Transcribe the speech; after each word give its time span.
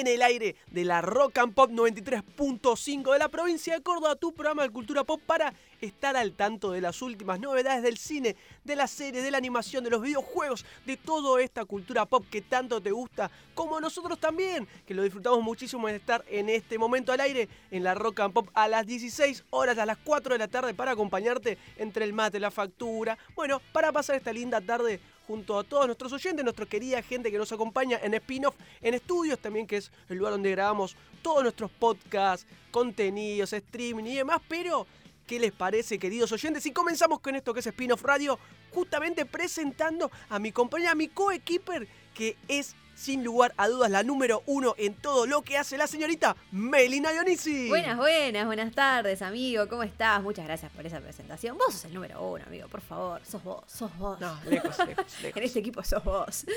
en 0.00 0.06
el 0.08 0.22
aire 0.22 0.56
de 0.72 0.84
la 0.84 1.00
Rock 1.00 1.38
and 1.38 1.54
Pop 1.54 1.70
93.5 1.70 3.12
de 3.12 3.18
la 3.18 3.28
provincia 3.28 3.74
de 3.74 3.82
Córdoba, 3.82 4.16
tu 4.16 4.32
programa 4.32 4.64
de 4.64 4.70
cultura 4.70 5.04
pop 5.04 5.20
para 5.24 5.54
estar 5.80 6.16
al 6.16 6.32
tanto 6.32 6.72
de 6.72 6.80
las 6.80 7.00
últimas 7.00 7.38
novedades 7.38 7.82
del 7.82 7.96
cine, 7.96 8.34
de 8.64 8.74
la 8.74 8.88
serie, 8.88 9.22
de 9.22 9.30
la 9.30 9.38
animación, 9.38 9.84
de 9.84 9.90
los 9.90 10.02
videojuegos, 10.02 10.64
de 10.84 10.96
toda 10.96 11.40
esta 11.40 11.64
cultura 11.64 12.06
pop 12.06 12.24
que 12.28 12.42
tanto 12.42 12.80
te 12.80 12.90
gusta, 12.90 13.30
como 13.54 13.80
nosotros 13.80 14.18
también, 14.18 14.66
que 14.84 14.94
lo 14.94 15.02
disfrutamos 15.04 15.42
muchísimo 15.42 15.86
de 15.86 15.96
estar 15.96 16.24
en 16.28 16.48
este 16.48 16.76
momento 16.76 17.12
al 17.12 17.20
aire 17.20 17.48
en 17.70 17.84
la 17.84 17.94
Rock 17.94 18.20
and 18.20 18.34
Pop 18.34 18.48
a 18.54 18.66
las 18.66 18.86
16 18.86 19.44
horas, 19.50 19.78
a 19.78 19.86
las 19.86 19.98
4 19.98 20.34
de 20.34 20.38
la 20.38 20.48
tarde 20.48 20.74
para 20.74 20.92
acompañarte 20.92 21.56
entre 21.76 22.04
el 22.04 22.12
mate, 22.12 22.40
la 22.40 22.50
factura, 22.50 23.16
bueno, 23.36 23.60
para 23.72 23.92
pasar 23.92 24.16
esta 24.16 24.32
linda 24.32 24.60
tarde 24.60 24.98
junto 25.26 25.58
a 25.58 25.64
todos 25.64 25.86
nuestros 25.86 26.12
oyentes, 26.12 26.44
nuestra 26.44 26.66
querida 26.66 27.02
gente 27.02 27.30
que 27.30 27.38
nos 27.38 27.52
acompaña 27.52 27.98
en 28.02 28.14
spin-off, 28.14 28.54
en 28.80 28.94
estudios 28.94 29.38
también, 29.38 29.66
que 29.66 29.78
es 29.78 29.90
el 30.08 30.18
lugar 30.18 30.32
donde 30.32 30.50
grabamos 30.50 30.96
todos 31.22 31.42
nuestros 31.42 31.70
podcasts, 31.70 32.46
contenidos, 32.70 33.52
streaming 33.52 34.04
y 34.04 34.16
demás, 34.16 34.40
pero 34.48 34.86
¿qué 35.26 35.38
les 35.38 35.52
parece, 35.52 35.98
queridos 35.98 36.32
oyentes? 36.32 36.66
Y 36.66 36.72
comenzamos 36.72 37.20
con 37.20 37.34
esto 37.34 37.54
que 37.54 37.60
es 37.60 37.66
Spin-off 37.66 38.02
Radio, 38.02 38.38
justamente 38.72 39.24
presentando 39.24 40.10
a 40.28 40.38
mi 40.38 40.52
compañera, 40.52 40.92
a 40.92 40.94
mi 40.94 41.08
coequiper, 41.08 41.88
que 42.14 42.36
es 42.48 42.76
sin 42.94 43.24
lugar 43.24 43.52
a 43.56 43.68
dudas 43.68 43.90
la 43.90 44.02
número 44.02 44.42
uno 44.46 44.74
en 44.78 44.94
todo 44.94 45.26
lo 45.26 45.42
que 45.42 45.58
hace 45.58 45.76
la 45.76 45.86
señorita 45.86 46.36
Melina 46.52 47.10
Dionisi. 47.10 47.68
Buenas, 47.68 47.96
buenas, 47.96 48.46
buenas 48.46 48.74
tardes, 48.74 49.22
amigo. 49.22 49.68
¿Cómo 49.68 49.82
estás? 49.82 50.22
Muchas 50.22 50.44
gracias 50.44 50.70
por 50.72 50.86
esa 50.86 51.00
presentación. 51.00 51.56
Vos 51.58 51.74
sos 51.74 51.84
el 51.86 51.94
número 51.94 52.22
uno, 52.22 52.44
amigo, 52.46 52.68
por 52.68 52.80
favor. 52.80 53.20
Sos 53.24 53.42
vos, 53.42 53.64
sos 53.66 53.96
vos. 53.98 54.20
No, 54.20 54.38
lejos, 54.48 54.78
lejos, 54.86 55.06
lejos. 55.22 55.36
En 55.36 55.42
este 55.42 55.58
equipo 55.58 55.82
sos 55.82 56.02
vos. 56.04 56.44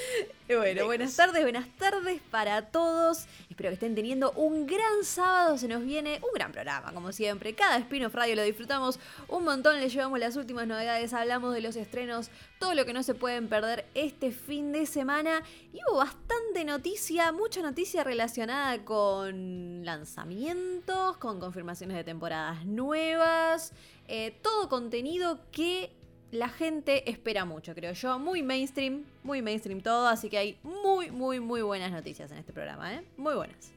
Bueno, 0.48 0.86
buenas 0.86 1.14
tardes, 1.14 1.44
buenas 1.44 1.68
tardes 1.78 2.22
para 2.32 2.62
todos. 2.62 3.26
Espero 3.50 3.70
que 3.70 3.74
estén 3.74 3.96
teniendo 3.96 4.32
un 4.32 4.66
gran 4.66 5.04
sábado. 5.04 5.58
Se 5.58 5.68
nos 5.68 5.84
viene 5.84 6.22
un 6.24 6.30
gran 6.34 6.54
programa, 6.54 6.94
como 6.94 7.12
siempre. 7.12 7.54
Cada 7.54 7.78
spin-off 7.80 8.16
radio 8.16 8.36
lo 8.36 8.44
disfrutamos 8.44 8.98
un 9.28 9.44
montón. 9.44 9.80
Le 9.82 9.90
llevamos 9.90 10.20
las 10.20 10.38
últimas 10.38 10.66
novedades, 10.66 11.14
hablamos 11.14 11.54
de 11.54 11.60
los 11.62 11.76
estrenos, 11.76 12.30
todo 12.60 12.74
lo 12.74 12.86
que 12.86 12.94
no 12.94 13.04
se 13.04 13.14
pueden 13.16 13.48
perder 13.48 13.86
este 13.94 14.32
fin 14.32 14.72
de 14.72 14.86
semana. 14.86 15.44
Y 15.74 15.80
hubo 15.88 15.98
bastante 15.98 16.66
noticia, 16.66 17.32
mucha 17.32 17.62
noticia 17.62 18.04
relacionada 18.04 18.84
con 18.84 19.86
lanzamientos, 19.86 21.18
con 21.18 21.40
confirmaciones 21.40 21.98
de 21.98 22.04
temporadas 22.04 22.66
nuevas. 22.66 23.74
eh, 24.08 24.38
todo 24.42 24.70
contenido 24.70 25.40
que 25.52 25.92
la 26.32 26.50
gente 26.50 27.10
espera 27.10 27.46
mucho, 27.46 27.74
creo 27.74 27.94
yo. 27.94 28.20
Muy 28.20 28.44
mainstream, 28.44 29.06
muy 29.24 29.42
mainstream 29.42 29.82
todo, 29.82 30.08
así 30.08 30.30
que 30.30 30.38
hay 30.38 30.58
muy, 30.64 31.12
muy, 31.12 31.40
muy 31.40 31.62
buenas 31.62 31.92
noticias 31.92 32.32
en 32.32 32.38
este 32.38 32.54
programa, 32.54 32.96
¿eh? 32.96 33.04
Muy 33.18 33.36
buenas. 33.36 33.72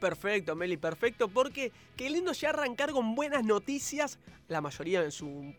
Perfecto, 0.00 0.54
Meli, 0.54 0.76
perfecto, 0.76 1.28
porque 1.28 1.72
qué 1.96 2.10
lindo 2.10 2.32
ya 2.32 2.50
arrancar 2.50 2.92
con 2.92 3.14
buenas 3.14 3.44
noticias, 3.44 4.18
la 4.46 4.60
mayoría 4.60 5.02
en 5.02 5.10
su 5.10 5.54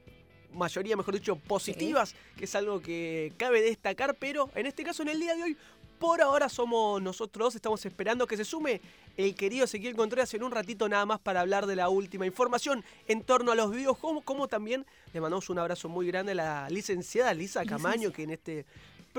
mayoría, 0.54 0.96
mejor 0.96 1.16
dicho, 1.16 1.36
positivas, 1.36 2.16
que 2.36 2.46
es 2.46 2.56
algo 2.56 2.82
que 2.82 3.34
cabe 3.38 3.62
destacar, 3.62 4.16
pero 4.16 4.50
en 4.56 4.66
este 4.66 4.84
caso, 4.84 5.04
en 5.04 5.10
el 5.10 5.20
día 5.20 5.36
de 5.36 5.44
hoy, 5.44 5.58
por 6.00 6.22
ahora 6.22 6.48
somos 6.48 7.02
nosotros 7.02 7.46
dos, 7.46 7.56
estamos 7.56 7.86
esperando 7.86 8.28
que 8.28 8.38
se 8.38 8.46
sume 8.46 8.82
el 9.18 9.34
querido 9.34 9.66
Ezequiel 9.66 9.96
Contreras 9.96 10.34
en 10.34 10.44
un 10.44 10.52
ratito 10.52 10.88
nada 10.88 11.06
más 11.06 11.20
para 11.20 11.42
hablar 11.42 11.66
de 11.66 11.76
la 11.76 11.90
última 11.90 12.26
información 12.26 12.84
en 13.08 13.24
torno 13.24 13.52
a 13.52 13.56
los 13.56 13.72
videojuegos, 13.72 14.24
como 14.24 14.48
también 14.48 14.86
le 15.14 15.22
mandamos 15.22 15.50
un 15.50 15.58
abrazo 15.58 15.90
muy 15.90 16.06
grande 16.08 16.34
a 16.34 16.36
la 16.36 16.70
licenciada 16.70 17.34
Lisa 17.34 17.66
Camaño, 17.66 18.12
que 18.12 18.24
en 18.24 18.30
este 18.32 18.66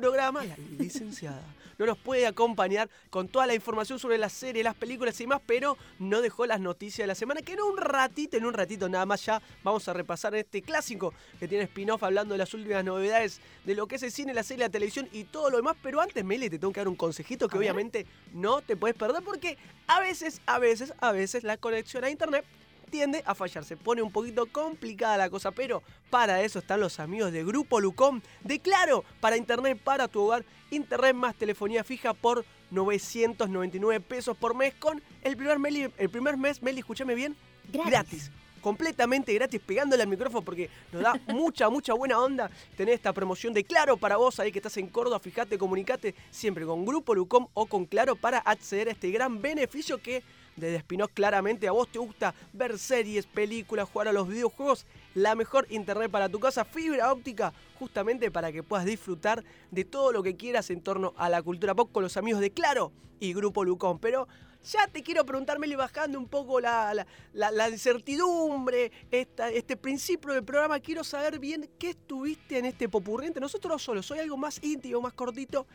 programa, 0.00 0.44
la 0.44 0.56
licenciada, 0.78 1.42
no 1.76 1.86
nos 1.86 1.98
puede 1.98 2.26
acompañar 2.26 2.88
con 3.10 3.26
toda 3.28 3.46
la 3.46 3.54
información 3.54 3.98
sobre 3.98 4.16
la 4.16 4.28
serie, 4.28 4.62
las 4.62 4.76
películas 4.76 5.20
y 5.20 5.26
más, 5.26 5.40
pero 5.44 5.76
no 5.98 6.20
dejó 6.20 6.46
las 6.46 6.60
noticias 6.60 7.04
de 7.04 7.08
la 7.08 7.14
semana, 7.16 7.42
que 7.42 7.54
en 7.54 7.62
un 7.62 7.76
ratito, 7.76 8.36
en 8.36 8.44
un 8.44 8.52
ratito 8.52 8.88
nada 8.88 9.06
más 9.06 9.24
ya 9.24 9.42
vamos 9.64 9.88
a 9.88 9.92
repasar 9.92 10.34
este 10.36 10.62
clásico 10.62 11.14
que 11.40 11.48
tiene 11.48 11.64
spin-off 11.64 12.02
hablando 12.04 12.34
de 12.34 12.38
las 12.38 12.54
últimas 12.54 12.84
novedades 12.84 13.40
de 13.64 13.74
lo 13.74 13.88
que 13.88 13.96
es 13.96 14.02
el 14.04 14.12
cine, 14.12 14.34
la 14.34 14.44
serie, 14.44 14.64
la 14.64 14.70
televisión 14.70 15.08
y 15.12 15.24
todo 15.24 15.50
lo 15.50 15.56
demás, 15.56 15.76
pero 15.82 16.00
antes, 16.00 16.24
Meli, 16.24 16.48
te 16.48 16.58
tengo 16.58 16.72
que 16.72 16.80
dar 16.80 16.88
un 16.88 16.96
consejito 16.96 17.48
que 17.48 17.58
obviamente 17.58 18.06
no 18.32 18.60
te 18.60 18.76
puedes 18.76 18.96
perder 18.96 19.22
porque 19.24 19.58
a 19.88 20.00
veces, 20.00 20.40
a 20.46 20.60
veces, 20.60 20.94
a 21.00 21.10
veces 21.10 21.42
la 21.42 21.56
conexión 21.56 22.04
a 22.04 22.10
internet 22.10 22.44
tiende 22.88 23.22
a 23.26 23.34
fallar. 23.34 23.64
Se 23.64 23.76
pone 23.76 24.02
un 24.02 24.10
poquito 24.10 24.46
complicada 24.46 25.16
la 25.16 25.30
cosa, 25.30 25.50
pero 25.52 25.82
para 26.10 26.42
eso 26.42 26.58
están 26.58 26.80
los 26.80 26.98
amigos 27.00 27.32
de 27.32 27.44
Grupo 27.44 27.80
Lucom 27.80 28.20
de 28.42 28.58
Claro, 28.60 29.04
para 29.20 29.36
internet 29.36 29.78
para 29.82 30.08
tu 30.08 30.22
hogar, 30.22 30.44
internet 30.70 31.14
más 31.14 31.34
telefonía 31.34 31.84
fija 31.84 32.14
por 32.14 32.44
999 32.70 34.00
pesos 34.00 34.36
por 34.36 34.54
mes 34.54 34.74
con 34.74 35.02
el 35.22 35.36
primer, 35.36 35.58
Meli- 35.58 35.90
el 35.96 36.10
primer 36.10 36.36
mes, 36.36 36.62
Meli, 36.62 36.80
escúchame 36.80 37.14
bien, 37.14 37.36
Gratis. 37.72 38.30
Completamente 38.60 39.32
gratis, 39.34 39.60
pegándole 39.64 40.02
al 40.02 40.08
micrófono 40.08 40.42
porque 40.44 40.68
nos 40.92 41.02
da 41.02 41.14
mucha, 41.28 41.68
mucha 41.70 41.94
buena 41.94 42.18
onda 42.18 42.50
tener 42.76 42.92
esta 42.94 43.12
promoción 43.12 43.54
de 43.54 43.62
Claro 43.62 43.96
para 43.96 44.16
vos 44.16 44.40
ahí 44.40 44.50
que 44.50 44.58
estás 44.58 44.76
en 44.78 44.88
Córdoba. 44.88 45.20
Fíjate, 45.20 45.56
comunicate 45.56 46.12
siempre 46.32 46.66
con 46.66 46.84
Grupo 46.84 47.14
Lucom 47.14 47.46
o 47.54 47.66
con 47.66 47.86
Claro 47.86 48.16
para 48.16 48.38
acceder 48.38 48.88
a 48.88 48.92
este 48.92 49.10
gran 49.12 49.40
beneficio 49.40 49.98
que 49.98 50.24
desde 50.58 50.80
Spinoz 50.80 51.10
claramente 51.14 51.68
a 51.68 51.72
vos 51.72 51.88
te 51.90 51.98
gusta 51.98 52.34
ver 52.52 52.78
series, 52.78 53.26
películas, 53.26 53.88
jugar 53.88 54.08
a 54.08 54.12
los 54.12 54.28
videojuegos. 54.28 54.86
La 55.14 55.34
mejor 55.34 55.66
internet 55.70 56.10
para 56.10 56.28
tu 56.28 56.38
casa, 56.38 56.64
fibra 56.64 57.12
óptica, 57.12 57.52
justamente 57.78 58.30
para 58.30 58.52
que 58.52 58.62
puedas 58.62 58.84
disfrutar 58.86 59.42
de 59.70 59.84
todo 59.84 60.12
lo 60.12 60.22
que 60.22 60.36
quieras 60.36 60.70
en 60.70 60.80
torno 60.80 61.14
a 61.16 61.28
la 61.28 61.42
cultura 61.42 61.74
pop 61.74 61.90
con 61.92 62.02
los 62.02 62.16
amigos 62.16 62.40
de 62.40 62.50
Claro 62.50 62.92
y 63.20 63.32
Grupo 63.32 63.64
Lucom. 63.64 63.98
Pero 63.98 64.28
ya 64.64 64.86
te 64.88 65.02
quiero 65.02 65.24
preguntar, 65.24 65.58
Meli, 65.58 65.74
bajando 65.76 66.18
un 66.18 66.26
poco 66.28 66.60
la, 66.60 66.92
la, 66.94 67.06
la- 67.32 67.50
la 67.50 67.68
incertidumbre, 67.70 68.92
esta- 69.10 69.50
este 69.50 69.76
principio 69.76 70.32
del 70.34 70.44
programa. 70.44 70.80
Quiero 70.80 71.04
saber 71.04 71.38
bien 71.38 71.68
qué 71.78 71.90
estuviste 71.90 72.58
en 72.58 72.66
este 72.66 72.88
popurriente. 72.88 73.40
Nosotros 73.40 73.72
no 73.72 73.78
solo, 73.78 74.02
soy 74.02 74.18
algo 74.18 74.36
más 74.36 74.62
íntimo, 74.62 75.00
más 75.00 75.12
cortito. 75.14 75.66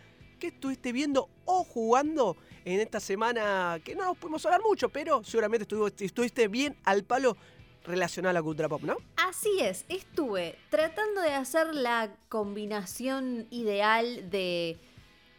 ¿Qué 0.43 0.49
estuviste 0.49 0.91
viendo 0.91 1.29
o 1.45 1.63
jugando 1.63 2.35
en 2.65 2.81
esta 2.81 2.99
semana? 2.99 3.79
Que 3.81 3.95
no 3.95 4.03
nos 4.03 4.17
pudimos 4.17 4.45
hablar 4.45 4.59
mucho, 4.61 4.89
pero 4.89 5.23
seguramente 5.23 5.65
estuviste 5.99 6.49
bien 6.49 6.75
al 6.83 7.05
palo 7.05 7.37
relacionado 7.85 8.31
a 8.31 8.33
la 8.33 8.43
cultura 8.43 8.67
pop, 8.67 8.81
¿no? 8.83 8.97
Así 9.15 9.61
es, 9.61 9.85
estuve 9.87 10.57
tratando 10.69 11.21
de 11.21 11.29
hacer 11.29 11.73
la 11.73 12.13
combinación 12.27 13.47
ideal 13.51 14.29
de 14.31 14.77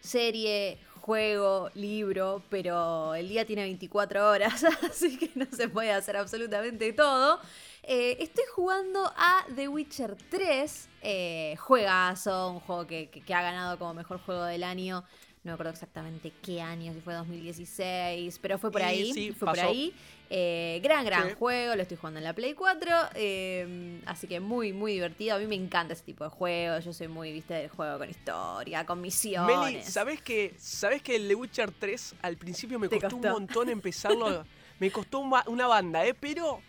serie, 0.01 0.79
juego, 1.03 1.69
libro, 1.75 2.43
pero 2.49 3.15
el 3.15 3.29
día 3.29 3.45
tiene 3.45 3.65
24 3.65 4.27
horas, 4.27 4.65
así 4.91 5.19
que 5.19 5.31
no 5.35 5.45
se 5.55 5.69
puede 5.69 5.93
hacer 5.93 6.17
absolutamente 6.17 6.95
todo. 6.95 7.41
Eh, 7.87 8.17
estoy 8.21 8.45
jugando 8.55 9.13
a 9.15 9.45
The 9.55 9.69
Witcher 9.69 10.17
3, 10.31 10.89
eh, 11.03 11.55
juegazo, 11.61 12.53
un 12.53 12.61
juego 12.61 12.87
que, 12.87 13.11
que- 13.11 13.21
que 13.21 13.35
ha 13.35 13.43
ganado 13.43 13.79
como 13.79 13.93
mejor 13.93 14.19
juego 14.21 14.45
del 14.45 14.65
año. 14.65 15.05
No 15.43 15.51
me 15.51 15.53
acuerdo 15.53 15.73
exactamente 15.73 16.33
qué 16.41 16.63
año, 16.63 16.95
si 16.95 17.03
fue 17.03 17.13
2016, 17.13 18.39
pero 18.39 18.59
fue 18.59 18.71
por 18.71 18.81
Y 18.81 18.85
ahí. 18.85 19.13
sí, 19.13 19.33
fue 19.33 19.49
por 19.49 19.61
ahí. 19.61 19.93
Eh, 20.31 20.81
gran, 20.83 21.05
gran 21.05 21.29
Sí. 21.29 21.35
juego, 21.39 21.77
lo 21.77 21.83
estoy 21.83 21.99
jugando 21.99 22.19
en 22.19 22.25
la 22.25 22.33
Play 22.33 22.55
4. 22.55 22.91
eh, 23.15 24.01
así 24.07 24.27
que 24.27 24.41
muy, 24.41 24.73
muy 24.73 24.93
divertido. 24.95 25.37
A 25.37 25.39
mí 25.39 25.47
me 25.47 25.55
encanta 25.55 25.93
ese 25.93 26.05
tipo 26.05 26.25
de 26.25 26.31
juegos. 26.31 26.83
Yo 26.87 26.95
soy 26.95 27.09
muy, 27.09 27.33
viste, 27.33 27.53
del 27.53 27.69
juego 27.69 27.99
con 27.99 28.09
historia, 28.09 28.87
con 28.87 29.03
misiones. 29.03 29.59
Meli, 29.59 29.83
¿sabés 29.83 30.23
que, 30.23 30.55
¿sabés 30.59 31.03
que 31.03 31.17
el 31.17 31.29
The 31.29 31.35
Witcher 31.35 31.71
3 31.73 32.15
al 32.23 32.39
principio 32.39 32.79
me 32.79 32.89
costó, 32.89 33.11
costó. 33.11 33.17
un 33.27 33.33
montón 33.33 33.69
empezarlo? 33.69 34.47
me 34.81 34.91
costó 34.91 35.19
una 35.19 35.67
banda, 35.67 36.07
¿eh? 36.07 36.15
Pero 36.15 36.63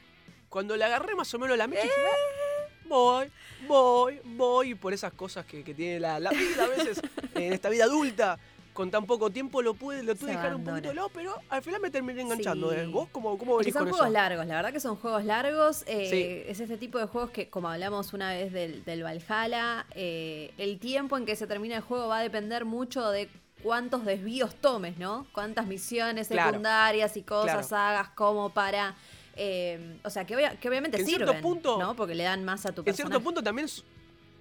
cuando 0.50 0.76
le 0.76 0.84
agarré 0.86 1.16
más 1.16 1.34
o 1.34 1.40
menos 1.40 1.58
la 1.58 1.68
mecha, 1.68 1.84
dije, 1.84 1.94
"Ah, 1.96 2.70
voy, 2.88 3.32
voy, 3.68 4.20
voy. 4.24 4.72
Y 4.72 4.76
por 4.76 4.94
esas 4.94 5.14
cosas 5.14 5.46
que, 5.46 5.64
que 5.64 5.74
tiene 5.74 6.00
la, 6.00 6.20
la 6.20 6.30
vida 6.32 6.64
a 6.64 6.68
veces, 6.68 7.02
en 7.36 7.54
esta 7.54 7.70
vida 7.70 7.86
adulta, 7.86 8.38
con 8.74 8.92
tan 8.92 9.06
poco 9.06 9.30
tiempo 9.30 9.62
lo 9.62 9.74
pude, 9.74 10.04
lo 10.04 10.16
tuve 10.16 10.32
dejar 10.32 10.54
un 10.54 10.66
poquito 10.66 10.94
lado, 10.94 11.10
pero 11.14 11.34
al 11.50 11.62
final 11.62 11.80
me 11.80 11.90
terminé 11.90 12.22
enganchando. 12.22 12.72
Sí. 12.72 12.78
¿eh? 12.80 12.86
¿Vos 12.88 13.08
cómo, 13.10 13.38
cómo 13.38 13.56
venís 13.58 13.74
son 13.74 13.84
con 13.84 13.90
juegos 13.92 14.08
eso? 14.08 14.14
largos, 14.14 14.46
la 14.48 14.56
verdad 14.56 14.74
que 14.74 14.82
son 14.82 14.98
juegos 14.98 15.24
largos. 15.24 15.84
eh, 15.88 16.10
Sí. 16.10 16.52
Es 16.52 16.60
este 16.60 16.78
tipo 16.78 16.98
de 17.00 17.06
juegos 17.06 17.32
que, 17.32 17.50
como 17.50 17.70
hablamos 17.70 18.12
una 18.14 18.34
vez 18.34 18.52
del, 18.52 18.84
del 18.84 19.02
Valhalla, 19.04 19.86
eh, 19.92 20.54
el 20.58 20.78
tiempo 20.80 21.18
en 21.18 21.26
que 21.26 21.38
se 21.38 21.48
termina 21.48 21.78
el 21.78 21.82
juego 21.84 22.10
va 22.10 22.18
a 22.18 22.22
depender 22.22 22.66
mucho 22.66 23.10
de 23.12 23.30
cuántos 23.64 24.04
desvíos 24.04 24.54
tomes, 24.56 24.98
¿no? 24.98 25.26
Cuántas 25.32 25.68
misiones 25.68 26.28
secundarias 26.28 27.16
y 27.18 27.24
cosas 27.24 27.72
hagas 27.72 28.10
como 28.10 28.50
para... 28.50 28.94
Eh, 29.36 29.98
o 30.04 30.10
sea, 30.10 30.26
que, 30.26 30.36
obviamente 30.36 31.04
sirven, 31.04 31.42
¿no? 31.64 31.96
Porque 31.96 32.16
le 32.16 32.24
dan 32.24 32.44
más 32.44 32.66
a 32.66 32.70
tu 32.70 32.84
personaje. 32.84 32.90
En 32.90 32.96
cierto 32.96 33.24
punto 33.24 33.44
también 33.44 33.68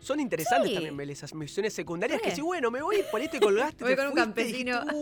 son 0.00 0.20
interesantes 0.20 0.72
también 0.74 0.96
ver 0.96 1.10
esas 1.10 1.32
misiones 1.34 1.72
secundarias 1.72 2.20
que 2.20 2.30
si 2.30 2.42
bueno, 2.42 2.70
me 2.70 2.82
voy 2.82 3.02
por 3.10 3.20
este 3.20 3.40
colgaste. 3.40 3.84
voy 3.84 3.96
con 3.96 4.08
un 4.08 4.14
campesino. 4.14 4.82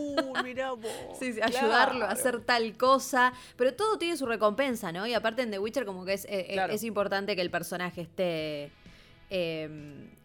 Sí, 1.19 1.35
ayudarlo 1.41 2.05
a 2.05 2.11
hacer 2.11 2.41
tal 2.41 2.75
cosa. 2.77 3.33
Pero 3.57 3.73
todo 3.73 3.97
tiene 3.97 4.17
su 4.17 4.25
recompensa, 4.25 4.91
¿no? 4.91 5.05
Y 5.05 5.13
aparte 5.13 5.41
en 5.41 5.51
The 5.51 5.59
Witcher 5.59 5.85
como 5.85 6.05
que 6.05 6.13
es, 6.13 6.25
eh, 6.25 6.55
eh, 6.55 6.67
es 6.69 6.83
importante 6.83 7.35
que 7.35 7.41
el 7.41 7.51
personaje 7.51 8.01
esté... 8.01 8.71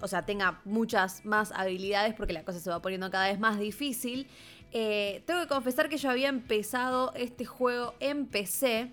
O 0.00 0.06
sea, 0.06 0.26
tenga 0.26 0.60
muchas 0.64 1.24
más 1.24 1.50
habilidades 1.52 2.14
porque 2.14 2.32
la 2.32 2.44
cosa 2.44 2.60
se 2.60 2.68
va 2.68 2.82
poniendo 2.82 3.10
cada 3.10 3.28
vez 3.28 3.38
más 3.38 3.58
difícil. 3.58 4.28
Eh, 4.72 5.22
tengo 5.26 5.40
que 5.40 5.48
confesar 5.48 5.88
que 5.88 5.96
yo 5.96 6.10
había 6.10 6.28
empezado 6.28 7.12
este 7.14 7.46
juego 7.46 7.94
en 8.00 8.26
PC 8.26 8.92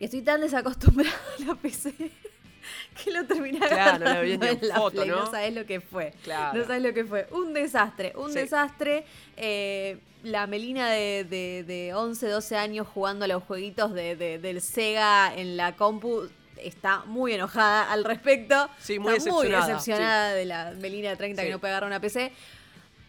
y 0.00 0.04
estoy 0.04 0.22
tan 0.22 0.40
desacostumbrada 0.40 1.16
a 1.38 1.44
la 1.44 1.54
PC 1.54 1.94
que 3.02 3.10
lo 3.10 3.24
terminé 3.24 3.58
claro, 3.58 4.04
no 4.04 4.20
en 4.22 4.58
la 4.62 4.76
foto, 4.76 5.04
¿no? 5.04 5.16
¿no? 5.16 5.30
sabes 5.30 5.54
lo 5.54 5.66
que 5.66 5.80
fue. 5.80 6.12
Claro. 6.22 6.58
No 6.58 6.66
sabes 6.66 6.82
lo 6.82 6.92
que 6.92 7.04
fue. 7.04 7.26
Un 7.30 7.52
desastre, 7.52 8.12
un 8.16 8.32
desastre. 8.32 9.04
Eh, 9.36 9.98
la 10.24 10.46
Melina 10.46 10.90
de, 10.90 11.24
de, 11.66 11.94
11, 11.94 12.28
12 12.28 12.56
años 12.56 12.86
jugando 12.92 13.24
a 13.24 13.28
los 13.28 13.42
jueguitos 13.44 13.94
de, 13.94 14.16
del 14.16 14.60
Sega 14.60 15.32
en 15.34 15.56
la 15.56 15.76
compu 15.76 16.28
está 16.56 17.04
muy 17.06 17.32
enojada 17.32 17.90
al 17.90 18.04
respecto. 18.04 18.68
Sí, 18.80 18.98
muy 18.98 19.14
está 19.14 19.30
decepcionada. 19.30 19.64
Muy 19.64 19.72
decepcionada 19.72 20.32
de 20.32 20.44
la 20.44 20.72
Melina 20.72 21.10
de 21.10 21.16
30 21.16 21.44
que 21.44 21.50
no 21.50 21.60
puede 21.60 21.72
agarrar 21.72 21.88
una 21.88 22.00
PC. 22.00 22.32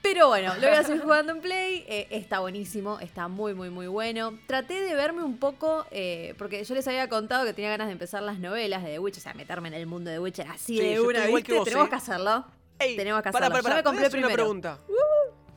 Pero 0.01 0.27
bueno, 0.27 0.53
lo 0.55 0.67
voy 0.67 0.77
a 0.77 0.83
seguir 0.83 1.01
jugando 1.01 1.33
en 1.33 1.41
Play. 1.41 1.85
Eh, 1.87 2.07
está 2.11 2.39
buenísimo, 2.39 2.99
está 2.99 3.27
muy, 3.27 3.53
muy, 3.53 3.69
muy 3.69 3.87
bueno. 3.87 4.37
Traté 4.47 4.81
de 4.81 4.95
verme 4.95 5.23
un 5.23 5.37
poco, 5.37 5.85
eh, 5.91 6.35
porque 6.37 6.63
yo 6.63 6.73
les 6.75 6.87
había 6.87 7.09
contado 7.09 7.45
que 7.45 7.53
tenía 7.53 7.69
ganas 7.69 7.87
de 7.87 7.93
empezar 7.93 8.23
las 8.23 8.39
novelas 8.39 8.83
de 8.83 8.91
The 8.91 8.99
Witcher, 8.99 9.19
o 9.19 9.23
sea, 9.23 9.33
meterme 9.33 9.67
en 9.67 9.73
el 9.73 9.87
mundo 9.87 10.09
de 10.09 10.17
The 10.17 10.21
Witcher 10.21 10.47
así 10.47 10.79
de 10.79 11.01
una, 11.01 11.25
¿viste? 11.25 11.59
Tenemos 11.63 11.87
¿eh? 11.87 11.89
que 11.89 11.95
hacerlo. 11.95 12.45
Tenemos 12.77 13.21
que 13.21 13.29
hacerlo. 13.29 13.49
Para, 13.49 13.61
para, 13.61 13.75
yo 13.75 13.75
me 13.75 13.83
compré 13.83 13.83
te 13.83 13.89
voy 13.91 14.03
a 14.03 14.07
hacer 14.07 14.19
una 14.19 14.33
pregunta. 14.33 14.79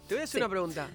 Te 0.09 0.15
voy 0.15 0.21
a 0.21 0.25
hacer 0.25 0.41
una 0.41 0.49
pregunta. 0.49 0.89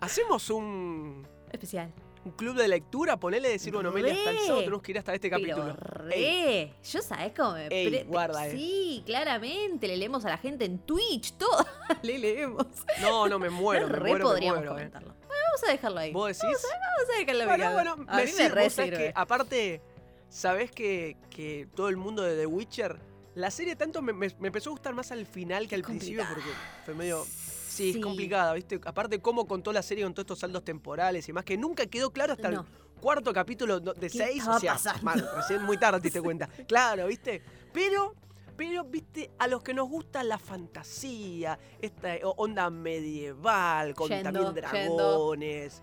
¿Hacemos 0.00 0.50
un... 0.50 1.26
Especial 1.52 1.92
un 2.28 2.32
club 2.32 2.56
de 2.56 2.68
lectura, 2.68 3.16
ponele 3.16 3.48
decir, 3.48 3.72
bueno, 3.72 3.90
Meli, 3.90 4.10
hasta 4.10 4.30
el 4.30 4.38
sábado 4.38 4.58
tenemos 4.60 4.82
que 4.82 4.92
ir 4.92 4.98
hasta 4.98 5.14
este 5.14 5.30
capítulo. 5.30 5.74
Re. 5.76 6.74
Yo 6.84 7.00
sabes 7.00 7.32
cómo 7.34 7.52
me 7.52 7.68
Ey, 7.68 8.04
guarda, 8.04 8.46
eh. 8.46 8.52
Sí, 8.52 9.02
claramente, 9.06 9.88
le 9.88 9.96
leemos 9.96 10.24
a 10.24 10.30
la 10.30 10.38
gente 10.38 10.64
en 10.66 10.78
Twitch, 10.78 11.32
todo. 11.32 11.66
le 12.02 12.18
leemos. 12.18 12.66
No, 13.00 13.28
no, 13.28 13.38
me 13.38 13.48
muero, 13.50 13.88
me 13.88 13.98
muero, 13.98 14.24
podríamos 14.26 14.60
me 14.60 14.66
muero, 14.66 14.72
eh. 14.72 14.90
comentarlo. 14.90 15.14
Bueno, 15.26 15.42
vamos 15.46 15.68
a 15.68 15.72
dejarlo 15.72 16.00
ahí. 16.00 16.12
¿Vos 16.12 16.28
decís? 16.28 16.42
Vamos 16.42 17.14
a, 17.14 17.18
dejarlo 17.18 17.40
ahí. 17.40 17.46
Bueno, 17.48 17.72
bueno, 17.72 18.06
a 18.08 18.16
me 18.16 18.24
mí 18.26 18.32
me 18.36 18.48
re 18.48 18.68
que, 18.68 19.12
aparte, 19.14 19.80
¿sabés 20.28 20.70
que, 20.70 21.16
que 21.30 21.66
todo 21.74 21.88
el 21.88 21.96
mundo 21.96 22.22
de 22.22 22.36
The 22.36 22.46
Witcher, 22.46 22.98
la 23.36 23.50
serie 23.50 23.74
tanto 23.74 24.02
me, 24.02 24.12
me, 24.12 24.26
empezó 24.26 24.70
a 24.70 24.72
gustar 24.72 24.94
más 24.94 25.12
al 25.12 25.24
final 25.24 25.66
que 25.66 25.76
al 25.76 25.82
principio 25.82 26.24
porque 26.28 26.50
fue 26.84 26.94
medio 26.94 27.24
Sí, 27.68 27.90
es 27.90 27.98
complicada, 27.98 28.52
¿viste? 28.54 28.80
Aparte, 28.84 29.20
cómo 29.20 29.46
contó 29.46 29.72
la 29.72 29.82
serie 29.82 30.04
con 30.04 30.14
todos 30.14 30.24
estos 30.24 30.38
saldos 30.38 30.64
temporales 30.64 31.28
y 31.28 31.32
más, 31.32 31.44
que 31.44 31.56
nunca 31.56 31.86
quedó 31.86 32.10
claro 32.10 32.32
hasta 32.32 32.48
el 32.48 32.60
cuarto 33.00 33.32
capítulo 33.32 33.80
de 33.80 34.08
seis. 34.08 34.46
O 34.46 34.58
sea, 34.58 34.76
recién 35.36 35.62
muy 35.62 35.78
tarde 35.78 36.00
te 36.00 36.04
diste 36.04 36.22
cuenta. 36.22 36.48
Claro, 36.66 37.06
¿viste? 37.06 37.42
Pero 37.72 38.14
pero, 38.58 38.82
viste, 38.82 39.30
a 39.38 39.46
los 39.46 39.62
que 39.62 39.72
nos 39.72 39.88
gusta 39.88 40.24
la 40.24 40.36
fantasía, 40.36 41.56
esta 41.80 42.16
onda 42.24 42.68
medieval, 42.70 43.94
con 43.94 44.08
también 44.08 44.52
dragones, 44.52 45.80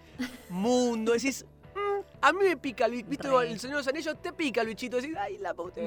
mundo, 0.49 1.13
decís, 1.13 1.45
mm, 1.73 2.01
a 2.19 2.33
mí 2.33 2.39
me 2.43 2.57
pica, 2.57 2.89
viste, 2.89 3.29
el 3.29 3.59
Señor 3.61 3.77
de 3.77 3.79
los 3.79 3.87
Anillos 3.87 4.21
te 4.21 4.33
pica 4.33 4.59
el 4.59 4.67
bichito, 4.67 4.97
decís, 4.97 5.15
ay, 5.17 5.37
la 5.37 5.53
puta. 5.53 5.79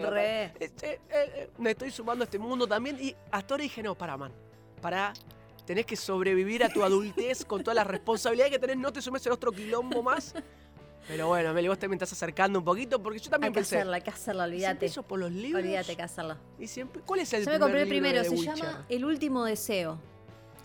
Este, 0.58 0.94
eh, 0.94 1.00
eh, 1.10 1.50
me 1.58 1.72
estoy 1.72 1.90
sumando 1.90 2.22
a 2.22 2.24
este 2.24 2.38
mundo 2.38 2.66
también, 2.66 2.96
y 2.98 3.14
hasta 3.32 3.52
ahora 3.52 3.64
dije, 3.64 3.82
no, 3.82 3.94
para, 3.94 4.16
man, 4.16 4.32
para, 4.80 5.12
tenés 5.68 5.84
que 5.84 5.96
sobrevivir 5.96 6.64
a 6.64 6.70
tu 6.70 6.82
adultez 6.82 7.44
con 7.44 7.62
todas 7.62 7.74
las 7.74 7.86
responsabilidades 7.86 8.52
que 8.52 8.58
tenés, 8.58 8.78
no 8.78 8.90
te 8.90 9.02
sumes 9.02 9.24
en 9.26 9.32
otro 9.32 9.52
quilombo 9.52 10.02
más. 10.02 10.34
Pero 11.06 11.28
bueno, 11.28 11.52
Meli, 11.52 11.68
vos 11.68 11.78
también 11.78 11.98
estás 11.98 12.10
acercando 12.14 12.58
un 12.58 12.64
poquito 12.64 13.02
porque 13.02 13.18
yo 13.18 13.30
también 13.30 13.50
hay 13.50 13.52
que 13.52 13.60
pensé. 13.60 13.76
Hacerla, 13.76 13.96
hay 13.96 14.02
que 14.02 14.10
hacerla, 14.10 14.44
olvídate. 14.44 14.86
Eso 14.86 15.02
por 15.02 15.18
los 15.18 15.30
libros. 15.30 15.62
Olvídate 15.62 15.94
que 15.94 16.02
hacerla. 16.02 16.38
Y 16.58 16.66
siempre, 16.68 17.02
¿Cuál 17.04 17.20
es 17.20 17.32
el 17.34 17.44
Yo 17.44 17.50
me 17.50 17.58
compré 17.58 17.82
el 17.82 17.88
primero, 17.88 18.24
se 18.24 18.34
llama 18.34 18.86
El 18.88 19.04
último 19.04 19.44
deseo. 19.44 19.98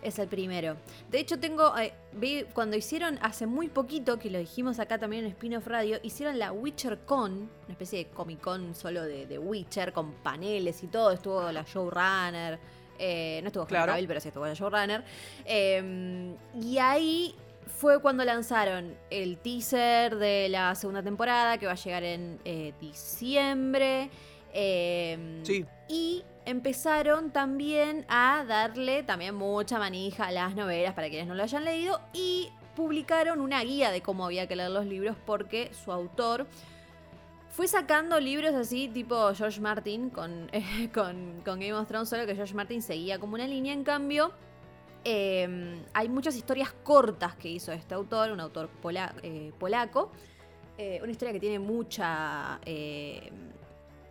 Es 0.01 0.19
el 0.19 0.29
primero. 0.29 0.77
De 1.11 1.19
hecho, 1.19 1.37
tengo. 1.37 1.77
Eh, 1.77 1.93
vi 2.13 2.45
cuando 2.53 2.77
hicieron 2.77 3.19
hace 3.21 3.45
muy 3.45 3.67
poquito, 3.67 4.19
que 4.19 4.29
lo 4.29 4.39
dijimos 4.39 4.79
acá 4.79 4.99
también 4.99 5.25
en 5.25 5.31
Spin-off 5.31 5.67
Radio, 5.67 5.99
hicieron 6.03 6.39
la 6.39 6.53
Witcher 6.53 6.99
Con, 7.05 7.33
una 7.33 7.71
especie 7.71 7.99
de 7.99 8.09
Comic 8.09 8.39
Con 8.39 8.73
solo 8.73 9.03
de, 9.03 9.25
de 9.25 9.37
Witcher, 9.37 9.91
con 9.91 10.13
paneles 10.13 10.81
y 10.81 10.87
todo. 10.87 11.11
Estuvo 11.11 11.51
la 11.51 11.63
showrunner. 11.63 12.59
Eh, 13.05 13.41
no 13.41 13.47
estuvo 13.47 13.65
claro. 13.65 13.93
pero 14.07 14.19
sí 14.21 14.29
estuvo 14.29 14.47
en 14.47 14.53
Showrunner. 14.53 15.03
Eh, 15.43 16.33
y 16.55 16.77
ahí 16.77 17.35
fue 17.67 17.99
cuando 17.99 18.23
lanzaron 18.23 18.95
el 19.09 19.37
teaser 19.39 20.15
de 20.15 20.47
la 20.47 20.73
segunda 20.75 21.03
temporada, 21.03 21.57
que 21.57 21.65
va 21.65 21.73
a 21.73 21.75
llegar 21.75 22.03
en 22.03 22.39
eh, 22.45 22.73
diciembre. 22.79 24.09
sí. 24.53 25.65
Y 25.89 26.23
empezaron 26.45 27.31
también 27.31 28.05
a 28.07 28.45
darle 28.47 29.03
también 29.03 29.35
mucha 29.35 29.79
manija 29.79 30.27
a 30.27 30.31
las 30.31 30.55
novelas 30.55 30.93
para 30.93 31.09
quienes 31.09 31.27
no 31.27 31.35
lo 31.35 31.43
hayan 31.43 31.65
leído. 31.65 31.99
Y 32.13 32.51
publicaron 32.73 33.41
una 33.41 33.61
guía 33.63 33.91
de 33.91 34.01
cómo 34.01 34.25
había 34.25 34.47
que 34.47 34.55
leer 34.55 34.71
los 34.71 34.85
libros 34.85 35.17
porque 35.25 35.71
su 35.73 35.91
autor 35.91 36.47
fue 37.53 37.67
sacando 37.67 38.19
libros 38.19 38.55
así, 38.55 38.87
tipo 38.87 39.31
George 39.35 39.61
Martin 39.61 40.09
con, 40.09 40.49
con, 40.91 41.43
Game 41.45 41.73
of 41.73 41.87
Thrones, 41.87 42.09
solo 42.09 42.25
que 42.25 42.35
George 42.35 42.55
Martin 42.55 42.81
seguía 42.81 43.19
como 43.19 43.35
una 43.35 43.45
línea. 43.47 43.73
En 43.73 43.83
cambio, 43.83 44.31
em, 45.03 45.83
hay 45.93 46.09
muchas 46.09 46.35
historias 46.35 46.73
cortas 46.83 47.35
que 47.35 47.49
hizo 47.49 47.71
este 47.71 47.93
autor, 47.93 48.31
un 48.31 48.39
autor 48.39 48.71
eh, 49.21 49.51
polaco. 49.59 50.11
Eh, 50.79 50.99
una 51.03 51.11
historia 51.11 51.31
que 51.31 51.39
tiene 51.39 51.59
mucha. 51.59 52.59
Eh, 52.65 53.31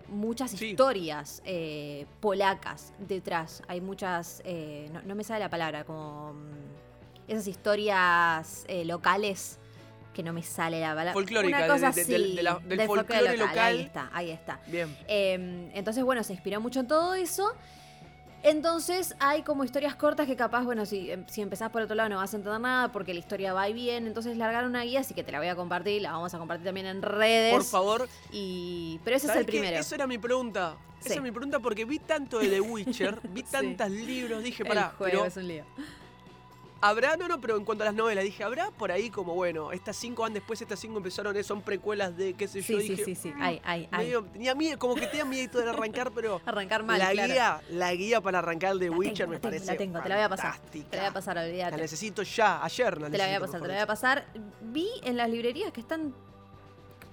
muchas 0.07 0.55
historias 0.63 1.43
polacas 2.21 2.93
detrás. 3.01 3.63
Hay 3.67 3.81
muchas. 3.81 4.41
No, 4.93 5.03
no, 5.03 5.15
me 5.17 5.25
sale 5.25 5.41
la 5.41 5.51
palabra, 5.51 5.85
como. 5.85 6.35
Mm, 6.35 7.27
esas 7.27 7.49
historias 7.49 8.67
locales 8.85 9.59
que 10.13 10.23
no 10.23 10.33
me 10.33 10.43
sale 10.43 10.81
la 10.81 10.91
palabra. 10.91 11.13
Folclórica, 11.13 11.59
Una 11.59 11.67
cosa 11.69 11.91
de, 11.91 12.05
del, 12.05 12.87
folclore 12.87 13.37
local. 13.37 13.59
Ahí 13.59 13.81
está, 13.81 14.11
ahí 14.13 14.31
está. 14.31 14.61
Bien. 14.67 14.97
Em, 15.09 15.71
entonces, 15.75 16.05
bueno, 16.05 16.23
se 16.23 16.33
inspiró 16.33 16.61
mucho 16.61 16.81
en 16.81 16.89
todo 16.89 17.15
eso. 17.15 17.55
Entonces 18.45 19.15
hay 19.21 19.43
como 19.43 19.63
historias 19.63 19.95
cortas 19.95 20.27
que 20.27 20.35
capaz, 20.35 20.65
bueno, 20.65 20.85
si, 20.85 21.13
em, 21.13 21.25
si 21.29 21.43
empezás 21.43 21.71
por 21.71 21.83
otro 21.83 21.95
lado 21.95 22.09
no 22.09 22.17
vas 22.17 22.35
a 22.35 22.37
entender 22.37 22.61
nada 22.61 22.91
porque 22.91 23.15
la 23.15 23.21
historia 23.21 23.53
va 23.53 23.69
y 23.69 23.73
bien. 23.73 24.07
Entonces 24.07 24.37
largaron 24.37 24.71
una 24.71 24.83
guía, 24.83 25.01
así 25.01 25.15
que 25.15 25.23
te 25.23 25.31
la 25.31 25.39
voy 25.39 25.49
a 25.49 25.55
compartir, 25.55 26.03
la 26.03 26.13
vamos 26.13 26.35
a 26.35 26.39
compartir 26.39 26.65
también 26.65 26.87
en 26.87 27.03
redes. 27.03 27.53
Por 27.53 27.65
favor. 27.65 28.09
Y... 28.33 29.01
Pero 29.05 29.17
ese 29.17 29.29
es 29.29 29.37
el 29.37 29.47
primero. 29.47 29.79
Eso 29.79 29.95
era 29.95 30.07
mi 30.07 30.19
pregunta. 30.19 30.77
Esa 31.05 31.15
es 31.15 31.23
mi 31.23 31.31
pregunta 31.31 31.59
porque 31.61 31.85
vi 31.85 31.99
tanto 31.99 32.39
de 32.39 32.49
The 32.49 32.61
Witcher, 32.61 33.21
vi 33.31 33.43
tantos 33.51 33.91
libros, 33.91 34.43
dije, 34.43 34.65
pará. 34.65 34.93
El 35.01 35.19
es 35.19 35.37
un 35.37 35.49
lío. 35.49 35.65
Habrá, 36.85 37.17
no, 37.17 37.29
no, 37.29 37.41
pero 37.41 37.57
en 37.57 37.65
cuanto 37.65 37.85
a 37.85 37.87
las 37.87 37.95
novelas, 37.95 38.25
dije, 38.25 38.43
habrá 38.43 38.73
por 38.73 38.91
ahí 38.91 39.09
como, 39.09 39.35
bueno, 39.35 39.71
estas 39.71 39.95
cinco 39.95 40.23
van 40.23 40.35
después, 40.35 40.61
estas 40.61 40.81
cinco 40.81 40.97
empezaron, 40.97 41.37
eh, 41.37 41.45
son 41.45 41.63
precuelas 41.63 42.17
de 42.17 42.35
qué 42.35 42.49
sé 42.49 42.61
yo. 42.61 42.81
Sí, 42.81 42.89
dije, 42.89 43.05
sí, 43.05 43.15
sí, 43.15 43.15
sí, 43.15 43.35
hay, 43.41 43.61
hay, 43.63 43.89
hay. 43.93 44.13
tenía 44.33 44.57
miedo, 44.57 44.79
como 44.81 44.97
que 44.97 45.07
tenía 45.07 45.25
miedo 45.25 45.61
de 45.61 45.71
arrancar, 45.71 46.11
pero. 46.13 46.41
arrancar 46.47 46.83
mal. 46.83 46.99
La 46.99 47.13
guía, 47.13 47.61
la 47.71 47.95
guía 47.95 48.21
para 48.21 48.41
arrancar 48.41 48.75
de 48.79 48.91
Witcher 48.91 49.29
me 49.29 49.39
parece. 49.39 49.67
La 49.67 49.77
tengo, 49.77 50.01
te 50.03 50.09
la 50.09 50.17
voy 50.17 50.25
a 50.25 50.29
pasar. 50.29 50.59
Te 50.59 50.81
la 50.91 51.03
voy 51.03 51.11
a 51.11 51.13
pasar, 51.13 51.39
olvídate. 51.39 51.71
La 51.71 51.77
necesito 51.77 52.25
ya, 52.25 52.65
ayer 52.65 53.01
la 53.01 53.11
Te 53.11 53.19
la 53.19 53.27
voy 53.27 53.35
a 53.35 53.41
pasar, 53.41 53.61
te 53.61 53.69
la 53.69 53.75
voy 53.75 53.83
a 53.83 53.87
pasar. 53.87 54.27
Vi 54.61 54.89
en 55.05 55.17
las 55.17 55.31
librerías 55.31 55.73
que 55.73 55.81
están 55.81 56.13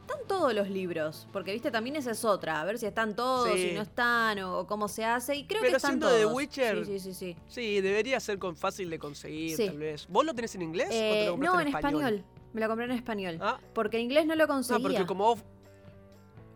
están 0.10 0.28
todos 0.28 0.54
los 0.54 0.70
libros, 0.70 1.28
porque 1.32 1.54
viste 1.54 1.72
también 1.72 1.96
esa 1.96 2.12
es 2.12 2.26
otra, 2.26 2.62
a 2.62 2.66
ver 2.66 2.80
si 2.80 2.86
están 2.86 3.16
todos, 3.16 3.54
si 3.54 3.72
no 3.74 3.82
están 3.82 4.40
o, 4.40 4.66
cómo 4.66 4.88
se 4.88 5.06
hace 5.06 5.36
y 5.36 5.46
creo 5.46 5.62
que 5.62 5.70
están 5.70 6.00
todos. 6.00 6.18
de 6.18 6.26
Witcher, 6.26 6.86
sí, 6.86 7.00
sí, 7.00 7.14
sí, 7.14 7.36
sí. 7.48 7.82
debería 7.82 8.20
ser 8.20 8.40
con 8.40 8.56
fácil 8.56 8.90
de 8.90 9.00
conseguir 9.00 9.58
tal 9.58 9.78
vez. 9.78 10.08
¿Vos 10.10 10.26
lo 10.26 10.34
tenés 10.34 10.56
en 10.56 10.64
inglés 10.64 10.88
o 10.88 10.92
te 10.92 11.26
lo 11.26 11.34
eh, 11.34 11.38
No, 11.38 11.60
en, 11.60 11.68
español? 11.68 12.24
Me 12.54 12.62
lo 12.62 12.68
compré 12.68 12.86
en 12.86 12.92
español. 12.92 13.38
Ah. 13.42 13.60
Porque 13.74 13.98
en 13.98 14.04
inglés 14.04 14.26
no 14.26 14.36
lo 14.36 14.48
conseguía. 14.48 14.80
No, 14.80 14.84
porque 14.84 15.06
como 15.06 15.26
vos 15.26 15.44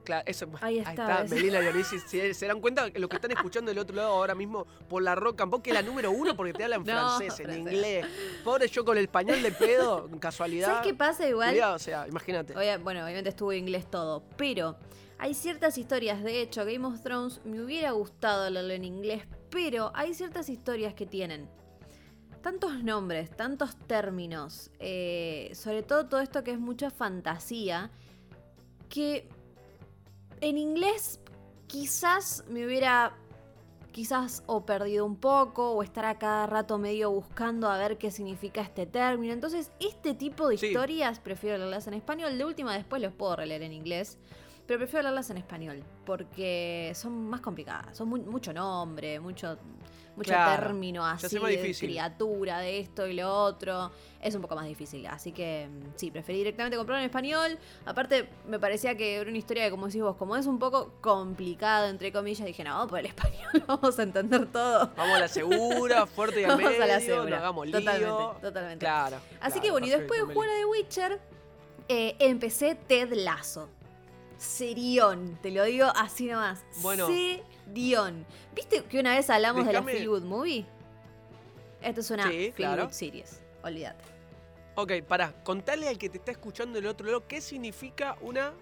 Claro, 0.04 0.24
eso, 0.26 0.48
ahí 0.62 0.80
está. 0.80 1.20
Ahí 1.20 1.24
está 1.24 1.36
Melina 1.36 1.60
Dionisi. 1.60 2.00
Se, 2.34 2.48
dan 2.48 2.60
cuenta 2.60 2.90
los 2.96 3.10
que 3.10 3.16
están 3.16 3.32
escuchando 3.32 3.70
del 3.70 3.80
otro 3.80 3.96
lado 3.96 4.10
ahora 4.10 4.36
mismo 4.36 4.66
por 4.90 5.02
la 5.02 5.16
roca, 5.16 5.48
que 5.64 5.70
es 5.70 5.74
la 5.74 5.82
número 5.82 6.12
uno 6.12 6.36
porque 6.36 6.54
te 6.54 6.64
hablan 6.64 6.80
en 6.82 6.86
francés, 6.86 7.40
en 7.40 7.60
inglés. 7.60 8.06
Pobre 8.44 8.68
yo 8.68 8.84
con 8.84 8.98
el 8.98 9.06
español 9.06 9.42
de 9.42 9.52
pedo, 9.52 10.10
casualidad. 10.20 10.68
¿Sabes 10.68 10.82
qué 10.84 10.94
pasa 10.94 11.28
igual? 11.28 11.60
o 11.60 11.80
sea, 11.80 12.08
imagínate. 12.08 12.54
bueno, 12.78 13.04
obviamente 13.04 13.30
estuvo 13.30 13.52
en 13.52 13.60
inglés 13.60 13.90
todo, 13.90 14.24
pero 14.38 14.78
hay 15.18 15.34
ciertas 15.34 15.78
historias, 15.78 16.24
de 16.24 16.42
hecho, 16.42 16.66
Game 16.66 16.86
of 16.86 17.02
Thrones 17.02 17.40
me 17.46 17.62
hubiera 17.62 17.92
gustado 17.92 18.50
leerlo 18.50 18.74
en 18.74 18.84
inglés, 18.84 19.24
pero 19.50 19.92
hay 19.96 20.14
ciertas 20.14 20.50
historias 20.50 20.94
que 20.94 21.06
tienen 21.06 21.48
tantos 22.42 22.84
nombres, 22.84 23.32
tantos 23.32 23.78
términos, 23.88 24.70
eh, 24.80 25.50
sobre 25.54 25.82
todo 25.82 26.08
todo 26.08 26.20
esto 26.20 26.44
que 26.44 26.52
es 26.52 26.60
mucha 26.60 26.92
fantasía, 26.92 27.90
que 28.90 29.30
en 30.44 30.58
inglés 30.58 31.20
quizás 31.68 32.44
me 32.50 32.66
hubiera 32.66 33.16
quizás 33.94 34.44
o 34.48 34.66
perdido 34.66 35.06
un 35.06 35.16
poco 35.16 35.72
o 35.72 35.84
estar 35.84 36.04
a 36.06 36.18
cada 36.18 36.48
rato 36.48 36.78
medio 36.78 37.12
buscando 37.12 37.70
a 37.70 37.78
ver 37.78 37.98
qué 37.98 38.12
significa 38.12 38.62
este 38.62 38.86
término. 38.86 39.34
Entonces, 39.34 39.72
este 39.80 40.14
tipo 40.16 40.48
de 40.48 40.56
historias 40.56 41.20
prefiero 41.20 41.58
leerlas 41.60 41.88
en 41.88 41.94
español. 41.94 42.38
De 42.38 42.44
última, 42.44 42.74
después 42.74 43.02
los 43.02 43.14
puedo 43.14 43.36
releer 43.36 43.62
en 43.62 43.72
inglés. 43.72 44.18
Pero 44.66 44.80
prefiero 44.80 45.04
leerlas 45.04 45.30
en 45.30 45.38
español 45.38 45.84
porque 46.06 46.92
son 46.96 47.30
más 47.30 47.42
complicadas. 47.42 47.96
Son 47.96 48.10
mucho 48.10 48.52
nombre, 48.52 49.20
mucho 49.20 49.58
mucho 50.16 50.34
término 50.34 51.06
así 51.06 51.40
de 51.40 51.76
criatura, 51.80 52.60
de 52.60 52.80
esto 52.80 53.08
y 53.08 53.14
lo 53.14 53.32
otro. 53.32 53.92
Es 54.22 54.36
un 54.36 54.42
poco 54.42 54.56
más 54.56 54.66
difícil. 54.66 55.06
Así 55.08 55.32
que 55.32 55.68
mm, 55.70 55.94
sí, 55.96 56.12
preferí 56.12 56.38
directamente 56.38 56.78
comprarlo 56.78 57.02
en 57.02 57.06
español. 57.06 57.60
Aparte, 57.86 58.30
me 58.48 58.60
parecía 58.60 58.96
que 58.96 59.16
era 59.16 59.30
una 59.30 59.38
historia 59.38 59.66
que, 59.66 59.72
como 59.72 59.88
decís 59.88 60.02
vos, 60.02 60.16
como 60.16 60.38
es 60.38 60.46
un 60.46 60.60
poco 60.60 60.94
complicado, 61.02 61.90
entre 61.90 62.12
comillas, 62.12 62.46
dije, 62.46 62.64
no, 62.64 62.88
por 62.88 63.00
el 63.00 63.06
español 63.08 63.64
vamos 63.68 64.00
a 64.00 64.04
entender 64.04 64.46
todo. 64.48 64.92
Vamos 64.96 65.18
a 65.18 65.20
la 65.20 65.28
segura, 65.28 66.06
fuerte 66.08 66.42
y 66.42 66.44
al 66.46 66.52
vamos 66.52 66.80
a 66.80 66.86
la 66.86 67.00
segura. 67.00 67.38
hagamos 67.40 67.68
lío. 67.68 67.80
Totalmente, 67.80 68.42
totalmente. 68.42 68.86
Claro. 68.86 69.18
Así 69.42 69.60
que 69.60 69.72
bueno, 69.72 69.88
y 69.88 69.90
después 69.90 70.26
de 70.26 70.34
jugar 70.34 70.50
a 70.50 70.58
The 70.58 70.66
Witcher, 70.66 71.20
eh, 71.90 72.16
empecé 72.20 72.76
Ted 72.76 73.14
Lasso. 73.14 73.70
Serión, 74.38 75.38
te 75.42 75.52
lo 75.52 75.64
digo 75.64 75.88
así 75.96 76.26
nomás. 76.28 76.64
Bueno. 76.82 77.08
Serión. 77.66 78.26
¿Viste 78.54 78.84
que 78.84 79.00
una 79.00 79.16
vez 79.16 79.30
hablamos 79.30 79.66
de 79.66 79.74
la 79.74 79.84
Feel 79.84 80.08
Good 80.08 80.24
Movie? 80.24 80.66
Esto 81.82 82.02
es 82.02 82.12
una 82.12 82.30
sí, 82.30 82.52
Feel 82.56 82.82
Good 82.82 82.92
Series. 82.92 83.42
Olvídate. 83.64 84.04
Ok, 84.76 84.92
pará, 85.08 85.34
contale 85.44 85.88
al 85.88 85.98
que 85.98 86.10
te 86.10 86.18
está 86.18 86.32
escuchando 86.32 86.80
del 86.80 86.88
otro 86.88 87.06
lado 87.06 87.28
qué 87.28 87.42
significa 87.42 88.18
una. 88.22 88.54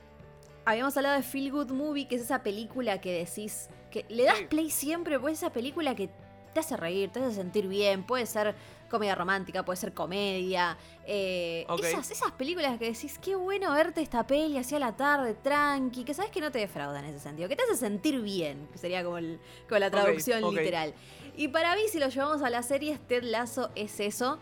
Habíamos 0.65 0.95
hablado 0.97 1.15
de 1.15 1.23
Feel 1.23 1.51
Good 1.51 1.71
Movie, 1.71 2.07
que 2.07 2.15
es 2.15 2.21
esa 2.21 2.43
película 2.43 2.99
que 2.99 3.13
decís. 3.13 3.69
que 3.89 4.05
le 4.09 4.25
das 4.25 4.41
play 4.49 4.69
siempre, 4.69 5.19
pues 5.19 5.37
esa 5.37 5.51
película 5.51 5.95
que 5.95 6.09
te 6.53 6.59
hace 6.59 6.77
reír, 6.77 7.09
te 7.11 7.19
hace 7.19 7.35
sentir 7.35 7.67
bien, 7.67 8.03
puede 8.03 8.25
ser 8.25 8.55
comedia 8.91 9.15
romántica, 9.15 9.63
puede 9.63 9.77
ser 9.77 9.93
comedia. 9.93 10.77
Eh, 11.07 11.65
esas, 11.79 12.11
esas 12.11 12.31
películas 12.33 12.77
que 12.77 12.91
decís, 12.91 13.17
qué 13.17 13.35
bueno 13.35 13.73
verte 13.73 14.01
esta 14.01 14.27
peli 14.27 14.57
así 14.57 14.75
a 14.75 14.79
la 14.79 14.95
tarde, 14.95 15.33
tranqui, 15.33 16.03
que 16.03 16.13
sabes 16.13 16.29
que 16.29 16.41
no 16.41 16.51
te 16.51 16.59
defrauda 16.59 16.99
en 16.99 17.05
ese 17.05 17.19
sentido, 17.19 17.49
que 17.49 17.55
te 17.55 17.63
hace 17.63 17.75
sentir 17.75 18.21
bien, 18.21 18.67
que 18.71 18.77
sería 18.77 19.03
como, 19.03 19.19
la 19.19 19.89
traducción 19.89 20.53
literal. 20.53 20.93
Y 21.35 21.47
para 21.47 21.75
mí, 21.75 21.83
si 21.87 21.97
lo 21.97 22.09
llevamos 22.09 22.43
a 22.43 22.49
la 22.49 22.61
serie, 22.61 22.99
Ted 23.07 23.23
Lazo 23.23 23.71
es 23.73 23.99
eso. 23.99 24.37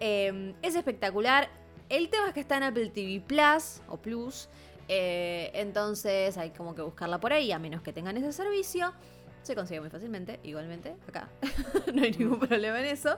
Eh, 0.00 0.54
es 0.62 0.74
espectacular. 0.74 1.50
El 1.88 2.08
tema 2.08 2.28
es 2.28 2.34
que 2.34 2.40
está 2.40 2.56
en 2.58 2.62
Apple 2.62 2.90
TV 2.90 3.20
Plus 3.26 3.82
o 3.88 3.96
Plus. 3.96 4.48
Eh, 4.88 5.50
entonces 5.54 6.36
hay 6.38 6.50
como 6.50 6.74
que 6.74 6.82
buscarla 6.82 7.20
por 7.20 7.32
ahí, 7.32 7.52
a 7.52 7.58
menos 7.58 7.82
que 7.82 7.92
tengan 7.92 8.16
ese 8.16 8.32
servicio. 8.32 8.92
Se 9.42 9.54
consigue 9.54 9.80
muy 9.80 9.90
fácilmente, 9.90 10.40
igualmente, 10.42 10.96
acá. 11.06 11.28
no 11.94 12.02
hay 12.02 12.12
ningún 12.12 12.40
problema 12.40 12.80
en 12.80 12.86
eso. 12.86 13.16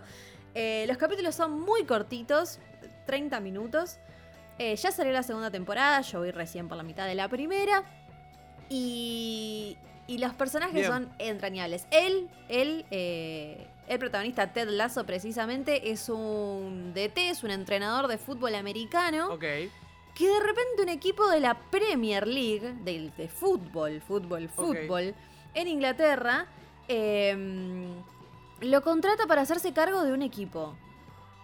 Eh, 0.55 0.85
los 0.89 0.97
capítulos 0.97 1.35
son 1.35 1.61
muy 1.61 1.85
cortitos, 1.85 2.59
30 3.07 3.41
minutos. 3.41 3.99
Eh, 4.59 4.77
ya 4.77 4.91
salió 4.91 5.13
la 5.13 5.23
segunda 5.23 5.51
temporada, 5.51 6.01
yo 6.03 6.19
voy 6.19 6.33
recién 6.33 6.69
por 6.69 6.77
la 6.77 6.83
mitad 6.83 7.07
de 7.07 7.15
la 7.15 7.29
primera. 7.29 7.85
Y, 8.69 9.79
y 10.07 10.19
los 10.19 10.35
personajes 10.35 10.87
son 10.87 11.09
entrañables. 11.19 11.87
Él, 11.91 12.29
él 12.49 12.85
eh, 12.91 13.67
el 13.89 13.99
protagonista 13.99 14.53
Ted 14.53 14.69
Lasso 14.69 15.05
precisamente 15.05 15.91
es 15.91 16.09
un 16.09 16.93
DT, 16.95 17.31
es 17.31 17.43
un 17.43 17.51
entrenador 17.51 18.07
de 18.07 18.19
fútbol 18.19 18.55
americano. 18.55 19.33
Ok. 19.33 19.41
Que 19.41 20.29
de 20.29 20.41
repente 20.41 20.83
un 20.83 20.89
equipo 20.89 21.29
de 21.29 21.41
la 21.41 21.55
Premier 21.55 22.27
League, 22.27 22.75
de, 22.85 23.29
fútbol, 23.29 24.01
fútbol, 24.01 24.49
fútbol, 24.49 25.15
en 25.55 25.69
Inglaterra, 25.69 26.47
eh, 26.87 27.35
lo 28.61 28.83
contrata 28.83 29.27
para 29.27 29.43
hacerse 29.43 29.73
cargo 29.73 30.03
de 30.03 30.13
un 30.13 30.23
equipo. 30.23 30.77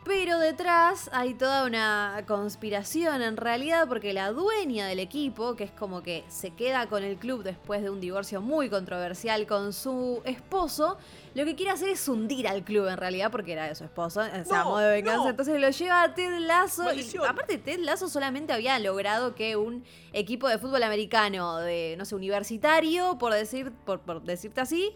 Pero 0.06 0.38
detrás 0.38 1.10
hay 1.12 1.34
toda 1.34 1.66
una 1.66 2.22
conspiración 2.28 3.22
en 3.22 3.36
realidad 3.36 3.88
porque 3.88 4.12
la 4.12 4.30
dueña 4.30 4.86
del 4.86 5.00
equipo, 5.00 5.56
que 5.56 5.64
es 5.64 5.72
como 5.72 6.04
que 6.04 6.24
se 6.28 6.52
queda 6.52 6.86
con 6.86 7.02
el 7.02 7.16
club 7.16 7.42
después 7.42 7.82
de 7.82 7.90
un 7.90 8.00
divorcio 8.00 8.40
muy 8.40 8.70
controversial 8.70 9.48
con 9.48 9.72
su 9.72 10.22
esposo, 10.24 10.96
lo 11.34 11.44
que 11.44 11.56
quiere 11.56 11.72
hacer 11.72 11.88
es 11.88 12.06
hundir 12.06 12.46
al 12.46 12.62
club 12.62 12.86
en 12.86 12.98
realidad 12.98 13.32
porque 13.32 13.54
era 13.54 13.66
de 13.66 13.74
su 13.74 13.82
esposo, 13.82 14.20
o 14.20 14.44
sea, 14.44 14.62
modo 14.62 14.78
de 14.78 14.92
venganza. 14.92 15.30
Entonces 15.30 15.60
lo 15.60 15.70
lleva 15.70 16.04
a 16.04 16.14
Ted 16.14 16.38
Lasso. 16.38 16.84
Y, 16.94 17.04
aparte, 17.28 17.58
Ted 17.58 17.80
Lasso 17.80 18.08
solamente 18.08 18.52
había 18.52 18.78
logrado 18.78 19.34
que 19.34 19.56
un 19.56 19.82
equipo 20.12 20.46
de 20.46 20.58
fútbol 20.58 20.84
americano, 20.84 21.56
de 21.56 21.96
no 21.98 22.04
sé, 22.04 22.14
universitario, 22.14 23.18
por, 23.18 23.34
decir, 23.34 23.72
por 23.84 24.22
decirte 24.22 24.60
así, 24.60 24.94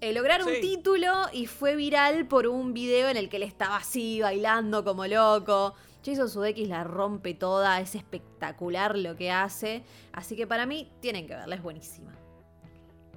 eh, 0.00 0.12
lograr 0.12 0.44
un 0.44 0.60
título 0.60 1.12
y 1.32 1.46
fue 1.46 1.74
viral 1.74 2.26
por 2.26 2.46
un 2.46 2.72
video 2.72 3.08
en 3.08 3.16
el 3.16 3.28
que 3.28 3.36
él 3.36 3.42
estaba 3.42 3.76
así, 3.76 4.20
bailando 4.20 4.84
como 4.84 5.06
loco. 5.06 5.74
Jason 6.04 6.28
Sudeikis 6.28 6.68
la 6.68 6.84
rompe 6.84 7.34
toda, 7.34 7.80
es 7.80 7.94
espectacular 7.94 8.96
lo 8.96 9.16
que 9.16 9.30
hace. 9.30 9.82
Así 10.12 10.36
que 10.36 10.46
para 10.46 10.66
mí 10.66 10.90
tienen 11.00 11.26
que 11.26 11.34
verla, 11.34 11.56
es 11.56 11.62
buenísima. 11.62 12.14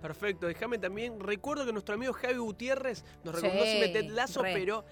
Perfecto, 0.01 0.47
déjame 0.47 0.79
también. 0.79 1.19
Recuerdo 1.19 1.65
que 1.65 1.71
nuestro 1.71 1.93
amigo 1.93 2.13
Javi 2.13 2.38
Gutiérrez 2.38 3.05
nos 3.23 3.35
recomendó 3.35 3.63
sí, 3.63 3.93
Ted 3.93 4.09
Lazo, 4.09 4.41
pero 4.41 4.83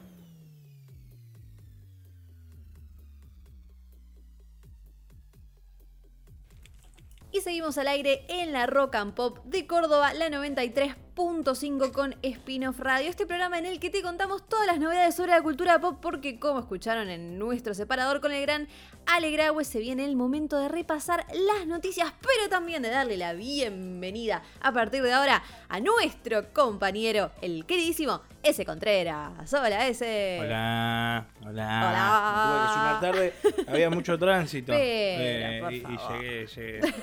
Y 7.34 7.39
seguimos 7.39 7.77
al 7.77 7.88
aire 7.88 8.25
en 8.27 8.51
la 8.51 8.68
Rock 8.68 8.96
and 8.96 9.13
Pop 9.13 9.39
de 9.46 9.65
Córdoba, 9.65 10.13
la 10.13 10.30
93 10.30 10.96
5 11.15 11.91
con 11.91 12.15
Spin-off 12.24 12.80
Radio, 12.80 13.10
este 13.10 13.25
programa 13.25 13.60
en 13.60 13.65
el 13.65 13.80
que 13.80 13.89
te 13.89 14.01
contamos 14.01 14.48
todas 14.48 14.65
las 14.65 14.80
novedades 14.80 15.15
sobre 15.15 15.32
la 15.32 15.41
cultura 15.41 15.80
pop, 15.80 15.98
porque 16.01 16.39
como 16.39 16.60
escucharon 16.60 17.10
en 17.10 17.38
nuestro 17.38 17.74
separador 17.74 18.22
con 18.22 18.32
el 18.32 18.41
gran 18.41 18.68
Alegrahue, 19.06 19.65
se 19.65 19.80
viene 19.80 20.06
el 20.06 20.15
momento 20.15 20.58
de 20.58 20.70
repasar 20.70 21.25
las 21.34 21.68
noticias, 21.68 22.13
pero 22.22 22.50
también 22.50 22.82
de 22.82 22.89
darle 22.89 23.18
la 23.18 23.34
bienvenida 23.34 24.41
a 24.62 24.72
partir 24.72 25.03
de 25.03 25.12
ahora 25.12 25.44
a 25.68 25.80
nuestro 25.80 26.51
compañero, 26.53 27.32
el 27.41 27.65
queridísimo 27.65 28.22
ese 28.41 28.65
Contreras. 28.65 29.53
Hola, 29.53 29.88
ese. 29.88 30.39
Hola, 30.41 31.27
hola. 31.46 33.00
Hola. 33.00 33.00
Tuve 33.00 33.12
que 33.12 33.34
tarde, 33.44 33.65
había 33.68 33.89
mucho 33.91 34.18
tránsito. 34.18 34.72
Eh, 34.75 35.62
y, 35.70 35.82
llegué, 35.82 36.48
llegué, 36.48 36.94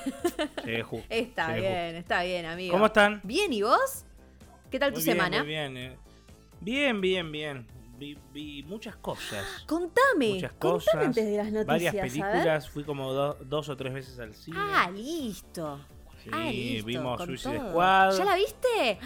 llegué 0.65 0.83
justo. 0.83 1.07
Está 1.09 1.53
bien, 1.53 1.95
está 1.95 2.23
bien, 2.23 2.45
amigo. 2.45 2.73
¿Cómo 2.73 2.87
están? 2.87 3.21
Bien, 3.23 3.53
¿y 3.53 3.61
vos? 3.61 4.05
¿Qué 4.69 4.77
tal 4.77 4.93
tu 4.93 5.01
semana? 5.01 5.39
Muy 5.39 5.47
bien, 5.47 5.77
eh. 5.77 5.97
bien, 6.61 7.01
bien, 7.01 7.31
bien. 7.31 7.67
vi, 7.97 8.63
muchas 8.67 8.95
cosas. 8.97 9.43
Contame, 9.65 10.33
muchas 10.33 10.51
cosas, 10.53 10.95
antes 10.95 11.25
de 11.25 11.37
las 11.37 11.51
noticias. 11.51 11.93
Varias 11.95 12.07
películas, 12.07 12.69
fui 12.69 12.83
como 12.83 13.13
dos 13.13 13.69
o 13.69 13.75
tres 13.75 13.93
veces 13.93 14.19
al 14.19 14.35
cine. 14.35 14.57
Ah, 14.59 14.91
listo. 14.91 15.79
Sí, 16.23 16.29
ah, 16.31 16.51
listo, 16.51 16.85
vimos 16.85 17.23
Suicide 17.23 17.69
Squad. 17.69 18.17
¿Ya 18.17 18.25
la 18.25 18.35
viste? 18.35 18.99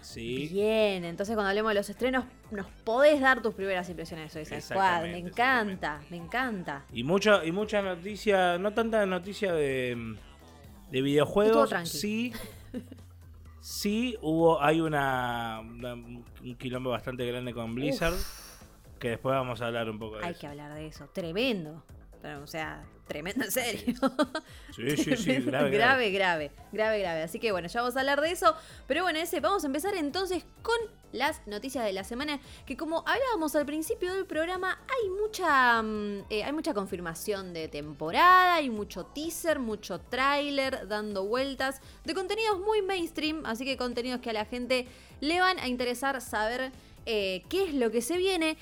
Sí. 0.00 0.48
Bien, 0.52 1.04
entonces 1.04 1.34
cuando 1.34 1.50
hablemos 1.50 1.70
de 1.70 1.74
los 1.76 1.88
estrenos, 1.88 2.24
nos 2.50 2.66
podés 2.84 3.20
dar 3.20 3.40
tus 3.40 3.54
primeras 3.54 3.88
impresiones 3.88 4.34
de 4.34 4.44
Suicide 4.44 4.62
Squad. 4.62 5.02
Me 5.02 5.18
encanta, 5.18 6.00
me 6.10 6.16
encanta. 6.16 6.84
Y, 6.92 7.04
mucho, 7.04 7.44
y 7.44 7.52
mucha 7.52 7.82
noticia, 7.82 8.58
no 8.58 8.74
tanta 8.74 9.06
noticia 9.06 9.52
de, 9.52 10.16
de 10.90 11.02
videojuegos. 11.02 11.70
Sí. 11.84 12.32
Sí, 13.64 14.14
hubo, 14.20 14.62
hay 14.62 14.82
una, 14.82 15.58
un 15.60 16.22
quilombo 16.58 16.90
bastante 16.90 17.24
grande 17.24 17.54
con 17.54 17.74
Blizzard, 17.74 18.12
que 18.98 19.08
después 19.08 19.34
vamos 19.34 19.62
a 19.62 19.68
hablar 19.68 19.88
un 19.88 19.98
poco 19.98 20.18
de 20.18 20.26
hay 20.26 20.32
eso. 20.32 20.36
Hay 20.36 20.40
que 20.42 20.46
hablar 20.48 20.74
de 20.74 20.86
eso, 20.86 21.08
tremendo. 21.14 21.82
Pero, 22.24 22.42
o 22.42 22.46
sea, 22.46 22.82
tremendo 23.06 23.44
en 23.44 23.50
serio. 23.50 23.94
Sí, 24.74 24.96
sí, 24.96 25.14
sí, 25.14 25.34
grave, 25.42 25.70
grave, 25.70 26.10
grave, 26.10 26.50
grave, 26.72 27.00
grave. 27.00 27.22
Así 27.22 27.38
que 27.38 27.52
bueno, 27.52 27.68
ya 27.68 27.82
vamos 27.82 27.96
a 27.96 28.00
hablar 28.00 28.22
de 28.22 28.30
eso. 28.30 28.56
Pero 28.86 29.02
bueno, 29.02 29.18
ese, 29.18 29.40
vamos 29.40 29.62
a 29.62 29.66
empezar 29.66 29.94
entonces 29.94 30.42
con 30.62 30.74
las 31.12 31.46
noticias 31.46 31.84
de 31.84 31.92
la 31.92 32.02
semana. 32.02 32.40
Que 32.64 32.78
como 32.78 33.04
hablábamos 33.06 33.54
al 33.56 33.66
principio 33.66 34.14
del 34.14 34.24
programa, 34.24 34.78
hay 34.88 35.10
mucha, 35.10 35.82
mm, 35.82 36.24
eh, 36.30 36.44
hay 36.44 36.52
mucha 36.54 36.72
confirmación 36.72 37.52
de 37.52 37.68
temporada, 37.68 38.54
hay 38.54 38.70
mucho 38.70 39.04
teaser, 39.04 39.58
mucho 39.58 40.00
tráiler 40.00 40.88
dando 40.88 41.26
vueltas 41.26 41.82
de 42.04 42.14
contenidos 42.14 42.58
muy 42.58 42.80
mainstream. 42.80 43.44
Así 43.44 43.66
que 43.66 43.76
contenidos 43.76 44.22
que 44.22 44.30
a 44.30 44.32
la 44.32 44.46
gente 44.46 44.88
le 45.20 45.40
van 45.40 45.58
a 45.58 45.68
interesar 45.68 46.22
saber 46.22 46.72
eh, 47.04 47.42
qué 47.50 47.64
es 47.64 47.74
lo 47.74 47.90
que 47.90 48.00
se 48.00 48.16
viene. 48.16 48.56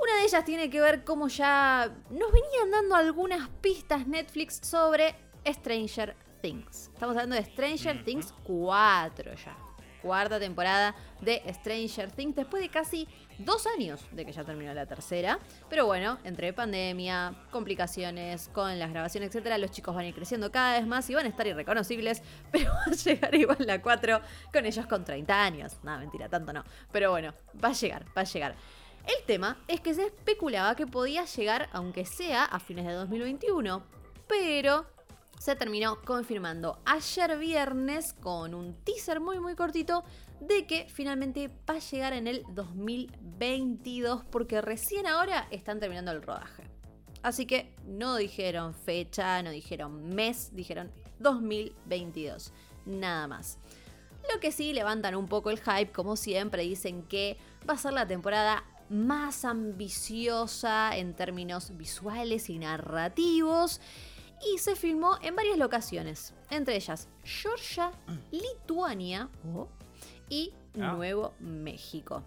Una 0.00 0.16
de 0.16 0.24
ellas 0.24 0.44
tiene 0.46 0.70
que 0.70 0.80
ver 0.80 1.04
cómo 1.04 1.28
ya 1.28 1.94
nos 2.08 2.32
venían 2.32 2.70
dando 2.70 2.94
algunas 2.94 3.50
pistas 3.60 4.06
Netflix 4.06 4.58
sobre 4.62 5.14
Stranger 5.46 6.16
Things. 6.40 6.90
Estamos 6.94 7.14
hablando 7.14 7.36
de 7.36 7.44
Stranger 7.44 8.02
Things 8.02 8.32
4 8.44 9.34
ya. 9.34 9.58
Cuarta 10.00 10.40
temporada 10.40 10.94
de 11.20 11.42
Stranger 11.52 12.10
Things 12.12 12.34
después 12.34 12.62
de 12.62 12.70
casi 12.70 13.06
dos 13.36 13.66
años 13.66 14.00
de 14.12 14.24
que 14.24 14.32
ya 14.32 14.42
terminó 14.42 14.72
la 14.72 14.86
tercera. 14.86 15.38
Pero 15.68 15.84
bueno, 15.84 16.18
entre 16.24 16.54
pandemia, 16.54 17.34
complicaciones 17.50 18.48
con 18.48 18.78
las 18.78 18.88
grabaciones, 18.88 19.28
etcétera, 19.28 19.58
los 19.58 19.70
chicos 19.70 19.94
van 19.94 20.06
a 20.06 20.08
ir 20.08 20.14
creciendo 20.14 20.50
cada 20.50 20.78
vez 20.78 20.86
más 20.86 21.10
y 21.10 21.14
van 21.14 21.26
a 21.26 21.28
estar 21.28 21.46
irreconocibles. 21.46 22.22
Pero 22.50 22.72
va 22.72 22.84
a 22.86 22.90
llegar 22.90 23.34
igual 23.34 23.58
la 23.66 23.82
4 23.82 24.22
con 24.50 24.64
ellos 24.64 24.86
con 24.86 25.04
30 25.04 25.42
años. 25.42 25.76
Nada, 25.82 25.98
mentira, 25.98 26.30
tanto 26.30 26.54
no. 26.54 26.64
Pero 26.90 27.10
bueno, 27.10 27.34
va 27.62 27.68
a 27.68 27.74
llegar, 27.74 28.06
va 28.16 28.22
a 28.22 28.24
llegar. 28.24 28.56
El 29.18 29.24
tema 29.26 29.58
es 29.66 29.80
que 29.80 29.94
se 29.94 30.06
especulaba 30.06 30.76
que 30.76 30.86
podía 30.86 31.24
llegar, 31.24 31.68
aunque 31.72 32.04
sea 32.04 32.44
a 32.44 32.60
fines 32.60 32.86
de 32.86 32.92
2021, 32.92 33.82
pero 34.28 34.86
se 35.36 35.56
terminó 35.56 36.00
confirmando 36.02 36.78
ayer 36.84 37.36
viernes 37.38 38.12
con 38.12 38.54
un 38.54 38.74
teaser 38.84 39.20
muy 39.20 39.40
muy 39.40 39.56
cortito 39.56 40.04
de 40.40 40.66
que 40.66 40.86
finalmente 40.88 41.48
va 41.68 41.74
a 41.74 41.78
llegar 41.78 42.12
en 42.12 42.28
el 42.28 42.44
2022 42.50 44.24
porque 44.30 44.60
recién 44.60 45.06
ahora 45.06 45.48
están 45.50 45.80
terminando 45.80 46.12
el 46.12 46.22
rodaje. 46.22 46.64
Así 47.22 47.46
que 47.46 47.74
no 47.86 48.16
dijeron 48.16 48.74
fecha, 48.74 49.42
no 49.42 49.50
dijeron 49.50 50.14
mes, 50.14 50.54
dijeron 50.54 50.92
2022, 51.18 52.52
nada 52.86 53.26
más. 53.26 53.58
Lo 54.32 54.38
que 54.38 54.52
sí 54.52 54.72
levantan 54.72 55.16
un 55.16 55.26
poco 55.26 55.50
el 55.50 55.58
hype, 55.58 55.90
como 55.90 56.16
siempre, 56.16 56.62
dicen 56.62 57.02
que 57.02 57.38
va 57.68 57.74
a 57.74 57.78
ser 57.78 57.92
la 57.92 58.06
temporada 58.06 58.62
más 58.90 59.44
ambiciosa 59.44 60.96
en 60.96 61.14
términos 61.14 61.76
visuales 61.76 62.50
y 62.50 62.58
narrativos 62.58 63.80
y 64.52 64.58
se 64.58 64.74
filmó 64.74 65.16
en 65.22 65.36
varias 65.36 65.58
locaciones, 65.58 66.34
entre 66.50 66.76
ellas 66.76 67.08
Georgia, 67.24 67.92
Lituania 68.30 69.28
oh, 69.54 69.68
y 70.28 70.52
ah. 70.74 70.92
Nuevo 70.92 71.34
México. 71.40 72.24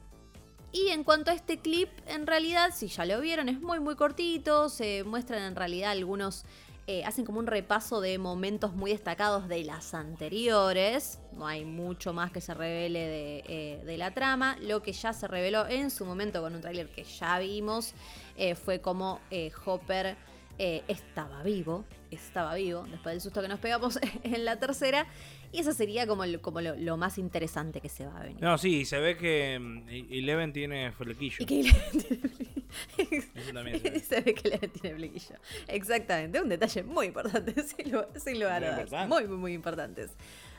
Y 0.71 0.87
en 0.89 1.03
cuanto 1.03 1.29
a 1.29 1.35
este 1.35 1.59
clip, 1.59 1.89
en 2.07 2.25
realidad, 2.25 2.71
si 2.73 2.87
ya 2.87 3.05
lo 3.05 3.21
vieron, 3.21 3.47
es 3.47 3.61
muy 3.61 3.79
muy 3.79 3.95
cortito, 3.95 4.69
se 4.69 5.03
muestran 5.03 5.43
en 5.43 5.55
realidad 5.55 5.91
algunos 5.91 6.45
eh, 6.85 7.05
hacen 7.05 7.23
como 7.23 7.39
un 7.39 7.47
repaso 7.47 8.01
de 8.01 8.17
momentos 8.17 8.73
muy 8.73 8.91
destacados 8.91 9.47
de 9.47 9.63
las 9.63 9.93
anteriores. 9.93 11.19
No 11.31 11.47
hay 11.47 11.63
mucho 11.63 12.11
más 12.11 12.31
que 12.31 12.41
se 12.41 12.53
revele 12.53 13.43
eh, 13.47 13.81
de, 13.85 13.97
la 13.97 14.11
trama. 14.11 14.57
Lo 14.59 14.81
que 14.81 14.91
ya 14.91 15.13
se 15.13 15.27
reveló 15.29 15.65
en 15.67 15.89
su 15.89 16.05
momento 16.05 16.41
con 16.41 16.55
un 16.55 16.61
tráiler 16.61 16.89
que 16.89 17.05
ya 17.05 17.39
vimos 17.39 17.93
eh, 18.35 18.55
fue 18.55 18.81
como 18.81 19.21
Hopper 19.65 20.17
estaba 20.57 21.43
vivo. 21.43 21.85
Estaba 22.11 22.55
vivo 22.55 22.85
después 22.89 23.13
del 23.13 23.21
susto 23.21 23.41
que 23.41 23.47
nos 23.47 23.59
pegamos 23.59 23.99
en 24.23 24.45
la 24.45 24.59
tercera. 24.59 25.07
Y 25.51 25.59
eso 25.59 25.71
sería 25.71 26.07
como, 26.07 26.23
como 26.41 26.61
lo, 26.61 26.97
más 26.97 27.19
interesante 27.19 27.79
que 27.79 27.87
se 27.87 28.07
va 28.07 28.19
a 28.19 28.23
venir. 28.23 28.41
No, 28.41 28.57
sí, 28.57 28.85
se 28.85 28.99
ve 28.99 29.15
que 29.15 29.59
mm, 29.59 29.87
Eleven 30.11 30.51
tiene 30.51 30.91
flequillo. 30.91 31.37
Y 31.39 31.45
que 31.45 31.59
Eleven 31.59 31.91
tiene 32.95 33.17
Eso 33.35 33.53
también 33.53 33.79
se 33.79 33.89
ve. 33.91 33.99
se 33.99 34.21
ve 34.21 34.33
que 34.33 34.47
Eleven 34.47 34.71
tiene 34.71 34.95
flequillo. 34.95 35.35
Exactamente, 35.67 36.41
un 36.41 36.49
detalle 36.49 36.81
muy 36.81 37.05
importante, 37.07 37.53
sin, 37.63 37.91
lugar 38.39 38.63
a 38.63 38.83
dudas. 38.83 39.07
Muy, 39.07 39.27
muy, 39.27 39.37
muy 39.37 39.53
importantes. 39.53 40.09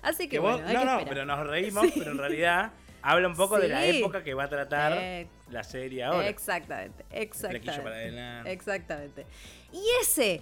Así 0.00 0.28
que, 0.28 0.38
bueno, 0.38 0.64
hay 0.64 0.74
no, 0.74 0.80
que 0.80 0.86
no, 0.86 1.00
pero 1.08 1.24
nos 1.24 1.44
reímos, 1.44 1.86
pero 1.96 2.12
en 2.12 2.18
realidad 2.18 2.72
habla 3.04 3.28
un 3.28 3.34
poco 3.34 3.58
de 3.58 3.68
la 3.68 3.84
época 3.86 4.22
que 4.22 4.32
va 4.32 4.44
a 4.44 4.48
tratar 4.48 4.96
eh, 4.96 5.26
la 5.50 5.62
serie 5.62 6.04
ahora. 6.04 6.28
Exactamente, 6.28 7.04
exactamente. 7.10 8.50
Exactamente. 8.50 9.26
Y 9.74 9.84
ese 10.00 10.40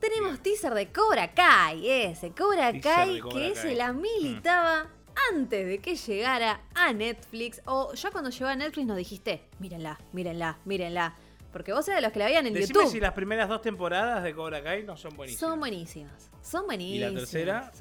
tenemos 0.00 0.40
teaser 0.40 0.74
de 0.74 0.90
Cobra 0.90 1.32
Kai, 1.32 1.88
ese 1.88 2.32
Cobra 2.32 2.72
Kai 2.80 3.20
que 3.22 3.54
se 3.54 3.76
la 3.76 3.92
militaba 3.92 4.88
antes 5.32 5.66
de 5.66 5.78
que 5.78 5.94
llegara 5.94 6.62
a 6.74 6.92
Netflix. 6.92 7.62
O 7.66 7.94
ya 7.94 8.10
cuando 8.10 8.30
llegó 8.30 8.46
a 8.46 8.56
Netflix 8.56 8.86
nos 8.86 8.96
dijiste, 8.96 9.44
mírenla, 9.60 10.00
mírenla, 10.12 10.58
mírenla. 10.64 11.14
Porque 11.52 11.72
vos 11.72 11.86
eras 11.86 11.98
de 11.98 12.02
los 12.02 12.12
que 12.12 12.18
la 12.18 12.26
veían 12.26 12.46
en 12.46 12.54
Decime 12.54 12.86
si 12.86 13.00
las 13.00 13.12
primeras 13.12 13.48
dos 13.48 13.62
temporadas 13.62 14.24
de 14.24 14.34
Cobra 14.34 14.62
Kai 14.62 14.82
no 14.82 14.96
son 14.96 15.16
buenísimas. 15.16 15.50
Son 15.50 15.60
buenísimas. 15.60 16.30
Son 16.42 16.66
buenísimas. 16.66 17.10
¿Y 17.10 17.14
la 17.14 17.20
tercera? 17.20 17.72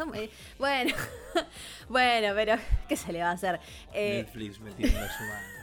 bueno, 0.59 0.95
bueno, 1.89 2.33
pero 2.35 2.55
¿qué 2.87 2.95
se 2.95 3.11
le 3.11 3.21
va 3.21 3.29
a 3.29 3.33
hacer? 3.33 3.59
Eh, 3.93 4.23
Netflix 4.23 4.59
metiendo 4.59 4.99
su 4.99 5.23
mano. 5.23 5.58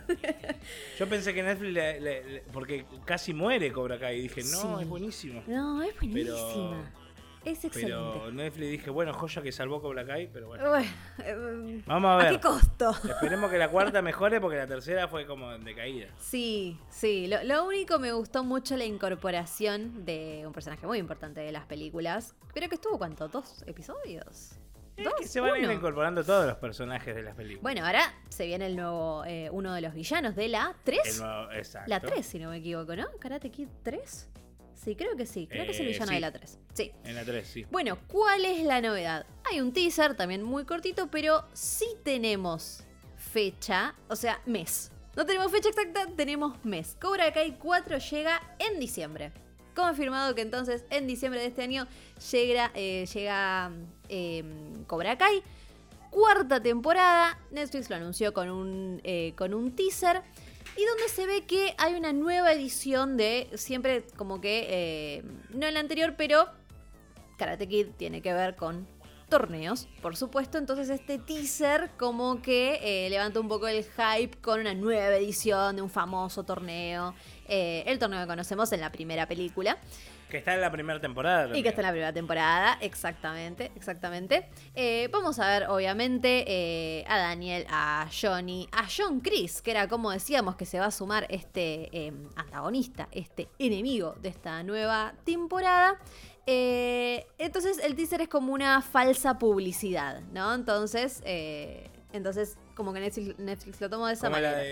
Yo 0.99 1.09
pensé 1.09 1.35
que 1.35 1.43
Netflix, 1.43 2.43
porque 2.53 2.87
casi 3.05 3.35
muere 3.35 3.73
Cobra 3.73 3.99
Kai, 3.99 4.19
y 4.19 4.23
dije, 4.23 4.43
no, 4.45 4.81
es 4.81 4.89
buenísimo. 4.89 5.43
No, 5.47 5.83
es 5.83 5.95
buenísima. 5.97 6.93
es 7.45 7.65
excelente. 7.65 7.93
Pero 7.93 8.33
Netflix 8.33 8.71
dije, 8.71 8.91
bueno, 8.91 9.13
joya 9.15 9.43
que 9.43 9.53
salvó 9.53 9.81
Cobra 9.81 10.05
Kai, 10.05 10.29
pero 10.33 10.49
bueno. 10.49 10.79
Eh, 10.79 11.83
Vamos 11.87 12.11
a 12.11 12.17
ver. 12.17 12.27
¿A 12.27 12.31
qué 12.31 12.41
costo? 12.41 12.91
Esperemos 13.09 13.51
que 13.51 13.59
la 13.59 13.71
cuarta 13.71 14.03
mejore 14.03 14.41
porque 14.41 14.57
la 14.57 14.67
tercera 14.67 15.09
fue 15.09 15.27
como 15.27 15.51
de 15.59 15.75
caída. 15.75 16.09
Sí, 16.19 16.79
sí. 16.91 17.27
Lo, 17.27 17.43
lo, 17.45 17.65
único 17.65 17.99
me 17.99 18.13
gustó 18.13 18.45
mucho 18.45 18.77
la 18.77 18.85
incorporación 18.85 20.05
de 20.05 20.45
un 20.47 20.53
personaje 20.53 20.87
muy 20.87 20.99
importante 20.99 21.41
de 21.41 21.53
las 21.53 21.67
películas. 21.67 22.35
Pero 22.55 22.69
que 22.69 22.77
estuvo, 22.77 22.99
¿cuánto? 22.99 23.29
¿Dos 23.29 23.63
episodios? 23.67 24.59
Se 25.25 25.41
van 25.41 25.55
a 25.55 25.59
ir 25.59 25.71
incorporando 25.71 26.25
todos 26.25 26.47
los 26.47 26.57
personajes 26.57 27.15
de 27.15 27.23
las 27.23 27.35
películas. 27.35 27.63
Bueno, 27.63 27.85
ahora 27.85 28.15
se 28.29 28.47
viene 28.47 28.67
el 28.67 28.77
nuevo, 28.77 29.25
eh, 29.27 29.49
uno 29.51 29.75
de 29.75 29.81
los 29.81 29.95
villanos 29.95 30.37
de 30.37 30.49
la 30.49 30.75
3. 30.85 31.23
exacto. 31.55 31.91
La 31.91 32.01
3, 32.01 32.25
si 32.25 32.39
no 32.39 32.51
me 32.51 32.59
equivoco, 32.59 32.97
¿no? 32.97 33.07
Karate 33.19 33.51
Kid 33.51 33.69
3. 33.83 34.31
Sí, 34.75 34.95
creo 34.95 35.17
que 35.17 35.27
sí. 35.27 35.47
Creo 35.47 35.65
que 35.65 35.73
es 35.73 35.81
el 35.81 35.87
eh, 35.87 35.93
villano 35.93 36.13
de 36.13 36.21
la 36.21 36.33
3. 36.33 36.59
Sí. 36.75 36.93
En 37.05 37.15
la 37.15 37.25
3, 37.25 37.47
sí. 37.47 37.67
Bueno, 37.71 37.99
¿cuál 38.09 38.45
es 38.45 38.63
la 38.65 38.81
novedad? 38.81 39.27
Hay 39.51 39.61
un 39.61 39.73
teaser 39.73 40.15
también 40.15 40.43
muy 40.43 40.65
cortito, 40.65 41.11
pero 41.11 41.45
sí 41.53 41.87
tenemos 42.05 42.85
fecha, 43.17 43.95
o 44.09 44.17
sea, 44.17 44.41
mes. 44.47 44.93
No 45.17 45.25
tenemos 45.25 45.51
fecha 45.51 45.71
exacta, 45.71 46.07
tenemos 46.15 46.63
mes. 46.65 46.97
Cobra 47.01 47.33
Kai 47.33 47.57
4 47.59 47.99
llega 47.99 48.41
en 48.59 48.79
diciembre 48.79 49.33
confirmado 49.77 50.35
que 50.35 50.41
entonces 50.41 50.85
en 50.91 51.07
diciembre 51.07 51.41
de 51.41 51.47
este 51.47 51.63
año 51.63 51.87
llega, 52.33 52.73
eh, 52.75 53.07
llega 53.13 53.71
em, 54.09 54.85
Cobra 54.87 55.17
Kai. 55.17 55.43
Cuarta 56.11 56.61
temporada, 56.61 57.39
Netflix 57.51 57.91
lo 57.91 57.97
anunció 57.97 58.33
con 58.33 58.51
un, 58.51 59.01
eh, 59.05 59.35
con 59.37 59.53
un 59.53 59.77
teaser 59.77 60.23
y 60.77 60.85
donde 60.85 61.09
se 61.09 61.27
ve 61.27 61.45
que 61.45 61.75
hay 61.79 61.95
una 61.95 62.13
nueva 62.13 62.53
edición 62.53 63.17
de, 63.17 63.51
siempre 63.55 64.05
como 64.17 64.41
que, 64.41 64.67
eh, 64.69 65.23
no 65.51 65.67
en 65.67 65.75
la 65.75 65.81
anterior, 65.81 66.15
pero 66.17 66.49
Karate 67.37 67.69
Kid 67.69 67.89
tiene 67.97 68.23
que 68.23 68.33
ver 68.33 68.57
con 68.57 68.87
torneos, 69.29 69.89
por 70.03 70.17
supuesto. 70.17 70.59
Entonces 70.59 70.89
este 70.89 71.19
teaser 71.19 71.91
como 71.99 72.43
que 72.43 73.09
levanta 73.11 73.41
un 73.41 73.49
poco 73.49 73.69
el 73.69 73.85
hype 73.85 74.39
con 74.41 74.61
una 74.61 74.75
nueva 74.75 75.17
edición 75.17 75.77
de 75.77 75.83
un 75.83 75.91
famoso 75.91 76.45
torneo. 76.45 77.15
Eh, 77.49 77.85
el 77.87 77.99
torneo 77.99 78.21
que 78.21 78.27
conocemos 78.27 78.73
en 78.73 78.81
la 78.81 78.91
primera 78.91 79.27
película. 79.27 79.79
Que 80.29 80.39
está 80.39 80.55
en 80.55 80.61
la 80.61 80.73
primera 80.73 81.01
temporada. 81.01 81.57
Y 81.57 81.63
que 81.63 81.69
está 81.69 81.83
en 81.83 81.87
la 81.87 81.93
primera 81.93 82.13
temporada, 82.13 82.79
exactamente, 82.81 83.71
exactamente. 83.77 84.49
Eh, 84.75 85.09
vamos 85.13 85.39
a 85.39 85.49
ver, 85.49 85.69
obviamente, 85.69 86.45
eh, 86.49 87.05
a 87.07 87.19
Daniel, 87.19 87.65
a 87.71 88.09
Johnny, 88.11 88.69
a 88.73 88.89
John 88.89 89.21
Chris, 89.21 89.63
que 89.63 89.71
era 89.71 89.87
como 89.87 90.11
decíamos 90.11 90.57
que 90.57 90.67
se 90.67 90.81
va 90.81 90.87
a 90.87 90.91
sumar 90.91 91.27
este 91.31 91.89
eh, 91.97 92.13
antagonista, 92.35 93.07
este 93.13 93.49
enemigo 93.61 94.17
de 94.21 94.31
esta 94.31 94.65
nueva 94.65 95.15
temporada. 95.25 96.01
Entonces 96.47 97.79
el 97.83 97.95
teaser 97.97 98.21
es 98.21 98.29
como 98.29 98.53
una 98.53 98.81
falsa 98.83 99.39
publicidad, 99.39 100.21
¿no? 100.33 100.55
Entonces, 100.55 101.23
entonces 102.13 102.57
como 102.75 102.93
que 102.93 103.01
Netflix, 103.39 103.81
lo 103.81 103.91
tomó 103.91 104.07
de 104.07 104.15
esa 104.15 104.31
manera. 104.31 104.63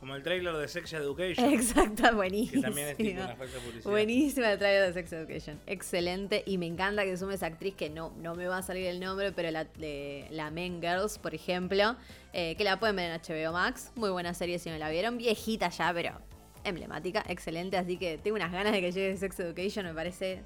Como 0.00 0.14
el 0.14 0.22
trailer 0.22 0.54
de 0.54 0.68
Sex 0.68 0.92
Education. 0.92 1.48
Exacto, 1.52 2.14
buenísimo. 2.14 2.62
Que 2.62 2.66
también 2.68 2.88
es 2.88 2.96
tipo 2.96 3.22
una 3.22 3.34
falsa 3.34 3.58
publicidad. 3.58 3.90
Buenísima 3.90 4.52
el 4.52 4.58
trailer 4.58 4.86
de 4.86 4.92
Sex 4.92 5.12
Education. 5.12 5.60
Excelente. 5.66 6.42
Y 6.46 6.58
me 6.58 6.66
encanta 6.66 7.04
que 7.04 7.16
sume 7.16 7.34
esa 7.34 7.46
actriz 7.46 7.74
que 7.74 7.88
no, 7.88 8.12
no 8.18 8.34
me 8.34 8.46
va 8.46 8.58
a 8.58 8.62
salir 8.62 8.86
el 8.86 9.00
nombre, 9.00 9.32
pero 9.32 9.50
la, 9.50 9.64
de, 9.64 10.26
la 10.30 10.50
Men 10.50 10.82
Girls, 10.82 11.18
por 11.18 11.34
ejemplo, 11.34 11.96
eh, 12.32 12.54
que 12.56 12.64
la 12.64 12.78
pueden 12.78 12.96
ver 12.96 13.10
en 13.10 13.20
HBO 13.20 13.52
Max. 13.52 13.90
Muy 13.96 14.10
buena 14.10 14.34
serie 14.34 14.58
si 14.58 14.68
no 14.68 14.76
la 14.76 14.90
vieron. 14.90 15.16
Viejita 15.16 15.70
ya, 15.70 15.92
pero 15.94 16.20
emblemática, 16.62 17.24
excelente. 17.26 17.78
Así 17.78 17.96
que 17.96 18.18
tengo 18.18 18.36
unas 18.36 18.52
ganas 18.52 18.72
de 18.72 18.80
que 18.80 18.92
llegue 18.92 19.16
Sex 19.16 19.40
Education, 19.40 19.86
me 19.86 19.94
parece 19.94 20.44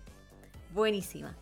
buenísima. 0.72 1.36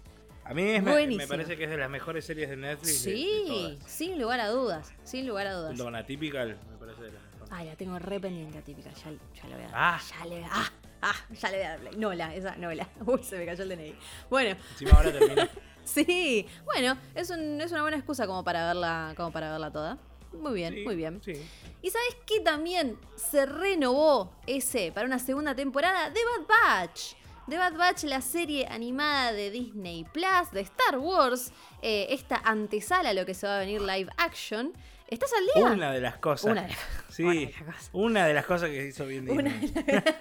A 0.44 0.54
mí 0.54 0.62
me, 0.62 1.26
parece 1.26 1.58
que 1.58 1.64
es 1.64 1.70
de 1.70 1.76
las 1.76 1.90
mejores 1.90 2.24
series 2.24 2.48
de 2.48 2.56
Netflix. 2.56 3.00
Sí, 3.00 3.78
sin 3.86 4.18
lugar 4.18 4.40
a 4.40 4.48
dudas. 4.48 4.90
Sin 5.04 5.26
lugar 5.26 5.46
a 5.46 5.52
dudas. 5.52 5.68
Junto 5.68 5.84
con 5.84 5.92
la 5.92 6.06
Typical, 6.06 6.58
me 6.70 6.78
parece 6.78 7.02
de 7.02 7.12
las 7.12 7.28
Ay, 7.50 7.66
la 7.66 7.76
tengo 7.76 7.98
re 7.98 8.20
pendiente, 8.20 8.60
típica. 8.62 8.90
Ya, 8.92 9.10
ya 9.34 9.48
le 9.48 9.54
voy 9.54 9.64
a 9.64 9.68
dar. 9.68 9.74
Ah. 9.74 10.00
Ya 10.10 10.24
le, 10.26 10.44
ah, 10.44 10.72
ah, 11.02 11.14
ya 11.30 11.50
le 11.50 11.56
voy 11.56 11.66
a 11.66 11.68
dar 11.70 11.80
play. 11.80 11.92
No, 11.96 12.14
la, 12.14 12.34
esa, 12.34 12.56
no, 12.56 12.72
la. 12.72 12.88
Uy, 13.06 13.22
se 13.22 13.38
me 13.38 13.46
cayó 13.46 13.62
el 13.62 13.70
DNI. 13.70 13.94
Bueno. 14.28 14.56
Encima 14.72 14.90
ahora 14.92 15.12
termina. 15.12 15.48
sí, 15.84 16.46
bueno, 16.64 16.98
es, 17.14 17.30
un, 17.30 17.60
es 17.60 17.72
una 17.72 17.82
buena 17.82 17.96
excusa 17.96 18.26
como 18.26 18.44
para 18.44 18.66
verla, 18.66 19.14
como 19.16 19.32
para 19.32 19.50
verla 19.50 19.70
toda. 19.70 19.98
Muy 20.32 20.54
bien, 20.54 20.84
muy 20.84 20.94
bien. 20.94 21.22
Sí. 21.24 21.32
Y 21.80 21.90
sabes 21.90 22.16
qué 22.26 22.40
también 22.40 22.98
se 23.16 23.46
renovó 23.46 24.30
ese 24.46 24.92
para 24.92 25.06
una 25.06 25.18
segunda 25.18 25.54
temporada 25.54 26.10
de 26.10 26.20
Bad 26.22 26.86
Batch. 26.86 27.14
The 27.48 27.56
Bad 27.56 27.76
Batch, 27.76 28.04
la 28.04 28.20
serie 28.20 28.66
animada 28.66 29.32
de 29.32 29.50
Disney 29.50 30.04
Plus, 30.12 30.50
de 30.52 30.60
Star 30.60 30.98
Wars, 30.98 31.50
eh, 31.80 32.08
esta 32.10 32.36
antesala 32.44 33.10
a 33.10 33.14
lo 33.14 33.24
que 33.24 33.32
se 33.32 33.46
va 33.46 33.56
a 33.56 33.60
venir 33.60 33.80
live 33.80 34.10
action. 34.18 34.74
¿Estás 35.06 35.30
al 35.32 35.44
día? 35.54 35.72
Una 35.72 35.90
de 35.90 36.00
las 36.02 36.18
cosas. 36.18 36.52
Una 36.52 36.62
de 36.62 36.68
las, 36.68 36.78
sí, 37.08 37.50
una 37.94 38.26
de 38.26 38.34
las 38.34 38.44
cosas 38.44 38.68
que 38.68 38.88
hizo 38.88 39.06
bien 39.06 39.24
Disney. 39.24 39.72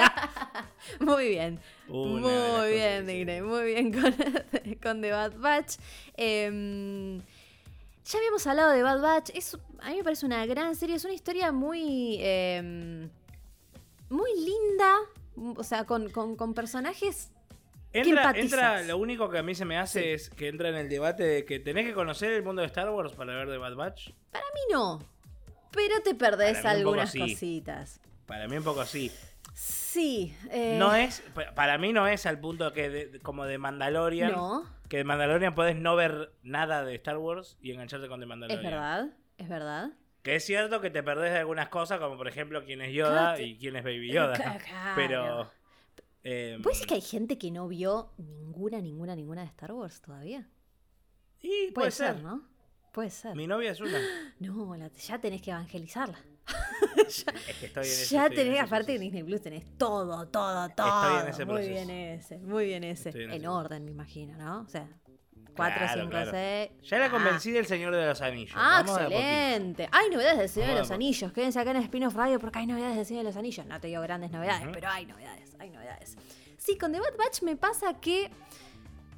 muy 1.01 1.27
bien. 1.27 1.59
muy 1.89 2.71
bien, 2.71 3.05
Disney. 3.05 3.41
Muy 3.41 3.73
bien 3.73 3.91
con, 3.91 4.13
con, 4.81 5.01
The 5.01 5.11
Bad 5.11 5.37
Batch. 5.37 5.75
Em, 6.15 7.19
ya 8.05 8.19
habíamos 8.19 8.47
hablado 8.47 8.71
de 8.71 8.83
Bad 8.83 9.01
Batch. 9.01 9.31
Es, 9.33 9.57
a 9.81 9.89
mí 9.89 9.97
me 9.97 10.03
parece 10.05 10.25
una 10.25 10.45
gran 10.45 10.77
serie. 10.77 10.95
Es 10.95 11.03
una 11.03 11.13
historia 11.13 11.51
muy. 11.51 12.19
Em, 12.21 13.09
muy 14.09 14.31
linda. 14.39 14.95
O 15.56 15.63
sea, 15.63 15.86
con, 15.86 16.10
con, 16.10 16.36
con 16.36 16.54
personajes 16.54 17.32
Entra, 17.93 18.32
entra, 18.36 18.84
lo 18.84 18.97
único 18.97 19.30
que 19.30 19.38
a 19.38 19.43
mí 19.43 19.56
se 19.56 19.65
me 19.65 19.78
hace 19.78 20.13
es 20.13 20.30
que 20.30 20.50
entra 20.50 20.69
en 20.69 20.76
el 20.76 20.89
debate 20.89 21.23
de 21.23 21.45
que 21.45 21.60
tenés 21.60 21.86
que 21.86 21.93
conocer 21.93 22.32
el 22.34 22.43
mundo 22.43 22.62
de 22.62 22.67
Star 22.67 22.89
Wars 22.89 23.13
para 23.13 23.34
ver 23.34 23.47
The 23.47 23.58
Bad 23.58 23.76
Batch. 23.76 24.12
Para 24.32 24.45
mí 24.54 24.60
no. 24.71 25.00
Pero 25.71 26.02
te 26.04 26.13
perdés 26.13 26.65
algunas 26.65 27.13
cositas. 27.15 28.00
Para 28.26 28.47
mí 28.47 28.58
un 28.58 28.63
poco 28.63 28.82
así. 28.82 29.12
Sí. 29.54 30.36
Eh, 30.52 30.76
no 30.78 30.93
es, 30.93 31.23
para 31.56 31.78
mí 31.78 31.93
no 31.93 32.08
es 32.08 32.26
al 32.26 32.39
punto 32.39 32.73
que 32.73 33.19
como 33.23 33.45
de 33.45 33.58
Mandalorian. 33.58 34.32
No. 34.34 34.63
Que 34.89 34.97
de 34.97 35.04
Mandalorian 35.04 35.56
puedes 35.56 35.78
no 35.78 35.95
ver 35.95 36.34
nada 36.43 36.84
de 36.84 36.95
Star 36.95 37.17
Wars 37.17 37.58
y 37.62 37.71
engancharte 37.71 38.08
con 38.08 38.19
The 38.19 38.26
Mandalorian. 38.26 38.65
Es 38.65 38.71
verdad, 38.71 39.10
es 39.38 39.50
verdad. 39.50 39.89
Que 40.27 40.35
es 40.35 40.43
cierto 40.43 40.81
que 40.81 40.89
te 40.89 41.01
perdés 41.03 41.31
de 41.31 41.37
algunas 41.37 41.69
cosas, 41.69 42.01
como 42.01 42.17
por 42.17 42.27
ejemplo 42.27 42.65
quién 42.65 42.81
es 42.81 42.93
Yoda 42.93 43.39
y 43.39 43.57
quién 43.57 43.77
es 43.77 43.83
Baby 43.85 44.11
Yoda. 44.11 44.59
Pero 44.97 45.49
eh, 46.21 46.59
¿Puede 46.61 46.75
ser 46.75 46.85
que 46.85 46.95
hay 46.95 47.01
gente 47.01 47.37
que 47.37 47.49
no 47.49 47.69
vio 47.69 48.11
ninguna, 48.17 48.81
ninguna, 48.81 49.15
ninguna 49.15 49.41
de 49.43 49.47
Star 49.47 49.71
Wars 49.71 50.01
todavía? 50.01 50.45
Sí, 51.39 51.71
puede, 51.73 51.91
ser. 51.91 52.21
¿no? 52.21 52.45
Puede 52.91 53.09
ser. 53.09 53.37
Mi 53.37 53.47
novia 53.47 53.71
es 53.71 53.79
una. 53.79 53.97
No, 54.41 54.75
ya 54.89 55.17
tenés 55.21 55.41
que 55.41 55.51
evangelizarla. 55.51 56.19
ya, 56.97 57.31
es 57.47 57.55
que 57.61 57.65
estoy 57.67 57.87
en 57.87 58.05
ya 58.09 58.29
tenés, 58.29 58.59
aparte 58.59 58.91
de 58.91 58.99
Disney 58.99 59.23
Plus, 59.23 59.41
tenés 59.41 59.77
todo, 59.77 60.27
todo, 60.27 60.67
todo. 60.75 60.87
Estoy 60.87 61.21
en 61.21 61.27
ese 61.29 61.45
muy 61.45 61.69
bien 61.69 61.89
ese, 61.89 62.37
muy 62.39 62.65
bien 62.65 62.83
ese. 62.83 63.11
En, 63.11 63.47
orden, 63.47 63.85
me 63.85 63.91
imagino, 63.91 64.35
¿no? 64.35 64.63
O 64.63 64.67
sea, 64.67 64.89
4, 65.58 65.86
5, 65.93 66.17
6. 66.32 66.70
Ya 66.84 67.00
la 67.00 67.10
convencí 67.10 67.52
del 67.52 67.65
Señor 67.65 67.93
de 67.93 68.06
los 68.06 68.22
Anillos. 68.22 68.54
Ah, 68.56 68.84
excelente. 68.86 69.89
Hay 69.91 70.10
novedades 70.10 70.38
del 70.38 70.50
Señor 70.50 70.70
de 70.70 70.76
los 70.76 70.91
Anillos. 70.91 71.34
Quédense 71.34 71.60
acá 71.60 71.72
en 71.72 71.78
Spin-off 71.78 72.15
Radio 72.15 72.39
porque 72.39 72.60
hay 72.60 72.67
novedades 72.67 72.96
del 72.96 73.06
Señor 73.06 73.24
de 73.24 73.30
los 73.30 73.38
Anillos. 73.38 73.65
No 73.65 73.80
te 73.80 73.88
digo 73.88 74.02
grandes 74.02 74.32
novedades, 74.32 74.67
pero 74.72 74.88
hay 74.89 75.06
novedades, 75.06 75.56
hay 75.60 75.70
novedades. 75.70 76.17
Sí, 76.58 76.78
con 76.78 76.91
The 76.91 77.00
Bad 77.00 77.17
Batch 77.17 77.41
me 77.41 77.56
pasa 77.56 78.00
que. 78.00 78.32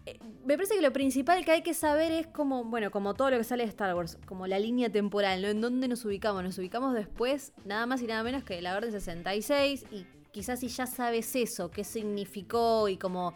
Eh, 0.05 0.17
me 0.45 0.55
parece 0.55 0.75
que 0.75 0.81
lo 0.81 0.93
principal 0.93 1.43
que 1.43 1.51
hay 1.51 1.61
que 1.61 1.73
saber 1.73 2.11
es 2.11 2.25
como, 2.27 2.63
bueno, 2.63 2.89
como 2.89 3.13
todo 3.15 3.31
lo 3.31 3.37
que 3.37 3.43
sale 3.43 3.63
de 3.63 3.69
Star 3.69 3.93
Wars, 3.95 4.17
como 4.25 4.47
la 4.47 4.57
línea 4.57 4.89
temporal, 4.89 5.41
¿no? 5.41 5.49
En 5.49 5.59
dónde 5.59 5.87
nos 5.87 6.05
ubicamos. 6.05 6.43
Nos 6.43 6.57
ubicamos 6.57 6.93
después, 6.93 7.51
nada 7.65 7.85
más 7.85 8.01
y 8.01 8.07
nada 8.07 8.23
menos 8.23 8.43
que 8.43 8.61
la 8.61 8.77
Orden 8.77 8.91
66. 8.91 9.85
Y 9.91 10.05
quizás 10.31 10.61
si 10.61 10.67
ya 10.69 10.85
sabes 10.85 11.35
eso, 11.35 11.69
qué 11.69 11.83
significó 11.83 12.87
y 12.87 12.97
como 12.97 13.33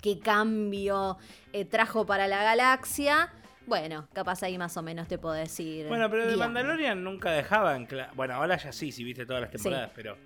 qué 0.00 0.18
cambio 0.18 1.18
eh, 1.52 1.64
trajo 1.64 2.06
para 2.06 2.26
la 2.28 2.42
galaxia. 2.42 3.32
Bueno, 3.66 4.08
capaz 4.14 4.42
ahí 4.42 4.56
más 4.56 4.76
o 4.76 4.82
menos 4.82 5.08
te 5.08 5.18
puedo 5.18 5.34
decir. 5.34 5.86
Bueno, 5.88 6.08
pero 6.10 6.26
de 6.26 6.36
Mandalorian 6.36 7.04
nunca 7.04 7.32
dejaban 7.32 7.86
claro. 7.86 8.12
Bueno, 8.14 8.34
ahora 8.34 8.56
ya 8.56 8.72
sí, 8.72 8.92
si 8.92 9.04
viste 9.04 9.26
todas 9.26 9.42
las 9.42 9.50
temporadas, 9.50 9.90
pero. 9.94 10.16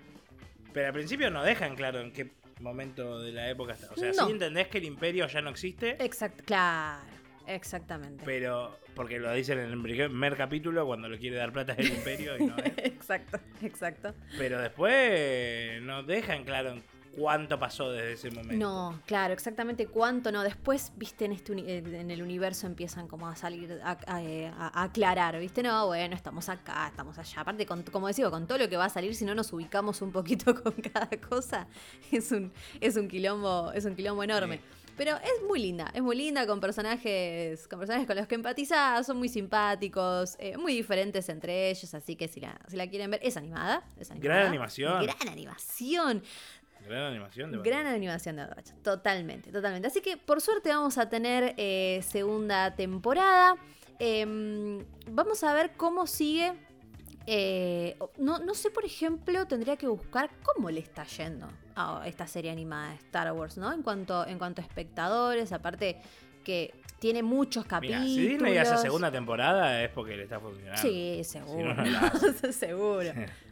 Pero 0.71 0.87
al 0.87 0.93
principio 0.93 1.29
no 1.29 1.43
dejan 1.43 1.75
claro 1.75 1.99
en 1.99 2.11
qué 2.11 2.31
momento 2.61 3.19
de 3.19 3.31
la 3.31 3.49
época 3.49 3.73
está. 3.73 3.91
O 3.93 3.97
sea, 3.97 4.13
sí 4.13 4.31
entendés 4.31 4.69
que 4.69 4.79
el 4.79 4.85
imperio 4.85 5.27
ya 5.27 5.41
no 5.41 5.49
existe. 5.49 6.03
Exacto, 6.03 6.43
claro. 6.45 7.03
Exactamente. 7.45 8.23
Pero, 8.25 8.77
porque 8.95 9.19
lo 9.19 9.33
dicen 9.33 9.59
en 9.59 9.71
el 9.71 9.81
primer 9.81 10.37
capítulo, 10.37 10.85
cuando 10.85 11.09
le 11.09 11.19
quiere 11.19 11.35
dar 11.35 11.51
plata 11.51 11.73
el 11.73 11.87
imperio 11.87 12.37
y 12.37 12.45
no 12.45 12.57
es. 12.57 12.73
exacto, 12.77 13.39
exacto. 13.61 14.13
Pero 14.37 14.61
después 14.61 15.81
no 15.81 16.03
dejan 16.03 16.45
claro 16.45 16.81
cuánto 17.15 17.59
pasó 17.59 17.91
desde 17.91 18.13
ese 18.13 18.31
momento. 18.31 18.55
No, 18.55 19.01
claro, 19.05 19.33
exactamente 19.33 19.87
cuánto 19.87 20.31
no. 20.31 20.43
Después, 20.43 20.91
viste, 20.95 21.25
en, 21.25 21.33
este 21.33 21.53
en 21.53 22.11
el 22.11 22.21
universo 22.21 22.67
empiezan 22.67 23.07
como 23.07 23.27
a 23.27 23.35
salir, 23.35 23.79
a, 23.83 24.83
aclarar, 24.83 25.39
viste, 25.39 25.63
no, 25.63 25.87
bueno, 25.87 26.15
estamos 26.15 26.49
acá, 26.49 26.87
estamos 26.87 27.17
allá. 27.17 27.41
Aparte, 27.41 27.65
con, 27.65 27.83
como 27.83 28.07
decía, 28.07 28.29
con 28.29 28.47
todo 28.47 28.57
lo 28.57 28.69
que 28.69 28.77
va 28.77 28.85
a 28.85 28.89
salir, 28.89 29.15
si 29.15 29.25
no 29.25 29.35
nos 29.35 29.51
ubicamos 29.53 30.01
un 30.01 30.11
poquito 30.11 30.55
con 30.63 30.73
cada 30.73 31.09
cosa, 31.19 31.67
es 32.11 32.31
un, 32.31 32.51
es 32.81 32.95
un 32.95 33.07
quilombo, 33.07 33.71
es 33.73 33.85
un 33.85 33.95
quilombo 33.95 34.23
enorme. 34.23 34.59
Pero 34.95 35.15
es 35.17 35.43
muy 35.47 35.59
linda, 35.59 35.91
es 35.95 36.03
muy 36.03 36.15
linda 36.15 36.45
con 36.45 36.59
personajes, 36.59 37.67
con 37.67 37.79
personajes 37.79 38.05
con 38.05 38.15
los 38.15 38.27
que 38.27 38.35
empatizás, 38.35 39.07
son 39.07 39.17
muy 39.17 39.27
simpáticos, 39.27 40.35
eh, 40.37 40.55
muy 40.55 40.75
diferentes 40.75 41.29
entre 41.29 41.71
ellos, 41.71 41.91
así 41.95 42.15
que 42.15 42.27
si 42.27 42.39
la, 42.39 42.59
si 42.67 42.77
la 42.77 42.87
quieren 42.87 43.09
ver, 43.09 43.19
es 43.23 43.35
animada, 43.35 43.83
es 43.97 44.11
animada. 44.11 44.35
Gran 44.35 44.47
animación. 44.47 45.03
Gran 45.03 45.29
animación. 45.29 46.21
Gran 46.85 47.03
animación 47.03 47.51
de 47.51 47.57
Gran 47.59 47.87
animación 47.87 48.35
de 48.35 48.45
Batch. 48.45 48.71
Totalmente, 48.83 49.51
totalmente. 49.51 49.87
Así 49.87 50.01
que 50.01 50.17
por 50.17 50.41
suerte 50.41 50.69
vamos 50.69 50.97
a 50.97 51.09
tener 51.09 51.53
eh, 51.57 52.01
segunda 52.03 52.75
temporada. 52.75 53.55
Em, 53.99 54.83
vamos 55.09 55.43
a 55.43 55.53
ver 55.53 55.71
cómo 55.77 56.07
sigue. 56.07 56.53
Eh, 57.25 57.97
no, 58.17 58.39
no, 58.39 58.53
sé, 58.53 58.69
por 58.69 58.83
ejemplo, 58.83 59.45
tendría 59.47 59.77
que 59.77 59.87
buscar 59.87 60.29
cómo 60.43 60.69
le 60.69 60.81
está 60.81 61.05
yendo 61.05 61.47
a 61.75 62.03
esta 62.05 62.27
serie 62.27 62.51
animada 62.51 62.89
de 62.89 62.95
Star 62.95 63.31
Wars, 63.31 63.57
¿no? 63.57 63.71
En 63.71 63.81
cuanto, 63.81 64.27
en 64.27 64.37
cuanto 64.37 64.61
a 64.61 64.65
espectadores, 64.65 65.53
aparte 65.53 66.01
que 66.43 66.73
tiene 66.99 67.23
muchos 67.23 67.65
capítulos. 67.65 68.05
si 68.05 68.27
Disney 68.27 68.57
hace 68.57 68.77
segunda 68.77 69.11
temporada 69.11 69.83
es 69.83 69.89
porque 69.89 70.15
le 70.15 70.23
está 70.23 70.39
funcionando. 70.39 70.81
Sí, 70.81 71.21
seguro. 71.23 71.75
seguro. 72.51 73.11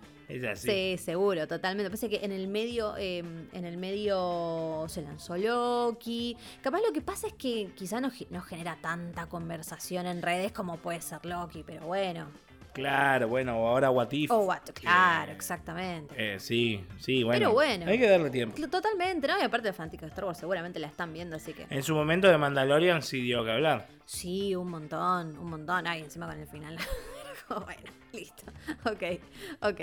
Sí, 0.56 0.98
seguro, 0.98 1.48
totalmente. 1.48 1.90
Parece 1.90 2.10
que 2.10 2.26
en 2.26 2.32
el 2.32 2.48
medio, 2.48 2.96
em, 2.98 3.48
en 3.54 3.66
el 3.66 3.78
medio 3.78 4.86
se 4.88 5.02
lanzó 5.02 5.38
Loki. 5.38 6.38
Capaz 6.62 6.82
lo 6.82 6.94
que 6.94 7.02
pasa 7.02 7.28
es 7.28 7.34
que 7.34 7.72
quizá 7.76 8.00
no, 8.02 8.12
no 8.30 8.42
genera 8.42 8.78
tanta 8.82 9.28
conversación 9.28 10.06
en 10.08 10.22
redes 10.22 10.52
como 10.52 10.78
puede 10.78 11.02
ser 11.02 11.26
Loki, 11.26 11.64
pero 11.64 11.86
bueno. 11.86 12.28
Claro, 12.74 13.28
bueno, 13.28 13.52
ahora 13.52 13.90
What 13.92 14.12
If. 14.12 14.32
Oh, 14.32 14.50
claro, 14.74 15.32
exactamente. 15.34 16.16
Eh, 16.18 16.40
sí, 16.40 16.86
sí, 17.00 17.24
bueno. 17.24 17.38
Pero 17.38 17.52
bueno. 17.52 17.86
Hay 17.86 18.00
que 18.00 18.08
darle 18.08 18.30
tiempo. 18.30 18.56
Totalmente, 18.70 19.28
¿no? 19.28 19.38
Y 19.40 19.44
aparte 19.44 19.68
de 19.68 19.74
fanáticos 19.74 20.04
de 20.04 20.10
Star 20.10 20.26
Wars 20.26 20.38
seguramente 20.38 20.80
la 20.80 20.88
están 20.88 21.12
viendo, 21.12 21.36
así 21.36 21.54
que. 21.54 21.68
En 21.70 21.84
su 21.84 21.94
momento 21.94 22.30
de 22.30 22.38
Mandalorian 22.38 23.02
sí 23.02 23.22
dio 23.22 23.44
que 23.44 23.52
hablar. 23.52 23.88
Sí, 24.06 24.56
un 24.56 24.70
montón, 24.70 25.38
un 25.38 25.50
montón. 25.50 25.86
Ay, 25.86 26.02
encima 26.04 26.28
con 26.28 26.40
el 26.40 26.48
final. 26.48 26.78
bueno, 27.50 27.92
listo. 28.14 28.44
Ok, 28.86 29.20
ok. 29.62 29.80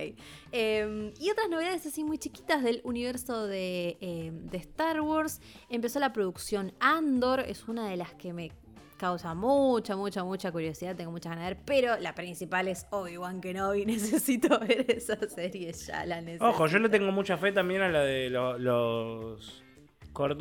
Em, 0.52 1.12
y 1.18 1.30
otras 1.30 1.48
novedades 1.48 1.86
así 1.86 2.04
muy 2.04 2.18
chiquitas 2.18 2.62
del 2.62 2.80
universo 2.84 3.46
de, 3.46 3.96
em, 4.00 4.46
de 4.46 4.58
Star 4.58 5.00
Wars. 5.00 5.40
Empezó 5.68 6.00
la 6.00 6.12
producción 6.12 6.72
Andor, 6.80 7.40
es 7.40 7.68
una 7.68 7.88
de 7.88 7.96
las 7.96 8.14
que 8.14 8.32
me 8.32 8.52
causa 8.98 9.32
mucha, 9.32 9.96
mucha, 9.96 10.24
mucha 10.24 10.50
curiosidad, 10.50 10.96
tengo 10.96 11.12
muchas 11.12 11.30
ganas 11.30 11.48
de 11.48 11.54
ver, 11.54 11.64
pero 11.64 11.98
la 12.00 12.14
principal 12.14 12.68
es 12.68 12.86
Obi-Wan 12.90 13.40
Kenobi, 13.40 13.86
necesito 13.86 14.58
ver 14.58 14.84
esa 14.90 15.16
serie 15.28 15.72
ya, 15.72 16.04
la 16.04 16.20
necesito. 16.20 16.48
Ojo, 16.48 16.66
yo 16.66 16.78
le 16.78 16.88
tengo 16.88 17.12
mucha 17.12 17.38
fe 17.38 17.52
también 17.52 17.80
a 17.82 17.88
la 17.88 18.02
de 18.02 18.28
los, 18.28 18.60
los, 18.60 19.64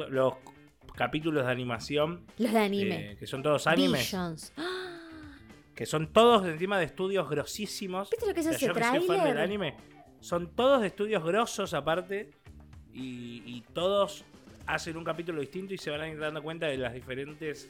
los 0.09 0.33
capítulos 0.95 1.45
de 1.45 1.51
animación. 1.51 2.25
Los 2.37 2.51
de 2.51 2.59
anime. 2.59 3.11
Eh, 3.11 3.17
que 3.17 3.27
son 3.27 3.43
todos 3.43 3.67
animes. 3.67 4.13
Que 5.77 5.85
son 5.85 6.11
todos 6.11 6.47
encima 6.47 6.79
de 6.79 6.85
estudios 6.85 7.29
grosísimos. 7.29 8.09
¿Viste 8.09 8.25
lo 8.25 8.33
que 8.33 8.39
es 8.39 8.47
ese 8.47 8.69
trailer? 8.69 9.37
anime. 9.37 9.75
Son 10.19 10.55
todos 10.55 10.81
de 10.81 10.87
estudios 10.87 11.23
grosos 11.23 11.71
aparte. 11.75 12.31
Y, 12.93 13.43
y 13.45 13.63
todos 13.73 14.25
hacen 14.65 14.97
un 14.97 15.03
capítulo 15.03 15.39
distinto 15.39 15.75
y 15.75 15.77
se 15.77 15.91
van 15.91 16.01
a 16.01 16.09
ir 16.09 16.17
dando 16.17 16.41
cuenta 16.41 16.65
de 16.65 16.77
las 16.77 16.95
diferentes 16.95 17.69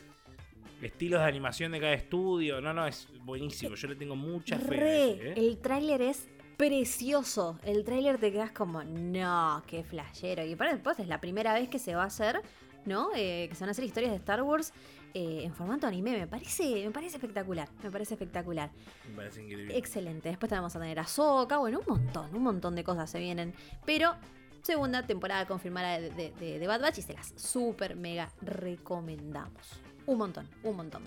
estilos 0.82 1.20
de 1.20 1.28
animación 1.28 1.74
de 1.74 1.82
cada 1.82 1.94
estudio. 1.94 2.62
No, 2.62 2.74
no, 2.74 2.88
es 2.88 3.10
buenísimo. 3.26 3.76
Yo 3.76 3.90
le 3.90 3.96
tengo 3.98 4.16
mucha 4.16 4.58
fe. 4.58 5.10
¿eh? 5.12 5.34
El 5.36 5.58
tráiler 5.58 6.02
es 6.02 6.30
precioso. 6.56 7.60
El 7.66 7.84
tráiler 7.84 8.18
te 8.20 8.32
quedas 8.32 8.52
como, 8.52 8.86
no, 8.86 9.62
qué 9.68 9.84
flashero. 9.84 10.46
Y 10.46 10.56
para 10.56 10.72
después 10.72 10.98
es 11.00 11.10
la 11.10 11.20
primera 11.20 11.54
vez 11.54 11.68
que 11.68 11.78
se 11.78 11.94
va 11.94 12.04
a 12.04 12.08
hacer, 12.08 12.42
¿no? 12.86 13.10
Eh, 13.18 13.48
que 13.50 13.56
se 13.56 13.62
van 13.62 13.70
a 13.70 13.72
hacer 13.72 13.84
historias 13.84 14.12
de 14.12 14.18
Star 14.18 14.42
Wars 14.44 14.72
eh, 15.14 15.44
en 15.44 15.54
formato 15.54 15.88
anime. 15.88 16.18
Me 16.18 16.28
parece, 16.28 16.86
me 16.86 16.92
parece 16.92 17.18
espectacular. 17.18 17.70
Me 17.84 17.92
parece 17.92 18.16
espectacular. 18.16 18.72
Me 19.10 19.16
parece 19.16 19.44
increíble. 19.44 19.78
Excelente. 19.78 20.30
Después 20.30 20.50
tenemos 20.50 20.76
a 20.76 20.80
tener 20.80 21.00
a. 21.00 21.58
Bueno, 21.58 21.80
un 21.80 21.86
montón, 21.88 22.36
un 22.36 22.44
montón 22.44 22.76
de 22.76 22.84
cosas 22.84 23.10
se 23.10 23.20
vienen. 23.20 23.54
Pero 23.86 24.16
segunda 24.62 25.06
temporada 25.06 25.46
confirmada 25.46 26.00
de, 26.00 26.12
de, 26.12 26.60
de 26.60 26.68
Bad 26.68 26.82
Batch 26.82 27.00
y 27.00 27.02
se 27.02 27.14
las 27.14 27.34
super 27.36 27.96
mega 27.96 28.32
recomendamos. 28.42 29.82
Un 30.06 30.18
montón, 30.18 30.48
un 30.64 30.76
montón. 30.76 31.04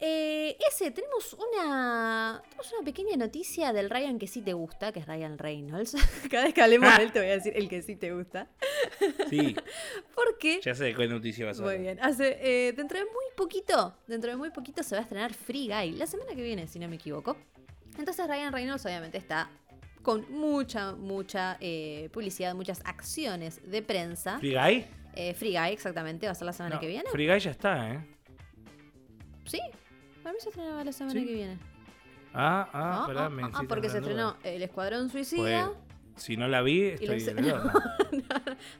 Eh, 0.00 0.56
ese, 0.68 0.92
tenemos 0.92 1.34
una, 1.34 2.40
tenemos 2.48 2.72
una 2.72 2.84
pequeña 2.84 3.16
noticia 3.16 3.72
del 3.72 3.90
Ryan 3.90 4.18
que 4.18 4.28
sí 4.28 4.42
te 4.42 4.52
gusta, 4.52 4.92
que 4.92 5.00
es 5.00 5.06
Ryan 5.06 5.38
Reynolds. 5.38 5.96
Cada 6.30 6.44
vez 6.44 6.54
que 6.54 6.62
hablemos 6.62 6.96
de 6.96 7.02
él 7.02 7.12
te 7.12 7.18
voy 7.18 7.28
a 7.28 7.32
decir 7.32 7.52
el 7.56 7.68
que 7.68 7.82
sí 7.82 7.96
te 7.96 8.12
gusta. 8.12 8.48
Sí. 9.28 9.56
Porque... 10.14 10.60
Ya 10.62 10.74
sé 10.74 10.94
qué 10.94 11.08
noticia 11.08 11.46
vas 11.46 11.58
a 11.58 11.64
Muy 11.64 11.78
bien. 11.78 11.98
Hace, 12.00 12.38
eh, 12.40 12.72
dentro 12.72 12.98
de 12.98 13.04
muy 13.06 13.24
poquito, 13.36 13.96
dentro 14.06 14.30
de 14.30 14.36
muy 14.36 14.50
poquito 14.50 14.84
se 14.84 14.94
va 14.94 15.00
a 15.00 15.02
estrenar 15.02 15.34
Free 15.34 15.68
Guy, 15.68 15.92
la 15.92 16.06
semana 16.06 16.32
que 16.34 16.42
viene, 16.42 16.68
si 16.68 16.78
no 16.78 16.88
me 16.88 16.96
equivoco. 16.96 17.36
Entonces 17.98 18.24
Ryan 18.28 18.52
Reynolds 18.52 18.86
obviamente 18.86 19.18
está 19.18 19.50
con 20.02 20.30
mucha, 20.30 20.92
mucha 20.94 21.56
eh, 21.60 22.08
publicidad, 22.12 22.54
muchas 22.54 22.80
acciones 22.84 23.60
de 23.68 23.82
prensa. 23.82 24.38
¿Free 24.38 24.54
Guy? 24.54 24.86
Eh, 25.16 25.34
Free 25.34 25.58
Guy, 25.58 25.72
exactamente, 25.72 26.26
va 26.26 26.32
a 26.32 26.34
ser 26.36 26.46
la 26.46 26.52
semana 26.52 26.78
que 26.78 26.86
viene. 26.86 27.10
Free 27.10 27.26
Guy 27.26 27.40
ya 27.40 27.50
está, 27.50 27.94
¿eh? 27.94 28.06
Sí, 29.44 29.60
para 30.28 30.36
mí 30.36 30.42
se 30.42 30.50
estrenaba 30.50 30.84
la 30.84 30.92
semana 30.92 31.20
que 31.20 31.32
viene. 31.32 31.58
Ah, 32.34 32.68
ah, 32.74 33.06
ah, 33.08 33.30
ah, 33.40 33.50
ah 33.54 33.62
porque 33.66 33.88
se 33.88 33.96
estrenó 33.96 34.36
El 34.44 34.62
Escuadrón 34.62 35.08
Suicida. 35.08 35.72
Pues, 36.12 36.22
si 36.22 36.36
no 36.36 36.48
la 36.48 36.60
vi, 36.60 36.82
estoy 36.82 37.24
no, 37.42 37.72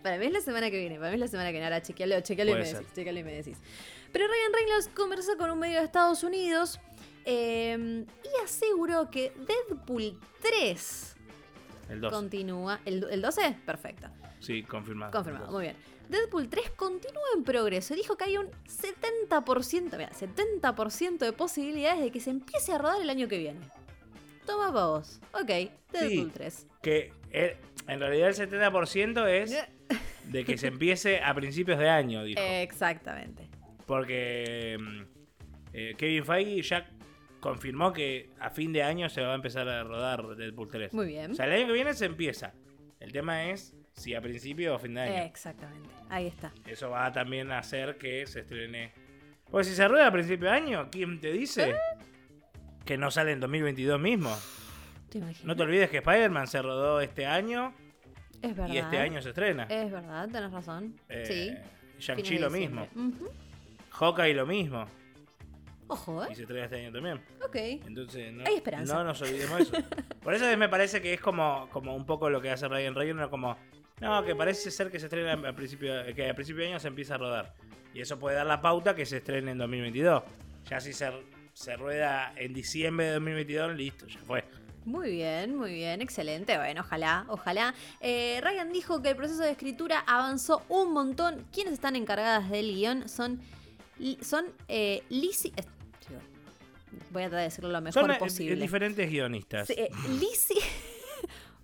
Para 0.03 0.19
mí 0.19 0.27
es 0.27 0.33
la 0.33 0.43
semana 0.43 0.71
que 0.71 0.79
viene, 0.79 0.99
para 0.99 1.09
mí 1.09 1.15
es 1.15 1.21
la 1.21 1.29
semana 1.29 1.49
que 1.49 1.53
viene. 1.53 1.65
Ahora 1.65 1.81
chequealo, 1.81 2.21
chequealo 2.21 2.51
y 2.51 2.55
me 2.55 2.65
decís, 2.67 2.93
chequealo 2.93 3.21
y 3.21 3.25
me 3.25 3.33
decís. 3.33 3.57
Pero 4.13 4.27
Ryan 4.27 4.53
Reynolds 4.53 4.91
conversó 4.95 5.39
con 5.39 5.51
un 5.51 5.59
medio 5.59 5.79
de 5.79 5.87
Estados 5.87 6.23
Unidos 6.23 6.79
eh, 7.25 8.05
y 8.25 8.45
aseguró 8.45 9.09
que 9.09 9.33
Deadpool 9.47 10.19
3 10.43 11.17
el 11.89 12.01
12. 12.03 12.15
continúa. 12.15 12.81
¿El, 12.85 13.07
¿El 13.11 13.23
12? 13.23 13.57
Perfecto. 13.65 14.09
Sí, 14.41 14.65
confirmado. 14.65 15.13
Confirmado, 15.13 15.51
muy 15.51 15.63
bien. 15.63 15.77
Deadpool 16.09 16.49
3 16.49 16.71
continúa 16.71 17.25
en 17.37 17.45
progreso. 17.45 17.95
Dijo 17.95 18.17
que 18.17 18.25
hay 18.25 18.37
un 18.37 18.49
70%, 18.67 19.97
mira, 19.97 20.11
70% 20.11 21.19
de 21.19 21.33
posibilidades 21.33 22.01
de 22.01 22.11
que 22.11 22.21
se 22.21 22.31
empiece 22.31 22.73
a 22.73 22.79
rodar 22.79 23.01
el 23.01 23.11
año 23.11 23.29
que 23.29 23.39
viene. 23.39 23.61
Toma 24.47 24.73
para 24.73 24.87
vos. 24.87 25.21
Ok, 25.33 25.71
Deadpool 25.93 26.33
3. 26.33 26.67
Que 26.83 27.13
eh, 27.31 27.57
en 27.87 28.01
realidad 28.01 28.29
el 28.29 28.35
70% 28.35 29.29
es 29.29 29.57
de 30.25 30.45
que 30.45 30.57
se 30.57 30.69
empiece 30.69 31.21
a 31.21 31.35
principios 31.35 31.79
de 31.79 31.89
año, 31.89 32.25
dijo. 32.25 32.41
Exactamente. 32.41 33.49
Porque 33.87 34.79
mm, 34.81 35.03
eh, 35.75 35.95
Kevin 35.97 36.25
Feige 36.25 36.63
ya 36.63 36.91
confirmó 37.41 37.93
que 37.93 38.31
a 38.41 38.51
fin 38.51 38.73
de 38.73 38.83
año 38.83 39.09
se 39.09 39.23
va 39.23 39.33
a 39.33 39.35
empezar 39.35 39.69
a 39.69 39.85
rodar 39.85 40.37
Deadpool 40.37 40.69
3. 40.69 40.93
Muy 40.95 41.07
bien. 41.07 41.33
O 41.33 41.35
sea, 41.35 41.47
el 41.47 41.53
año 41.53 41.67
que 41.67 41.73
viene 41.73 41.95
se 41.95 42.07
empieza. 42.07 42.55
El 43.01 43.13
tema 43.13 43.51
es 43.51 43.75
si 43.99 44.15
a 44.15 44.21
principio 44.21 44.75
o 44.75 44.79
fin 44.79 44.95
de 44.95 45.01
año. 45.03 45.25
Exactamente, 45.25 45.91
ahí 46.09 46.27
está. 46.29 46.53
Eso 46.67 46.91
va 46.91 47.13
también 47.13 47.51
a 47.51 47.59
hacer 47.59 47.99
que 47.99 48.27
se 48.27 48.41
estrene. 48.41 48.93
Pues 49.51 49.67
si 49.67 49.75
se 49.75 49.89
rueda 49.89 50.07
a 50.07 50.13
principio 50.13 50.49
de 50.49 50.55
año, 50.55 50.89
¿quién 50.91 51.21
te 51.21 51.33
dice? 51.33 51.71
¿Eh? 51.71 51.77
Que 52.85 52.97
no 52.97 53.11
sale 53.11 53.33
en 53.33 53.41
2022 53.41 54.01
mismo. 54.01 54.37
¿Te 55.11 55.21
no 55.43 55.57
te 55.57 55.63
olvides 55.63 55.91
que 55.91 55.99
Spider-Man 55.99 56.47
se 56.47 56.61
rodó 56.61 57.01
este 57.01 57.27
año. 57.27 57.75
Es 58.43 58.55
verdad. 58.55 58.75
Y 58.75 58.79
este 58.79 58.99
año 58.99 59.21
se 59.23 59.31
estrena. 59.31 59.65
Es 59.65 59.91
verdad, 59.91 60.29
tenés 60.31 60.53
razón. 60.53 60.95
Eh, 61.09 61.25
sí. 61.27 62.03
Shang-Chi 62.05 62.39
lo 62.39 62.51
mismo. 62.51 62.87
Hawkeye 63.91 64.35
lo 64.35 64.47
mismo. 64.47 64.87
Ojo, 65.89 66.23
¿eh? 66.25 66.29
Y 66.31 66.35
se 66.35 66.43
estrena 66.43 66.65
este 66.67 66.77
año 66.77 66.93
también. 66.93 67.21
Ok. 67.43 67.57
Entonces, 67.57 68.33
no, 68.33 68.45
Hay 68.47 68.57
esperanza. 68.57 68.95
No 68.95 69.05
nos 69.05 69.23
olvidemos 69.23 69.61
eso. 69.61 69.73
Por 70.23 70.35
eso 70.35 70.57
me 70.59 70.69
parece 70.69 71.01
que 71.01 71.15
es 71.15 71.21
como, 71.21 71.69
como 71.73 71.97
un 71.97 72.05
poco 72.05 72.29
lo 72.29 72.43
que 72.43 72.51
hace 72.51 72.69
Ryan 72.69 72.95
Reynolds, 72.95 73.31
como 73.31 73.57
no, 74.01 74.25
que 74.25 74.35
parece 74.35 74.71
ser 74.71 74.91
que 74.91 74.99
se 74.99 75.07
estrena 75.07 75.49
a 75.49 75.53
principio, 75.53 75.93
que 76.15 76.31
a 76.31 76.35
principio 76.35 76.63
de 76.63 76.71
año 76.71 76.81
se 76.81 76.89
empieza 76.89 77.15
a 77.15 77.19
rodar. 77.19 77.55
Y 77.95 78.01
eso 78.01 78.19
puede 78.19 78.37
dar 78.37 78.47
la 78.47 78.61
pauta 78.61 78.95
que 78.95 79.07
se 79.07 79.19
estrene 79.19 79.51
en 79.51 79.59
2022. 79.59 80.23
Ya 80.69 80.81
si 80.81 80.93
se, 80.93 81.11
se 81.53 81.77
rueda 81.77 82.33
en 82.37 82.53
diciembre 82.53 83.07
de 83.07 83.13
2022, 83.15 83.77
listo, 83.77 84.07
ya 84.07 84.21
fue. 84.21 84.45
Muy 84.85 85.11
bien, 85.11 85.55
muy 85.55 85.75
bien, 85.75 86.01
excelente. 86.01 86.57
Bueno, 86.57 86.81
ojalá, 86.81 87.27
ojalá. 87.29 87.75
Eh, 88.01 88.41
Ryan 88.43 88.73
dijo 88.73 89.03
que 89.03 89.11
el 89.11 89.17
proceso 89.17 89.43
de 89.43 89.51
escritura 89.51 90.01
avanzó 90.07 90.63
un 90.69 90.93
montón. 90.93 91.45
Quienes 91.53 91.75
están 91.75 91.95
encargadas 91.97 92.49
del 92.49 92.75
guion 92.75 93.09
son, 93.09 93.41
son 94.23 94.47
eh, 94.69 95.03
Lizzie. 95.11 95.53
Voy 97.11 97.23
a 97.23 97.27
tratar 97.27 97.41
de 97.41 97.45
decirlo 97.45 97.71
lo 97.71 97.81
mejor 97.81 98.03
son, 98.03 98.11
eh, 98.13 98.19
posible. 98.19 98.57
diferentes 98.57 99.11
guionistas. 99.11 99.71
Eh, 99.71 99.91
Lizzie. 100.19 100.57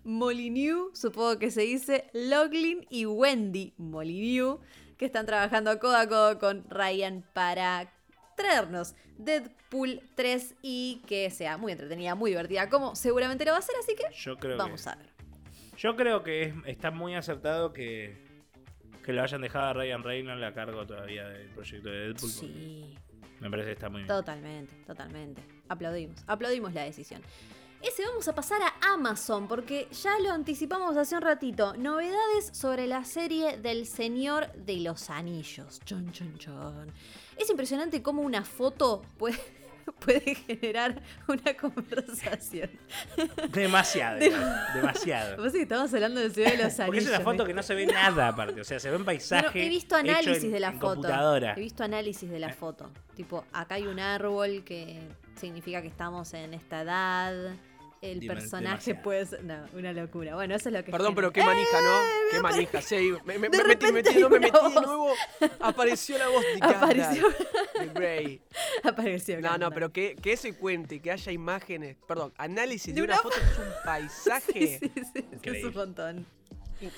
Molyneux, 0.05 0.99
supongo 0.99 1.39
que 1.39 1.51
se 1.51 1.63
dice 1.63 2.11
Loglin 2.13 2.87
y 2.91 3.07
Wendy 3.07 3.75
Molyneux, 3.79 4.61
que 4.97 5.07
están 5.07 5.27
trabajando 5.27 5.79
codo 5.79 5.97
a 5.97 6.07
codo 6.07 6.39
con 6.39 6.65
Ryan 6.69 7.25
para 7.33 7.93
traernos 8.37 8.95
Deadpool 9.19 10.01
3 10.15 10.57
y 10.63 11.03
que 11.07 11.31
sea 11.31 11.57
muy 11.57 11.73
entretenida, 11.73 12.15
muy 12.15 12.31
divertida, 12.31 12.69
como 12.69 12.95
seguramente 12.95 13.45
lo 13.45 13.53
va 13.53 13.59
a 13.59 13.63
ser, 13.63 13.77
así 13.81 13.95
que 13.95 14.05
yo 14.15 14.37
creo 14.37 14.57
vamos 14.57 14.87
a 14.87 14.97
ver. 14.97 15.07
Yo 15.77 15.97
creo 15.97 16.23
que 16.23 16.55
está 16.67 16.91
muy 16.91 17.15
acertado 17.15 17.73
que, 17.73 18.17
que 19.05 19.13
lo 19.13 19.23
hayan 19.23 19.41
dejado 19.41 19.67
a 19.67 19.73
Ryan 19.73 20.03
Reynolds 20.03 20.45
a 20.45 20.53
cargo 20.55 20.87
todavía 20.87 21.29
del 21.29 21.49
proyecto 21.49 21.89
de 21.89 21.99
Deadpool. 22.07 22.31
Sí. 22.31 22.99
Me 23.41 23.51
parece 23.51 23.69
que 23.69 23.73
está 23.73 23.89
muy 23.89 24.03
bien. 24.03 24.09
Totalmente, 24.09 24.75
totalmente. 24.87 25.43
Aplaudimos, 25.69 26.23
aplaudimos 26.27 26.73
la 26.73 26.85
decisión. 26.85 27.21
Ese 27.87 28.03
vamos 28.07 28.27
a 28.29 28.35
pasar 28.35 28.63
a 28.63 28.95
Amazon 28.95 29.47
porque 29.47 29.89
ya 29.93 30.19
lo 30.19 30.33
anticipamos 30.33 30.97
hace 30.97 31.17
un 31.17 31.21
ratito. 31.21 31.75
Novedades 31.77 32.49
sobre 32.53 32.87
la 32.87 33.05
serie 33.05 33.59
del 33.59 33.85
Señor 33.87 34.51
de 34.55 34.79
los 34.79 35.11
Anillos. 35.11 35.81
Chon, 35.85 36.11
chon, 36.11 36.39
chon. 36.39 36.91
Es 37.37 37.51
impresionante 37.51 38.03
cómo 38.03 38.23
una 38.23 38.43
foto 38.43 39.03
puede, 39.19 39.39
puede 40.01 40.35
generar 40.35 41.03
una 41.29 41.55
conversación. 41.55 42.71
Demasiado, 43.51 44.19
demasiado. 44.75 45.43
Vos 45.43 45.53
sí, 45.53 45.59
estamos 45.61 45.93
hablando 45.93 46.21
del 46.21 46.33
Señor 46.33 46.53
de 46.53 46.65
los 46.65 46.81
Anillos. 46.81 46.87
Porque 46.87 46.99
es 47.01 47.09
una 47.09 47.21
foto 47.21 47.45
que 47.45 47.53
no 47.53 47.63
se 47.63 47.75
ve 47.75 47.85
nada 47.85 48.29
aparte, 48.29 48.63
o 48.63 48.65
sea, 48.65 48.81
se 48.81 48.89
ve 48.89 48.97
un 48.97 49.05
paisaje. 49.05 49.63
he 49.63 49.69
visto 49.69 49.95
análisis 49.95 50.51
de 50.51 50.61
la 50.61 50.73
foto. 50.73 51.07
He 51.55 51.61
visto 51.61 51.85
análisis 51.85 52.31
de 52.31 52.39
la 52.39 52.51
foto. 52.51 52.91
Tipo, 53.15 53.45
acá 53.53 53.75
hay 53.75 53.87
un 53.87 54.01
árbol 54.01 54.65
que 54.65 55.03
significa 55.37 55.83
que 55.83 55.89
estamos 55.89 56.33
en 56.33 56.55
esta 56.55 56.81
edad 56.81 57.55
el 58.13 58.27
personaje 58.27 58.95
puede 58.95 59.27
ser. 59.27 59.45
No, 59.45 59.67
una 59.73 59.93
locura. 59.93 60.35
Bueno, 60.35 60.55
eso 60.55 60.69
es 60.69 60.75
lo 60.75 60.85
que. 60.85 60.91
Perdón, 60.91 61.15
pero 61.15 61.33
qué 61.33 61.43
manija, 61.43 61.81
¿no? 61.81 62.03
¡Eh! 62.03 62.09
qué 62.31 62.41
manija. 62.41 62.83
Sí, 62.83 63.13
me, 63.25 63.39
me, 63.39 63.49
me 63.51 63.65
metí, 63.65 63.93
metí, 63.93 64.19
no, 64.19 64.29
me 64.29 64.41
metí 64.41 64.53
de 64.53 64.81
nuevo. 64.81 65.13
Apareció 65.61 66.19
la 66.19 66.29
voz 66.29 66.43
de 66.43 66.59
Apareció. 66.61 67.29
De 67.79 67.87
Grey. 67.89 68.43
Apareció. 68.83 69.41
No, 69.41 69.59
no, 69.59 69.71
pero 69.71 69.93
que, 69.93 70.17
que 70.17 70.33
eso 70.33 70.49
cuente, 70.59 71.01
que 71.01 71.11
haya 71.11 71.33
imágenes. 71.33 71.97
Perdón, 72.07 72.33
análisis 72.37 72.95
de, 72.95 73.03
una, 73.03 73.17
foto 73.17 73.37
es 73.37 73.59
un 73.59 73.73
paisaje. 73.85 74.79
Sí, 74.79 74.93
sí, 74.95 75.03
sí, 75.15 75.27
es 75.43 75.65
un 75.65 75.75
montón. 75.75 76.27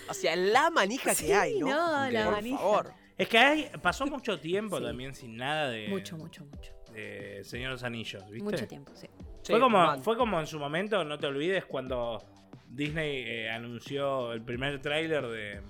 O 0.08 0.14
sea, 0.14 0.34
la 0.36 0.70
manija 0.70 1.14
que 1.14 1.34
hay, 1.34 1.60
¿no? 1.60 1.68
No, 1.68 2.10
la 2.10 2.24
Por 2.24 2.32
manija. 2.34 2.58
favor. 2.58 2.92
Es 3.18 3.28
que 3.28 3.38
hay, 3.38 3.70
pasó 3.80 4.06
mucho 4.06 4.38
tiempo 4.38 4.80
también 4.80 5.14
sin 5.14 5.36
nada 5.36 5.70
de. 5.70 5.88
Mucho, 5.88 6.16
mucho, 6.16 6.44
mucho. 6.44 6.72
De 6.92 7.42
Señor 7.44 7.68
de 7.68 7.72
los 7.72 7.82
Anillos, 7.82 8.24
¿viste? 8.30 8.44
Mucho 8.44 8.66
tiempo, 8.66 8.92
sí. 8.94 9.08
Fue, 9.46 9.60
como, 9.60 9.98
fue 10.02 10.16
como 10.16 10.40
en 10.40 10.46
su 10.46 10.58
momento, 10.58 11.04
no 11.04 11.18
te 11.18 11.26
olvides, 11.26 11.64
cuando 11.64 12.22
Disney 12.68 13.22
eh, 13.26 13.50
anunció 13.50 14.32
el 14.32 14.42
primer 14.42 14.80
tráiler 14.80 15.26
de, 15.26 15.60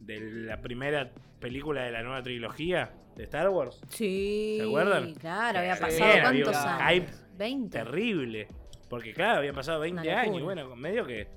de 0.00 0.20
la 0.20 0.60
primera 0.60 1.10
película 1.40 1.82
de 1.82 1.92
la 1.92 2.02
nueva 2.02 2.22
trilogía 2.22 2.92
de 3.16 3.24
Star 3.24 3.48
Wars. 3.48 3.80
Sí. 3.88 4.56
¿Se 4.58 4.66
acuerdan? 4.66 5.14
Claro, 5.14 5.58
había 5.58 5.76
pasado 5.76 6.12
cuántos 6.22 6.56
años. 6.56 7.22
20. 7.36 7.78
Terrible. 7.78 8.48
Porque 8.88 9.12
claro, 9.12 9.38
habían 9.38 9.54
pasado 9.54 9.80
20 9.80 10.10
años. 10.12 10.38
Y 10.38 10.42
bueno, 10.42 10.76
medio 10.76 11.04
que 11.04 11.28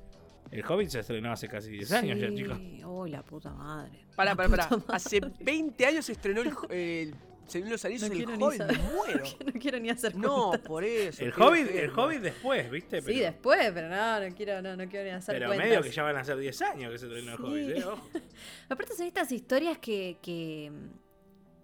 el 0.51 0.63
Hobbit 0.65 0.89
se 0.89 0.99
estrenó 0.99 1.31
hace 1.31 1.47
casi 1.47 1.71
10 1.71 1.91
años 1.93 2.19
ya, 2.19 2.33
chicos. 2.33 2.59
Uy, 2.85 3.11
la 3.11 3.23
puta 3.23 3.51
madre. 3.51 4.05
Para, 4.15 4.35
para, 4.35 4.49
para. 4.49 4.69
Hace 4.89 5.19
20 5.39 5.85
años 5.85 6.05
se 6.05 6.13
estrenó 6.13 6.41
el, 6.41 6.53
el 6.69 7.15
Señor 7.49 7.69
los 7.69 7.85
Anillos, 7.85 8.09
no 8.09 8.15
el 8.15 8.41
Hobbit. 8.41 8.81
Muero. 8.93 9.23
no 9.45 9.59
quiero 9.59 9.79
ni 9.79 9.89
hacer 9.89 10.15
No, 10.15 10.51
por 10.63 10.83
eso. 10.83 11.23
El 11.23 11.33
Hobbit, 11.33 11.69
el 11.71 11.91
Hobbit 11.97 12.21
después, 12.21 12.69
¿viste? 12.69 13.01
Sí, 13.01 13.19
después, 13.19 13.71
pero 13.73 13.89
no, 13.89 14.19
no 14.19 14.35
quiero, 14.35 14.61
no, 14.61 14.75
no 14.75 14.87
quiero 14.87 15.05
ni 15.05 15.11
hacer 15.11 15.39
Pero 15.39 15.49
medio 15.55 15.81
que 15.81 15.91
ya 15.91 16.03
van 16.03 16.17
a 16.17 16.23
ser 16.23 16.37
10 16.37 16.61
años 16.61 16.91
que 16.91 16.97
se 16.99 17.05
estrenó 17.07 17.33
el 17.33 17.41
Hobbit, 17.41 17.77
¿eh? 17.77 18.21
Aparte 18.69 18.95
son 18.95 19.07
estas 19.07 19.31
historias 19.31 19.77
que, 19.79 20.17
que, 20.21 20.71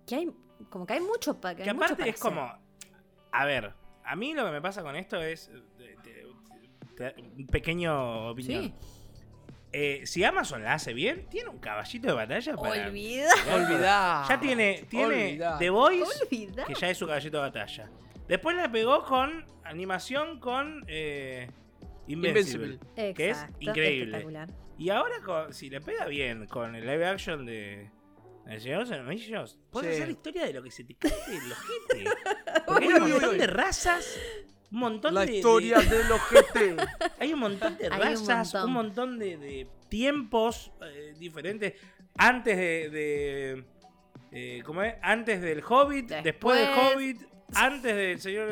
que 0.05 0.15
hay, 0.15 0.31
como 0.69 0.85
que 0.85 0.93
hay 0.93 1.01
mucho 1.01 1.39
para 1.39 1.55
que, 1.55 1.63
que 1.63 1.69
aparte 1.69 2.09
es 2.09 2.19
como, 2.19 2.51
a 3.31 3.45
ver, 3.45 3.73
a 4.03 4.15
mí 4.15 4.33
lo 4.33 4.45
que 4.45 4.51
me 4.51 4.61
pasa 4.61 4.83
con 4.83 4.95
esto 4.95 5.21
es 5.21 5.51
un 7.37 7.47
pequeño 7.47 8.29
opinión. 8.29 8.73
Eh, 9.77 10.05
si 10.05 10.23
Amazon 10.23 10.63
la 10.63 10.75
hace 10.75 10.93
bien, 10.93 11.27
tiene 11.27 11.49
un 11.49 11.57
caballito 11.57 12.07
de 12.07 12.13
batalla 12.13 12.55
para. 12.55 12.87
Olvida. 12.87 13.29
Olvidá. 13.53 14.25
Ya 14.29 14.39
tiene, 14.39 14.85
tiene 14.87 15.37
The 15.59 15.69
Voice, 15.69 16.27
que 16.29 16.73
ya 16.79 16.89
es 16.89 16.97
su 16.97 17.05
caballito 17.05 17.35
de 17.35 17.43
batalla. 17.43 17.91
Después 18.25 18.55
la 18.55 18.71
pegó 18.71 19.03
con 19.03 19.45
animación 19.65 20.39
con 20.39 20.85
eh, 20.87 21.49
Invincible, 22.07 22.79
que 22.95 23.31
es 23.31 23.45
increíble. 23.59 24.25
Y 24.77 24.91
ahora, 24.91 25.15
si 25.51 25.69
le 25.69 25.81
pega 25.81 26.05
bien 26.05 26.47
con 26.47 26.73
el 26.73 26.85
live 26.85 27.05
action 27.05 27.45
de 27.45 27.91
El 28.47 28.61
Señor 28.61 28.87
de 28.87 28.97
los 28.97 29.07
Anillos, 29.09 29.59
puedes 29.71 29.95
hacer 29.95 30.07
la 30.07 30.13
historia 30.13 30.45
de 30.45 30.53
lo 30.53 30.63
que 30.63 30.71
se 30.71 30.85
te 30.85 30.95
cae 30.95 31.11
el 31.11 31.51
ojete. 31.51 32.11
Porque 32.65 32.85
hay 32.85 32.93
un 32.93 33.11
montón 33.11 33.37
de 33.37 33.47
razas 33.47 34.17
un 34.71 34.79
montón 34.79 35.13
la 35.13 35.25
de. 35.25 35.37
historia 35.37 35.79
de... 35.79 36.03
los 36.05 36.21
GT. 36.29 36.75
Hay 37.19 37.33
un 37.33 37.39
montón 37.39 37.77
de 37.77 37.89
razas, 37.89 38.53
un 38.55 38.73
montón, 38.73 39.19
de, 39.19 39.67
tiempos 39.89 40.71
eh, 40.81 41.13
diferentes. 41.17 41.73
Antes 42.17 42.57
de. 42.57 43.65
eh, 44.31 44.61
¿Cómo 44.65 44.81
es? 44.83 44.95
Antes 45.01 45.41
del 45.41 45.63
Hobbit, 45.67 46.09
después, 46.23 46.59
del 46.59 46.69
Hobbit, 46.69 47.21
antes 47.53 47.95
del 47.95 48.19
Señor 48.19 48.49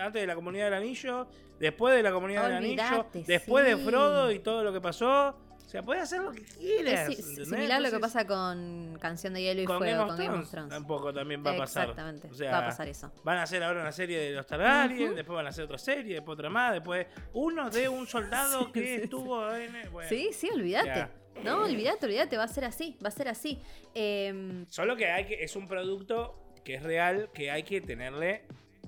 antes 0.00 0.20
de 0.20 0.26
la 0.26 0.34
Comunidad 0.34 0.66
del 0.66 0.74
Anillo, 0.74 1.28
después 1.58 1.94
de 1.94 2.02
la 2.02 2.12
Comunidad 2.12 2.44
del 2.44 2.56
Anillo, 2.56 3.06
después 3.26 3.64
de 3.64 3.76
Frodo 3.76 4.30
y 4.30 4.38
todo 4.38 4.64
lo 4.64 4.72
que 4.72 4.80
pasó. 4.80 5.36
O 5.66 5.68
sea, 5.68 5.82
puedes 5.82 6.04
hacer 6.04 6.22
lo 6.22 6.30
que 6.30 6.42
quieras. 6.42 7.08
Es 7.08 7.24
similar 7.26 7.72
a 7.72 7.80
lo 7.80 7.90
que 7.90 7.98
pasa 7.98 8.24
con 8.24 8.96
Canción 9.00 9.34
de 9.34 9.42
Hielo 9.42 9.62
y 9.62 9.66
Fuego 9.66 10.06
con 10.06 10.16
Game 10.16 10.38
of 10.38 10.48
Thrones. 10.48 10.70
Tampoco 10.70 11.12
también 11.12 11.44
va 11.44 11.50
a 11.50 11.56
pasar. 11.56 11.90
Exactamente. 11.90 12.28
va 12.46 12.58
a 12.58 12.66
pasar 12.66 12.88
eso. 12.88 13.12
Van 13.24 13.38
a 13.38 13.42
hacer 13.42 13.64
ahora 13.64 13.80
una 13.80 13.90
serie 13.90 14.16
de 14.16 14.30
los 14.30 14.46
Targaryen, 14.46 15.16
después 15.16 15.34
van 15.34 15.46
a 15.46 15.48
hacer 15.48 15.64
otra 15.64 15.78
serie, 15.78 16.14
después 16.14 16.38
otra 16.38 16.50
más, 16.50 16.72
después 16.72 17.08
uno 17.32 17.68
de 17.68 17.88
un 17.88 18.06
soldado 18.06 18.70
que 18.72 18.94
estuvo 18.94 19.52
en. 19.52 19.72
sí, 20.08 20.30
sí, 20.32 20.48
olvídate. 20.54 21.08
No, 21.42 21.64
olvídate, 21.64 22.06
olvídate, 22.06 22.36
va 22.36 22.44
a 22.44 22.48
ser 22.48 22.64
así, 22.64 22.96
va 23.04 23.08
a 23.08 23.10
ser 23.10 23.28
así. 23.28 23.60
Em, 23.92 24.66
Solo 24.68 24.96
que 24.96 25.10
hay 25.10 25.26
que, 25.26 25.42
es 25.42 25.56
un 25.56 25.66
producto 25.66 26.54
que 26.64 26.76
es 26.76 26.82
real, 26.84 27.28
que 27.34 27.50
hay 27.50 27.64
que 27.64 27.80
tenerle 27.80 28.44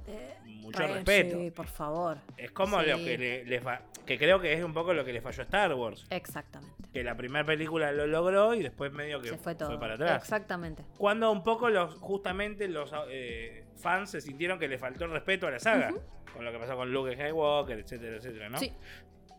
eh, 0.07 0.38
mucho 0.69 0.87
respeto. 0.87 1.39
Sí, 1.39 1.51
por 1.51 1.67
favor. 1.67 2.19
Es 2.37 2.51
como 2.51 2.81
lo 2.83 2.97
que 2.97 3.19
le, 3.19 3.61
que 4.07 4.19
creo 4.19 4.41
que 4.41 4.53
es 4.53 4.65
un 4.65 4.73
poco 4.73 4.95
lo 4.95 5.05
que 5.05 5.13
le 5.13 5.21
falló 5.21 5.43
a 5.43 5.45
Star 5.45 5.75
Wars. 5.75 6.07
Exactamente. 6.11 6.89
Que 6.93 7.05
la 7.05 7.17
primera 7.17 7.45
película 7.45 7.93
lo 7.93 8.07
logró 8.07 8.55
y 8.55 8.63
después 8.63 8.93
medio 8.93 9.21
que 9.21 9.37
fue, 9.37 9.55
todo. 9.55 9.79
para 9.79 9.95
atrás. 9.95 10.23
Exactamente. 10.23 10.85
Cuando 10.97 11.31
un 11.31 11.43
poco 11.43 11.69
los 11.69 11.95
justamente 11.97 12.69
los 12.69 12.91
eh, 13.09 13.67
fans 13.77 14.11
se 14.11 14.21
sintieron 14.21 14.59
que 14.59 14.69
le 14.69 14.79
faltó 14.79 15.05
el 15.05 15.11
respeto 15.11 15.47
a 15.47 15.51
la 15.51 15.59
saga. 15.59 15.93
Con 16.33 16.45
lo 16.45 16.53
que 16.53 16.59
pasó 16.59 16.77
con 16.77 16.93
Luke 16.93 17.15
Skywalker, 17.15 17.79
etcétera, 17.79 18.17
etcétera, 18.17 18.49
¿no? 18.49 18.59
Sí. 18.59 18.73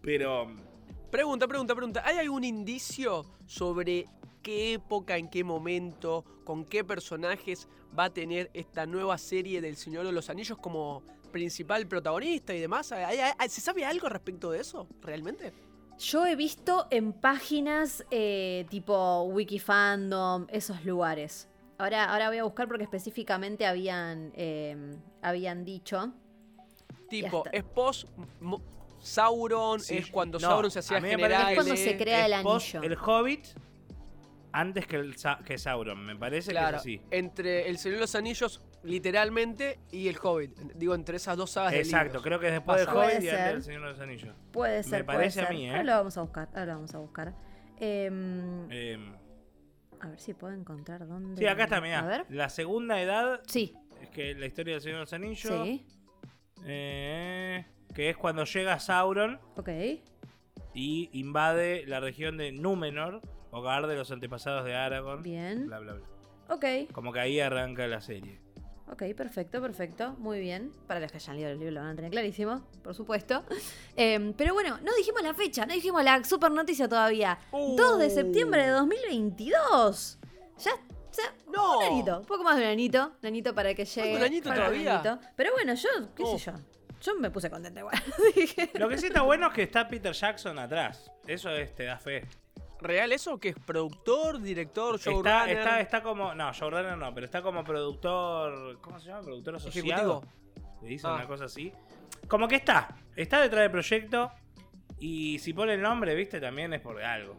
Pero... 0.01 0.55
Pregunta, 1.11 1.47
pregunta, 1.47 1.75
pregunta. 1.75 2.03
¿Hay 2.05 2.17
algún 2.17 2.43
indicio 2.43 3.25
sobre 3.45 4.05
qué 4.41 4.73
época, 4.73 5.17
en 5.17 5.29
qué 5.29 5.43
momento, 5.43 6.25
con 6.43 6.65
qué 6.65 6.83
personajes 6.83 7.67
va 7.97 8.05
a 8.05 8.09
tener 8.13 8.49
esta 8.53 8.85
nueva 8.85 9.17
serie 9.17 9.61
del 9.61 9.75
Señor 9.75 10.05
de 10.05 10.11
los 10.11 10.29
Anillos 10.29 10.57
como 10.57 11.03
principal 11.31 11.87
protagonista 11.87 12.53
y 12.53 12.59
demás. 12.59 12.93
¿Se 13.47 13.61
sabe 13.61 13.85
algo 13.85 14.09
respecto 14.09 14.51
de 14.51 14.59
eso, 14.59 14.87
realmente? 15.01 15.53
Yo 15.99 16.25
he 16.25 16.35
visto 16.35 16.87
en 16.91 17.11
páginas 17.11 18.05
eh, 18.09 18.65
tipo 18.69 19.23
Wikifandom, 19.23 20.47
esos 20.49 20.85
lugares. 20.85 21.49
Ahora, 21.77 22.05
ahora 22.05 22.29
voy 22.29 22.37
a 22.37 22.43
buscar 22.43 22.67
porque 22.67 22.83
específicamente 22.83 23.65
habían, 23.65 24.31
em, 24.35 24.97
habían 25.21 25.65
dicho. 25.65 26.13
Tipo, 27.09 27.43
es 27.51 27.63
post 27.63 28.07
Sauron, 29.01 29.81
es 29.89 30.09
cuando 30.09 30.39
Sauron 30.39 30.71
se 30.71 30.79
hacía 30.79 31.01
general. 31.01 31.49
Es 31.49 31.55
cuando 31.55 31.75
se 31.75 31.97
crea 31.97 32.25
el 32.25 32.33
anillo. 32.33 32.81
el 32.81 32.97
Hobbit 32.97 33.47
antes 34.51 34.87
que, 34.87 34.95
el, 34.97 35.15
que 35.45 35.57
Sauron, 35.57 36.05
me 36.05 36.15
parece 36.15 36.51
que 36.51 36.57
es 36.57 36.63
así. 36.63 37.01
Entre 37.11 37.69
El 37.69 37.77
Señor 37.77 37.97
de 37.97 38.01
los 38.01 38.15
Anillos, 38.15 38.61
literalmente, 38.83 39.79
y 39.91 40.07
El 40.07 40.17
Hobbit. 40.21 40.57
Digo, 40.75 40.95
entre 40.95 41.17
esas 41.17 41.37
dos 41.37 41.51
sagas 41.51 41.73
Exacto, 41.73 42.21
creo 42.21 42.39
que 42.39 42.47
es 42.47 42.53
después 42.53 42.79
del 42.79 42.89
Hobbit 42.89 43.23
y 43.23 43.29
antes 43.29 43.53
del 43.53 43.63
Señor 43.63 43.81
de 43.83 43.89
los 43.89 43.99
Anillos. 43.99 44.35
Puede 44.51 44.83
ser, 44.83 44.99
Me 44.99 45.03
parece 45.05 45.41
a 45.41 45.49
mí, 45.49 45.65
¿eh? 45.65 45.71
Ahora 45.71 45.83
lo 45.83 45.91
vamos 45.91 46.17
a 46.17 46.21
buscar, 46.21 46.49
ahora 46.49 46.65
lo 46.65 46.73
vamos 46.73 46.95
a 46.95 46.97
buscar. 46.99 47.35
Em, 47.79 48.71
em. 48.71 49.13
a 50.01 50.07
ver 50.09 50.19
si 50.19 50.33
puedo 50.33 50.53
encontrar 50.53 51.07
dónde... 51.07 51.37
Sí, 51.37 51.47
acá 51.47 51.63
está, 51.63 51.79
mira. 51.79 51.99
A 51.99 52.05
ver. 52.05 52.25
La 52.29 52.49
segunda 52.49 53.01
edad... 53.01 53.41
Sí. 53.47 53.73
Es 54.01 54.09
que 54.09 54.33
la 54.35 54.45
historia 54.45 54.73
del 54.73 54.81
Señor 54.81 54.97
de 54.97 55.01
los 55.01 55.13
Anillos... 55.13 55.65
Sí. 55.65 55.85
Eh, 56.65 57.65
que 57.93 58.09
es 58.09 58.17
cuando 58.17 58.43
llega 58.43 58.79
Sauron. 58.79 59.39
Ok. 59.55 59.69
Y 60.73 61.09
invade 61.13 61.85
la 61.87 61.99
región 61.99 62.37
de 62.37 62.51
Númenor 62.51 63.21
hogar 63.51 63.87
de 63.87 63.95
los 63.95 64.11
antepasados 64.11 64.65
de 64.65 64.75
Aragorn. 64.75 65.23
Bien. 65.23 65.67
Bla, 65.67 65.79
bla, 65.79 65.93
bla. 65.93 66.05
Ok. 66.49 66.91
Como 66.91 67.11
que 67.11 67.19
ahí 67.19 67.39
arranca 67.39 67.87
la 67.87 68.01
serie. 68.01 68.39
Ok, 68.91 69.03
perfecto, 69.15 69.61
perfecto. 69.61 70.15
Muy 70.17 70.39
bien. 70.39 70.71
Para 70.87 70.99
los 70.99 71.11
que 71.11 71.17
hayan 71.17 71.35
leído 71.35 71.51
el 71.51 71.59
libro 71.59 71.75
lo 71.75 71.81
van 71.81 71.91
a 71.91 71.95
tener 71.95 72.11
clarísimo, 72.11 72.67
por 72.83 72.95
supuesto. 72.95 73.43
Em, 73.95 74.33
pero 74.33 74.53
bueno, 74.53 74.79
no 74.83 74.95
dijimos 74.95 75.21
la 75.21 75.33
fecha, 75.33 75.65
no 75.65 75.73
dijimos 75.73 76.03
la 76.03 76.23
super 76.23 76.51
noticia 76.51 76.87
todavía. 76.87 77.37
2 77.51 77.99
de 77.99 78.09
septiembre 78.09 78.63
de 78.63 78.69
2022. 78.69 80.19
Ya, 80.57 80.71
ya 80.71 81.35
no. 81.51 81.79
un 81.79 81.83
anito, 81.85 82.21
poco 82.23 82.43
más 82.43 82.57
de 82.57 82.63
un 82.63 82.69
anito. 82.69 83.13
Un 83.21 83.27
anito 83.27 83.53
para 83.53 83.73
que 83.75 83.85
llegue. 83.85 84.15
Un 84.15 84.23
anito 84.23 84.51
todavía. 84.51 85.19
Pero 85.35 85.51
bueno, 85.53 85.75
yo, 85.75 85.89
qué 86.15 86.25
sé 86.25 86.37
yo. 86.37 86.53
Yo 87.01 87.15
me 87.15 87.31
puse 87.31 87.49
contenta 87.49 87.79
igual. 87.79 87.95
Lo 88.73 88.89
que 88.89 88.97
sí 88.97 89.07
está 89.07 89.21
bueno 89.21 89.47
es 89.47 89.53
que 89.53 89.63
está 89.63 89.87
Peter 89.87 90.11
Jackson 90.11 90.59
atrás. 90.59 91.11
Eso 91.25 91.49
es, 91.51 91.73
te 91.73 91.85
da 91.85 91.97
fe. 91.97 92.27
¿Real 92.81 93.11
eso? 93.11 93.39
¿Que 93.39 93.49
es 93.49 93.55
productor, 93.55 94.41
director, 94.41 94.99
showrunner? 94.99 95.57
Está, 95.57 95.81
está, 95.81 96.01
como. 96.01 96.33
No, 96.33 96.53
showrunner 96.53 96.97
no, 96.97 97.13
pero 97.13 97.25
está 97.25 97.41
como 97.41 97.63
productor. 97.63 98.79
¿Cómo 98.79 98.99
se 98.99 99.07
llama? 99.07 99.21
Productor 99.21 99.55
asociado. 99.55 100.23
Le 100.81 100.87
dice 100.87 101.07
una 101.07 101.23
ah. 101.23 101.27
cosa 101.27 101.45
así. 101.45 101.73
Como 102.27 102.47
que 102.47 102.55
está. 102.55 102.95
Está 103.15 103.41
detrás 103.41 103.63
del 103.63 103.71
proyecto. 103.71 104.31
Y 104.99 105.39
si 105.39 105.53
pone 105.53 105.73
el 105.73 105.81
nombre, 105.81 106.15
viste, 106.15 106.39
también 106.39 106.73
es 106.73 106.81
por 106.81 107.01
algo. 107.01 107.35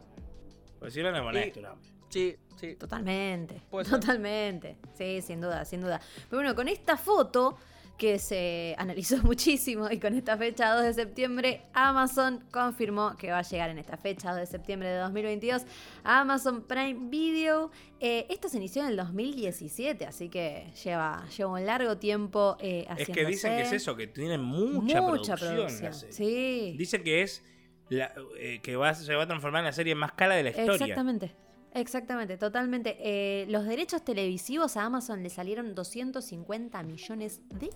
Por 0.79 0.91
si 0.91 1.03
no 1.03 1.15
es 1.15 1.23
molesto 1.23 1.61
nombre. 1.61 1.89
Sí, 2.09 2.37
sí. 2.57 2.77
Totalmente. 2.77 3.63
Totalmente. 3.71 4.77
Sí, 4.95 5.23
sin 5.23 5.41
duda, 5.41 5.65
sin 5.65 5.81
duda. 5.81 6.01
Pero 6.29 6.43
bueno, 6.43 6.55
con 6.55 6.69
esta 6.69 6.97
foto 6.97 7.57
que 8.01 8.19
se 8.19 8.75
analizó 8.79 9.19
muchísimo 9.23 9.91
y 9.91 10.01
con 10.01 10.15
esta 10.15 10.35
fecha 10.39 10.73
2 10.73 10.85
de 10.85 10.95
septiembre 10.95 11.61
Amazon 11.75 12.43
confirmó 12.51 13.15
que 13.19 13.31
va 13.31 13.41
a 13.41 13.43
llegar 13.43 13.69
en 13.69 13.77
esta 13.77 13.99
fecha 13.99 14.31
2 14.31 14.41
de 14.41 14.47
septiembre 14.47 14.89
de 14.89 14.97
2022 15.01 15.67
a 16.03 16.21
Amazon 16.21 16.63
Prime 16.63 17.11
Video. 17.11 17.71
Eh, 18.01 18.25
esto 18.31 18.49
se 18.49 18.57
inició 18.57 18.85
en 18.85 18.89
el 18.89 18.97
2017, 18.97 20.07
así 20.07 20.31
que 20.31 20.73
lleva, 20.83 21.27
lleva 21.37 21.51
un 21.51 21.67
largo 21.67 21.99
tiempo 21.99 22.57
eh, 22.59 22.87
haciéndose. 22.89 23.03
Es 23.03 23.19
que 23.19 23.27
dicen 23.27 23.57
que 23.57 23.63
es 23.65 23.73
eso, 23.73 23.95
que 23.95 24.07
tienen 24.07 24.41
mucha, 24.41 25.37
producción. 25.37 25.93
Sí. 25.93 26.77
Dice 26.79 27.03
que 27.03 27.21
es 27.21 27.45
la, 27.91 28.15
eh, 28.39 28.61
que 28.63 28.77
va, 28.77 28.95
se 28.95 29.15
va 29.15 29.25
a 29.25 29.27
transformar 29.27 29.61
en 29.61 29.67
la 29.67 29.73
serie 29.73 29.95
más 29.95 30.13
cara 30.13 30.37
de 30.37 30.45
la 30.45 30.51
historia. 30.51 30.73
Exactamente. 30.73 31.35
Exactamente, 31.75 32.37
totalmente. 32.37 32.97
Eh, 33.01 33.47
los 33.49 33.65
derechos 33.65 34.05
televisivos 34.05 34.77
a 34.77 34.85
Amazon 34.85 35.23
le 35.23 35.31
salieron 35.31 35.75
250 35.75 36.83
millones 36.83 37.41
de 37.49 37.71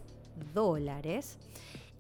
dólares. 0.52 1.38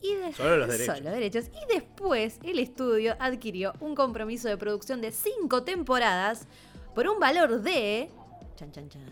Y 0.00 0.14
solo 0.34 0.58
los 0.58 0.68
derechos. 0.68 0.98
Solo 0.98 1.10
derechos. 1.10 1.44
Y 1.46 1.72
después 1.72 2.38
el 2.42 2.58
estudio 2.58 3.16
adquirió 3.18 3.72
un 3.80 3.94
compromiso 3.94 4.48
de 4.48 4.56
producción 4.56 5.00
de 5.00 5.12
5 5.12 5.62
temporadas 5.62 6.46
por 6.94 7.08
un 7.08 7.18
valor 7.18 7.62
de. 7.62 8.10
Chan, 8.56 8.72
chan, 8.72 8.88
chan. 8.88 9.02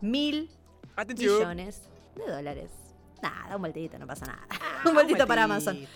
Mil 0.00 0.50
millones 1.06 1.82
de 2.14 2.32
dólares. 2.32 2.70
Nada, 3.22 3.56
un 3.56 3.62
vueltito, 3.62 3.98
no 3.98 4.06
pasa 4.06 4.26
nada. 4.26 4.46
un 4.84 4.94
vueltito 4.94 5.26
para 5.26 5.44
Amazon. 5.44 5.76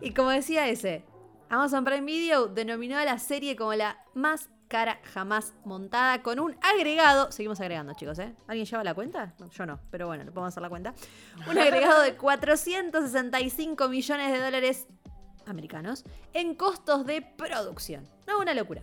y 0.00 0.12
como 0.12 0.30
decía 0.30 0.68
ese, 0.68 1.04
Amazon 1.50 1.84
Prime 1.84 2.02
Video 2.02 2.48
denominó 2.48 2.98
a 2.98 3.04
la 3.04 3.18
serie 3.18 3.56
como 3.56 3.74
la 3.74 3.98
más 4.14 4.50
cara 4.68 5.00
jamás 5.14 5.54
montada 5.64 6.22
con 6.22 6.38
un 6.40 6.56
agregado. 6.60 7.32
Seguimos 7.32 7.60
agregando, 7.60 7.94
chicos, 7.94 8.18
¿eh? 8.18 8.34
¿Alguien 8.46 8.66
lleva 8.66 8.84
la 8.84 8.94
cuenta? 8.94 9.34
yo 9.50 9.64
no, 9.66 9.80
pero 9.90 10.06
bueno, 10.06 10.24
le 10.24 10.30
podemos 10.30 10.52
hacer 10.52 10.62
la 10.62 10.68
cuenta. 10.68 10.94
Un 11.48 11.58
agregado 11.58 12.02
de 12.02 12.14
465 12.16 13.88
millones 13.88 14.32
de 14.32 14.40
dólares 14.40 14.86
americanos 15.46 16.04
en 16.34 16.54
costos 16.54 17.06
de 17.06 17.22
producción. 17.22 18.06
No, 18.26 18.38
una 18.38 18.52
locura. 18.52 18.82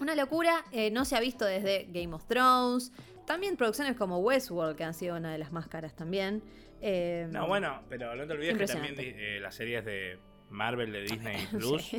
Una 0.00 0.14
locura, 0.14 0.64
eh, 0.72 0.90
no 0.90 1.04
se 1.04 1.16
ha 1.16 1.20
visto 1.20 1.44
desde 1.44 1.88
Game 1.90 2.14
of 2.14 2.24
Thrones. 2.26 2.92
También 3.26 3.56
producciones 3.56 3.96
como 3.96 4.18
Westworld, 4.20 4.76
que 4.76 4.84
han 4.84 4.94
sido 4.94 5.16
una 5.16 5.30
de 5.30 5.38
las 5.38 5.52
más 5.52 5.68
caras 5.68 5.94
también. 5.94 6.42
Eh, 6.80 7.28
no, 7.30 7.46
bueno, 7.46 7.82
pero 7.88 8.14
no 8.14 8.26
te 8.26 8.32
olvides 8.32 8.56
que 8.56 8.66
también 8.66 8.94
eh, 8.96 9.38
las 9.42 9.54
series 9.54 9.84
de 9.84 10.18
Marvel 10.50 10.92
de 10.92 11.02
Disney 11.02 11.46
Plus 11.50 11.96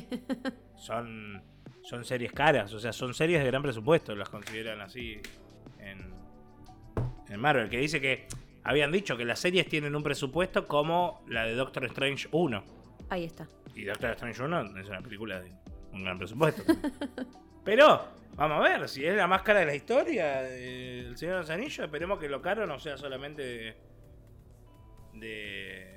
son 0.76 1.42
son 1.90 2.06
series 2.06 2.32
caras, 2.32 2.72
o 2.74 2.80
sea, 2.80 2.94
son 2.94 3.14
series 3.16 3.40
de 3.40 3.48
gran 3.48 3.64
presupuesto, 3.64 4.16
las 4.16 4.30
consideran 4.30 4.80
así 4.82 5.20
en, 5.80 6.14
en 7.28 7.40
Marvel, 7.40 7.68
que 7.68 7.80
dice 7.80 8.00
que 8.00 8.28
habían 8.64 8.92
dicho 8.92 9.18
que 9.18 9.26
las 9.26 9.40
series 9.40 9.68
tienen 9.68 9.96
un 9.96 10.04
presupuesto 10.04 10.68
como 10.68 11.24
la 11.28 11.46
de 11.46 11.56
Doctor 11.56 11.86
Strange 11.86 12.28
1. 12.32 12.64
Ahí 13.10 13.24
está. 13.24 13.48
Y 13.74 13.86
Doctor 13.86 14.12
Strange 14.12 14.44
1 14.44 14.80
es 14.80 14.88
una 14.88 15.02
película 15.02 15.40
de 15.40 15.52
un 15.92 16.04
gran 16.04 16.18
presupuesto. 16.20 16.62
Pero, 17.64 18.06
vamos 18.36 18.58
a 18.66 18.70
ver, 18.70 18.90
si 18.90 19.06
es 19.06 19.16
la 19.16 19.26
más 19.26 19.42
cara 19.42 19.62
de 19.62 19.66
la 19.66 19.76
historia 19.76 20.42
del 20.42 21.18
Señor 21.18 21.36
de 21.36 21.42
los 21.42 21.50
Anillos, 21.50 21.80
esperemos 21.80 22.20
que 22.20 22.30
lo 22.30 22.42
caro 22.42 22.68
no 22.68 22.78
sea 22.80 22.98
solamente 22.98 23.42
de, 23.42 23.76
de, 25.14 25.89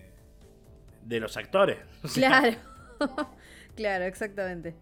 los 1.09 1.37
actores. 1.37 1.79
Claro, 2.15 2.57
claro, 3.77 4.05
exactamente. 4.05 4.75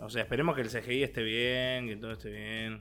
O 0.00 0.10
sea, 0.10 0.22
esperemos 0.22 0.54
que 0.54 0.62
el 0.62 0.68
CGI 0.68 1.02
esté 1.04 1.22
bien, 1.22 1.86
que 1.86 1.96
todo 1.96 2.12
esté 2.12 2.30
bien. 2.30 2.80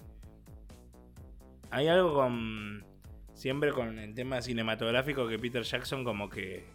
Hay 1.71 1.87
algo 1.87 2.13
con. 2.13 2.85
Siempre 3.33 3.71
con 3.71 3.97
el 3.97 4.13
tema 4.13 4.41
cinematográfico 4.41 5.27
que 5.27 5.39
Peter 5.39 5.63
Jackson, 5.63 6.03
como 6.03 6.29
que. 6.29 6.65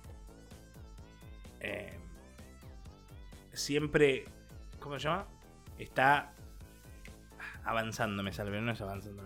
Eh, 1.61 1.93
siempre. 3.53 4.25
¿Cómo 4.81 4.99
se 4.99 5.05
llama? 5.05 5.27
Está 5.79 6.33
avanzando, 7.65 8.23
me 8.23 8.33
sale, 8.33 8.61
no 8.61 8.73
es 8.73 8.81
avanzando. 8.81 9.23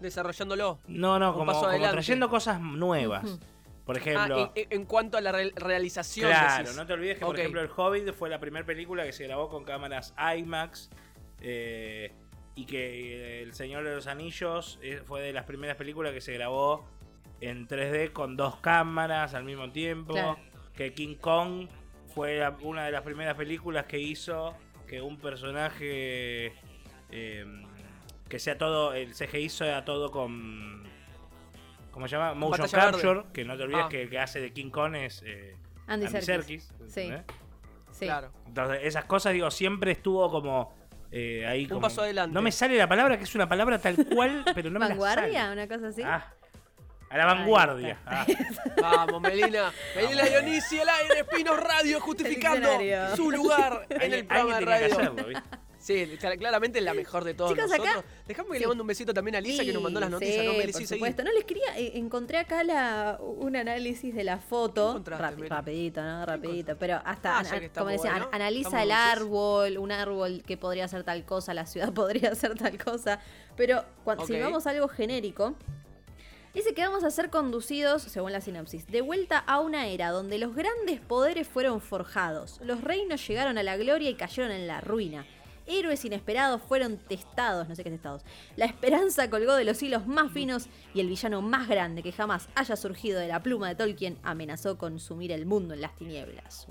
Desarrollándolo. 0.00 0.80
No, 0.88 1.18
no, 1.18 1.34
como, 1.34 1.58
trayendo 1.60 2.28
cosas 2.28 2.60
nuevas. 2.60 3.38
Por 3.86 3.96
ejemplo. 3.96 4.52
Ah, 4.52 4.52
en, 4.54 4.84
cuanto 4.84 5.16
a 5.16 5.20
la 5.20 5.30
realización. 5.30 6.28
Claro, 6.28 6.72
no 6.72 6.86
te 6.86 6.92
olvides 6.92 7.18
que, 7.18 7.24
por 7.24 7.38
ejemplo, 7.38 7.62
El 7.62 7.70
Hobbit 7.74 8.12
fue 8.12 8.28
la 8.28 8.40
primera 8.40 8.66
película 8.66 9.04
que 9.04 9.12
se 9.12 9.24
grabó 9.24 9.48
con 9.48 9.64
cámaras 9.64 10.12
IMAX. 10.36 10.90
Eh, 11.40 12.12
y 12.56 12.64
que 12.64 13.42
El 13.42 13.54
Señor 13.54 13.84
de 13.84 13.94
los 13.94 14.08
Anillos 14.08 14.80
eh, 14.82 15.02
fue 15.04 15.20
de 15.20 15.32
las 15.32 15.44
primeras 15.44 15.76
películas 15.76 16.12
que 16.12 16.20
se 16.20 16.32
grabó 16.32 16.88
en 17.40 17.68
3D 17.68 18.12
con 18.12 18.36
dos 18.36 18.56
cámaras 18.56 19.34
al 19.34 19.44
mismo 19.44 19.70
tiempo. 19.70 20.14
Que 20.74 20.92
King 20.92 21.14
Kong 21.20 21.68
fue 22.12 22.42
una 22.62 22.86
de 22.86 22.90
las 22.90 23.02
primeras 23.02 23.36
películas 23.36 23.86
que 23.86 24.00
hizo 24.00 24.56
que 24.88 25.00
un 25.00 25.18
personaje. 25.18 26.54
Eh, 27.12 27.62
que 28.28 28.38
sea 28.40 28.58
todo. 28.58 28.94
El 28.94 29.14
CGI 29.14 29.48
sea 29.48 29.84
todo 29.84 30.10
con 30.10 30.82
¿cómo 31.96 32.08
se 32.08 32.14
llama? 32.14 32.34
Motion 32.34 32.68
Capture, 32.68 33.22
que 33.32 33.42
no 33.42 33.56
te 33.56 33.62
olvides 33.62 33.84
ah. 33.86 33.88
que 33.88 34.02
el 34.02 34.10
que 34.10 34.18
hace 34.18 34.38
de 34.38 34.52
King 34.52 34.68
Kong 34.68 34.96
es 34.96 35.22
eh, 35.24 35.56
Andy, 35.86 36.08
Serkis. 36.08 36.70
Sí. 36.88 37.10
sí. 37.90 38.04
Claro. 38.04 38.32
Entonces, 38.46 38.80
esas 38.82 39.06
cosas, 39.06 39.32
digo, 39.32 39.50
siempre 39.50 39.92
estuvo 39.92 40.30
como 40.30 40.74
eh, 41.10 41.46
ahí. 41.46 41.66
Un 41.70 41.80
paso 41.80 42.02
adelante. 42.02 42.34
No 42.34 42.42
me 42.42 42.52
sale 42.52 42.76
la 42.76 42.86
palabra, 42.86 43.16
que 43.16 43.24
es 43.24 43.34
una 43.34 43.48
palabra 43.48 43.78
tal 43.78 43.96
cual, 44.14 44.44
pero 44.54 44.68
no 44.68 44.78
me 44.78 44.88
¿Vanguardia? 44.88 45.50
¿Una 45.50 45.66
cosa 45.66 45.88
así? 45.88 46.02
Ah, 46.02 46.34
a 47.08 47.16
la 47.16 47.24
vanguardia. 47.24 47.98
Ah. 48.04 48.26
Vamos, 48.78 49.22
Melina. 49.22 49.72
Melina 49.96 50.22
Dionisi, 50.24 50.78
el 50.78 50.88
aire, 50.90 51.20
Espinos 51.20 51.58
Radio, 51.58 51.98
justificando 51.98 52.68
su 53.16 53.30
lugar 53.30 53.86
en 53.88 54.12
el 54.12 54.26
programa 54.26 54.58
de 54.58 54.64
radio. 54.66 55.16
Sí, 55.86 56.18
claramente 56.18 56.80
es 56.80 56.84
la 56.84 56.94
mejor 56.94 57.22
de 57.22 57.32
todos 57.32 57.52
Chicos, 57.52 57.70
nosotros. 57.70 57.98
Acá, 57.98 58.04
Dejame 58.26 58.50
que 58.50 58.58
le 58.58 58.66
mando 58.66 58.82
un 58.82 58.88
besito 58.88 59.14
también 59.14 59.36
a 59.36 59.40
Lisa 59.40 59.64
que 59.64 59.72
nos 59.72 59.80
mandó 59.80 60.00
las 60.00 60.10
noticias, 60.10 60.44
¿no, 60.44 60.52
Por 60.54 60.84
supuesto. 60.84 61.22
No 61.22 61.32
les 61.32 61.44
quería, 61.44 61.78
eh, 61.78 61.92
encontré 61.94 62.38
acá 62.38 62.64
la, 62.64 63.20
un 63.20 63.54
análisis 63.54 64.12
de 64.12 64.24
la 64.24 64.38
foto. 64.38 65.00
rapidito, 65.06 66.02
¿no? 66.02 66.26
Rapidito. 66.26 66.76
Pero 66.76 67.00
hasta, 67.04 67.38
ah, 67.38 67.44
como 67.72 67.90
decía, 67.90 68.28
analiza 68.32 68.82
el 68.82 68.90
árbol, 68.90 69.78
un 69.78 69.92
árbol 69.92 70.42
que 70.44 70.56
podría 70.56 70.88
ser 70.88 71.04
tal 71.04 71.24
cosa, 71.24 71.54
la 71.54 71.66
ciudad 71.66 71.92
podría 71.94 72.34
ser 72.34 72.56
tal 72.56 72.76
cosa. 72.82 73.20
Pero 73.56 73.84
cuando, 74.02 74.26
si 74.26 74.36
vamos 74.40 74.66
a 74.66 74.70
algo 74.70 74.88
genérico, 74.88 75.54
Dice 76.52 76.72
que 76.72 76.80
vamos 76.80 77.04
a 77.04 77.10
ser 77.10 77.28
conducidos, 77.28 78.00
según 78.00 78.32
la 78.32 78.40
sinopsis, 78.40 78.86
de 78.86 79.02
vuelta 79.02 79.36
a 79.38 79.60
una 79.60 79.88
era 79.88 80.10
donde 80.10 80.38
los 80.38 80.54
grandes 80.54 81.00
poderes 81.00 81.46
fueron 81.46 81.82
forjados, 81.82 82.58
los 82.62 82.80
reinos 82.80 83.28
llegaron 83.28 83.58
a 83.58 83.62
la 83.62 83.76
gloria 83.76 84.08
y 84.08 84.14
cayeron 84.14 84.50
en 84.50 84.66
la 84.66 84.80
ruina 84.80 85.26
héroes 85.66 86.04
inesperados 86.04 86.62
fueron 86.62 86.98
testados, 86.98 87.68
no 87.68 87.74
sé 87.74 87.84
qué 87.84 87.90
testados. 87.90 88.22
La 88.56 88.66
esperanza 88.66 89.30
colgó 89.30 89.54
de 89.54 89.64
los 89.64 89.82
hilos 89.82 90.06
más 90.06 90.32
finos 90.32 90.68
y 90.94 91.00
el 91.00 91.08
villano 91.08 91.42
más 91.42 91.68
grande 91.68 92.02
que 92.02 92.12
jamás 92.12 92.48
haya 92.54 92.76
surgido 92.76 93.20
de 93.20 93.28
la 93.28 93.42
pluma 93.42 93.68
de 93.68 93.74
Tolkien 93.74 94.18
amenazó 94.22 94.78
consumir 94.78 95.32
el 95.32 95.46
mundo 95.46 95.74
en 95.74 95.80
las 95.80 95.96
tinieblas. 95.96 96.66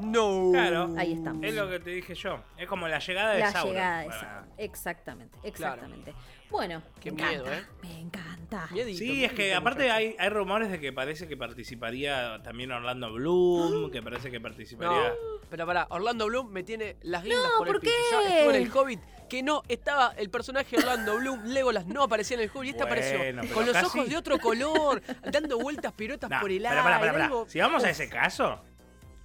No. 0.00 0.50
Claro. 0.52 0.94
Ahí 0.96 1.12
estamos. 1.12 1.42
Es 1.42 1.54
lo 1.54 1.68
que 1.68 1.80
te 1.80 1.90
dije 1.90 2.14
yo. 2.14 2.40
Es 2.56 2.66
como 2.66 2.88
la 2.88 2.98
llegada 2.98 3.32
de 3.32 3.40
la 3.40 3.50
La 3.50 3.64
llegada 3.64 3.98
de 4.00 4.10
Sauron. 4.10 4.50
Exactamente, 4.58 5.38
exactamente. 5.42 6.14
Bueno, 6.50 6.82
Qué 7.00 7.10
me 7.10 7.22
miedo, 7.22 7.44
encanta, 7.44 7.58
¿eh? 7.58 7.64
Me 7.82 8.00
encanta. 8.00 8.68
sí, 8.72 9.24
es 9.24 9.32
que 9.32 9.54
aparte 9.54 9.90
hay, 9.90 10.14
hay, 10.18 10.28
rumores 10.28 10.70
de 10.70 10.78
que 10.78 10.92
parece 10.92 11.26
que 11.26 11.36
participaría 11.36 12.40
también 12.42 12.70
Orlando 12.70 13.12
Bloom, 13.12 13.90
que 13.90 14.00
parece 14.00 14.30
que 14.30 14.40
participaría. 14.40 15.12
pero 15.50 15.66
para, 15.66 15.86
Orlando 15.90 16.26
Bloom 16.26 16.50
me 16.50 16.62
tiene 16.62 16.96
las 17.02 17.24
guindas 17.24 17.50
por, 17.58 17.68
el 17.68 17.80
qué? 17.80 17.90
Yo 18.12 18.20
estuve 18.20 18.56
en 18.56 18.62
el 18.62 18.70
Hobbit 18.70 19.00
que 19.28 19.42
no 19.42 19.62
estaba 19.66 20.14
el 20.16 20.30
personaje 20.30 20.76
Orlando 20.76 21.16
Bloom, 21.16 21.46
Legolas 21.46 21.86
no 21.86 22.04
aparecía 22.04 22.36
en 22.36 22.44
el 22.44 22.50
Hobbit 22.54 22.66
y 22.66 22.70
este 22.70 22.82
apareció 22.84 23.18
con 23.52 23.66
los 23.66 23.76
ojos 23.82 24.08
de 24.08 24.16
otro 24.16 24.38
color, 24.38 25.02
dando 25.30 25.58
vueltas 25.58 25.92
piruetas 25.92 26.30
por 26.40 26.50
el 26.50 26.64
aire. 26.64 27.28
Si 27.48 27.58
vamos 27.58 27.82
a 27.84 27.90
ese 27.90 28.08
caso, 28.08 28.62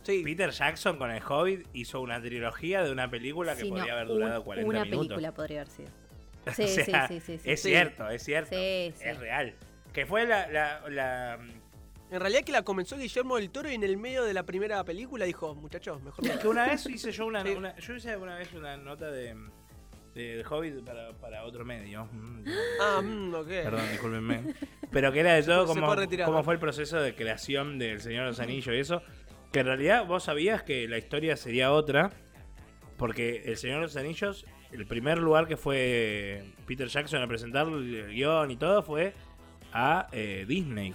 Peter 0.05 0.51
Jackson 0.51 0.97
con 0.97 1.11
el 1.11 1.21
Hobbit 1.23 1.67
hizo 1.73 2.01
una 2.01 2.21
trilogía 2.21 2.83
de 2.83 2.91
una 2.91 3.09
película 3.09 3.55
que 3.55 3.65
podría 3.65 3.93
haber 3.93 4.07
durado 4.07 4.43
40 4.43 4.67
minutos. 4.67 4.89
Una 4.89 5.05
película 5.05 5.31
podría 5.33 5.61
haber 5.61 5.71
sido. 5.71 5.89
Sí, 6.55 6.67
sí, 6.67 6.83
sí, 7.07 7.19
sí, 7.37 7.39
Es 7.43 7.61
cierto, 7.61 8.09
es 8.09 8.23
cierto. 8.23 8.55
Es 8.55 9.19
real. 9.19 9.53
Que 9.93 10.05
fue 10.05 10.25
la, 10.25 10.47
la, 10.89 11.39
En 12.09 12.19
realidad 12.19 12.43
que 12.43 12.51
la 12.51 12.63
comenzó 12.63 12.97
Guillermo 12.97 13.37
del 13.37 13.49
Toro 13.51 13.69
y 13.69 13.75
en 13.75 13.83
el 13.83 13.97
medio 13.97 14.23
de 14.23 14.33
la 14.33 14.43
primera 14.43 14.83
película 14.83 15.25
dijo, 15.25 15.53
muchachos, 15.53 16.01
mejor... 16.01 16.25
Es 16.25 16.37
que 16.37 16.47
una 16.47 16.65
vez 16.65 16.85
hice 16.87 17.11
yo 17.11 17.25
una, 17.27 17.43
Yo 17.77 17.95
hice 17.95 18.17
una 18.17 18.37
vez 18.37 18.53
una 18.53 18.77
nota 18.77 19.11
de... 19.11 19.35
De 20.15 20.43
Hobbit 20.43 20.83
para, 20.83 21.13
para 21.13 21.45
otro 21.45 21.63
medio. 21.63 22.05
Ah, 22.81 23.01
mm, 23.01 23.33
ok. 23.33 23.47
Perdón, 23.47 23.89
discúlpenme. 23.91 24.55
Pero 24.91 25.09
que 25.13 25.21
era 25.21 25.35
de 25.35 25.43
todo 25.43 25.65
como, 25.65 25.87
cómo 26.25 26.43
fue 26.43 26.55
el 26.55 26.59
proceso 26.59 26.99
de 26.99 27.15
creación 27.15 27.79
del 27.79 28.01
Señor 28.01 28.25
de 28.25 28.31
los 28.31 28.39
Anillos 28.41 28.75
y 28.75 28.79
eso. 28.79 29.01
Que 29.51 29.59
en 29.59 29.65
realidad 29.65 30.05
vos 30.05 30.23
sabías 30.23 30.63
que 30.63 30.87
la 30.87 30.97
historia 30.97 31.35
sería 31.35 31.71
otra, 31.71 32.11
porque 32.97 33.43
El 33.45 33.57
Señor 33.57 33.77
de 33.77 33.83
los 33.83 33.97
Anillos, 33.97 34.45
el 34.71 34.85
primer 34.85 35.17
lugar 35.17 35.47
que 35.47 35.57
fue 35.57 36.53
Peter 36.65 36.87
Jackson 36.87 37.21
a 37.21 37.27
presentar 37.27 37.67
el 37.67 38.13
guion 38.13 38.51
y 38.51 38.55
todo 38.55 38.81
fue 38.81 39.13
a 39.73 40.07
eh, 40.11 40.45
Disney. 40.47 40.93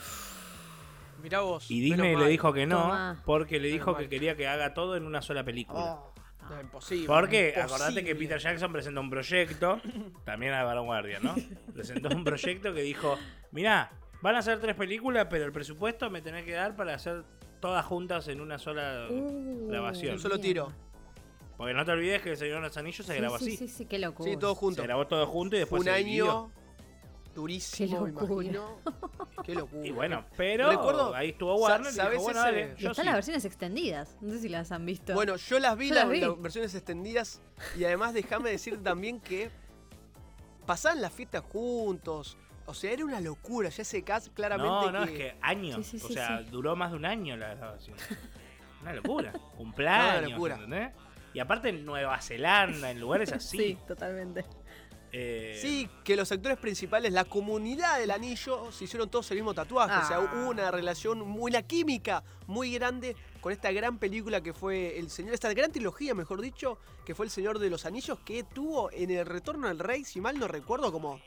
Mirá 1.22 1.40
vos. 1.40 1.70
Y 1.70 1.80
Disney 1.80 2.16
le 2.16 2.28
dijo 2.28 2.52
que 2.52 2.66
no, 2.66 3.16
porque 3.24 3.60
le 3.60 3.68
dijo 3.68 3.96
que 3.96 4.08
quería 4.08 4.36
que 4.36 4.46
haga 4.46 4.74
todo 4.74 4.96
en 4.96 5.04
una 5.04 5.20
sola 5.20 5.44
película. 5.44 5.80
Oh, 5.80 6.14
no, 6.48 6.60
imposible. 6.60 7.06
Porque 7.06 7.54
acordate 7.60 8.04
que 8.04 8.14
Peter 8.14 8.38
Jackson 8.38 8.72
presentó 8.72 9.00
un 9.00 9.10
proyecto, 9.10 9.80
también 10.24 10.54
a 10.54 10.62
Vanguardia, 10.62 11.18
¿no? 11.20 11.34
presentó 11.74 12.08
un 12.08 12.24
proyecto 12.24 12.72
que 12.72 12.82
dijo, 12.82 13.18
mirá, 13.50 13.90
van 14.22 14.36
a 14.36 14.38
hacer 14.38 14.60
tres 14.60 14.76
películas, 14.76 15.26
pero 15.28 15.44
el 15.44 15.52
presupuesto 15.52 16.10
me 16.10 16.22
tenés 16.22 16.44
que 16.44 16.52
dar 16.52 16.76
para 16.76 16.94
hacer 16.94 17.24
todas 17.60 17.84
juntas 17.84 18.28
en 18.28 18.40
una 18.40 18.58
sola 18.58 19.06
uh, 19.10 19.68
grabación. 19.68 20.14
Un 20.14 20.20
solo 20.20 20.38
tiro. 20.38 20.72
Porque 21.56 21.72
no 21.72 21.84
te 21.84 21.92
olvides 21.92 22.22
que 22.22 22.30
El 22.30 22.36
Señor 22.36 22.56
de 22.56 22.68
los 22.68 22.76
Anillos 22.76 23.06
se 23.06 23.16
grabó 23.16 23.36
así. 23.36 23.56
Sí, 23.56 23.68
sí, 23.68 23.86
qué 23.86 23.98
locura. 23.98 24.30
Sí, 24.30 24.36
todo 24.36 24.54
junto. 24.54 24.82
Se 24.82 24.86
grabó 24.86 25.06
todo 25.06 25.26
junto 25.26 25.56
y 25.56 25.60
después 25.60 25.82
Un 25.82 25.88
año 25.88 26.50
durísimo, 27.34 28.04
qué 28.04 28.12
locura. 28.12 28.62
Qué 29.44 29.54
locura. 29.54 29.86
Y 29.86 29.92
bueno, 29.92 30.24
pero 30.36 30.70
Recuerdo, 30.70 31.14
ahí 31.14 31.28
estuvo 31.28 31.54
Warner 31.56 31.92
y 31.92 32.10
dijo, 32.10 32.22
bueno, 32.22 32.40
dale, 32.40 32.74
y 32.78 32.86
están 32.86 33.04
las 33.04 33.14
versiones 33.14 33.44
extendidas. 33.44 34.16
No 34.20 34.32
sé 34.32 34.40
si 34.40 34.48
las 34.48 34.72
han 34.72 34.84
visto. 34.84 35.14
Bueno, 35.14 35.36
yo 35.36 35.58
las 35.60 35.76
vi, 35.76 35.90
las, 35.90 36.08
versiones 36.08 36.74
extendidas. 36.74 37.40
Y 37.78 37.84
además 37.84 38.14
déjame 38.14 38.50
decirte 38.50 38.82
también 38.82 39.20
que 39.20 39.50
pasaban 40.64 41.00
las 41.00 41.12
fiestas 41.12 41.44
juntos 41.52 42.36
O 42.66 42.74
sea, 42.74 42.92
era 42.92 43.04
una 43.04 43.20
locura, 43.20 43.68
ya 43.68 43.82
ese 43.82 44.02
cast 44.02 44.32
claramente. 44.34 44.70
No, 44.70 44.92
no, 44.92 45.04
es 45.04 45.10
que 45.10 45.36
años. 45.40 45.94
o 45.94 46.08
sea, 46.08 46.42
duró 46.42 46.76
más 46.76 46.90
de 46.90 46.96
un 46.96 47.04
año 47.04 47.36
la 47.36 47.54
grabación. 47.54 47.96
una 48.82 48.92
locura. 48.92 49.32
Cumpleaños. 49.56 50.18
Una 50.18 50.28
locura. 50.28 50.54
¿entendés? 50.56 50.92
Y 51.34 51.38
aparte 51.38 51.68
en 51.68 51.84
Nueva 51.84 52.20
Zelanda, 52.20 52.90
en 52.90 53.00
lugares 53.00 53.32
así. 53.32 53.58
Sí, 53.58 53.78
totalmente. 53.86 54.44
Eh, 55.12 55.58
sí, 55.60 55.88
que 56.04 56.16
los 56.16 56.30
actores 56.32 56.58
principales, 56.58 57.12
la 57.12 57.24
comunidad 57.24 57.98
del 57.98 58.10
anillo, 58.10 58.70
se 58.72 58.84
hicieron 58.84 59.08
todos 59.08 59.30
el 59.30 59.36
mismo 59.36 59.54
tatuaje. 59.54 59.96
O 60.04 60.08
sea, 60.08 60.20
hubo 60.20 60.46
ah. 60.46 60.48
una 60.48 60.70
relación 60.70 61.20
muy, 61.20 61.50
la 61.52 61.62
química 61.62 62.24
muy 62.46 62.72
grande 62.74 63.16
con 63.40 63.52
esta 63.52 63.70
gran 63.70 63.98
película 63.98 64.40
que 64.40 64.52
fue 64.52 64.98
El 64.98 65.08
Señor, 65.08 65.34
esta 65.34 65.52
gran 65.54 65.72
trilogía, 65.72 66.14
mejor 66.14 66.40
dicho, 66.40 66.78
que 67.04 67.14
fue 67.14 67.26
El 67.26 67.30
Señor 67.30 67.58
de 67.58 67.70
los 67.70 67.86
Anillos, 67.86 68.18
que 68.24 68.42
tuvo 68.42 68.90
en 68.92 69.10
el 69.10 69.24
Retorno 69.24 69.68
al 69.68 69.78
Rey, 69.78 70.04
si 70.04 70.20
mal 70.20 70.38
no 70.38 70.48
recuerdo, 70.48 70.90
como 70.90 71.20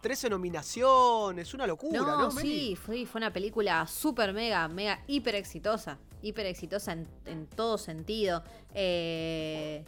13 0.00 0.30
nominaciones, 0.30 1.52
una 1.54 1.66
locura, 1.66 2.00
¿no? 2.00 2.18
¿no 2.18 2.30
sí, 2.30 2.76
fue, 2.76 3.04
fue 3.06 3.18
una 3.18 3.32
película 3.32 3.86
súper 3.86 4.32
mega, 4.32 4.66
mega 4.68 5.00
hiper 5.06 5.34
exitosa. 5.34 5.98
Hiper 6.22 6.46
exitosa 6.46 6.92
en, 6.92 7.46
todo 7.46 7.78
sentido. 7.78 8.42
Eh, 8.74 9.84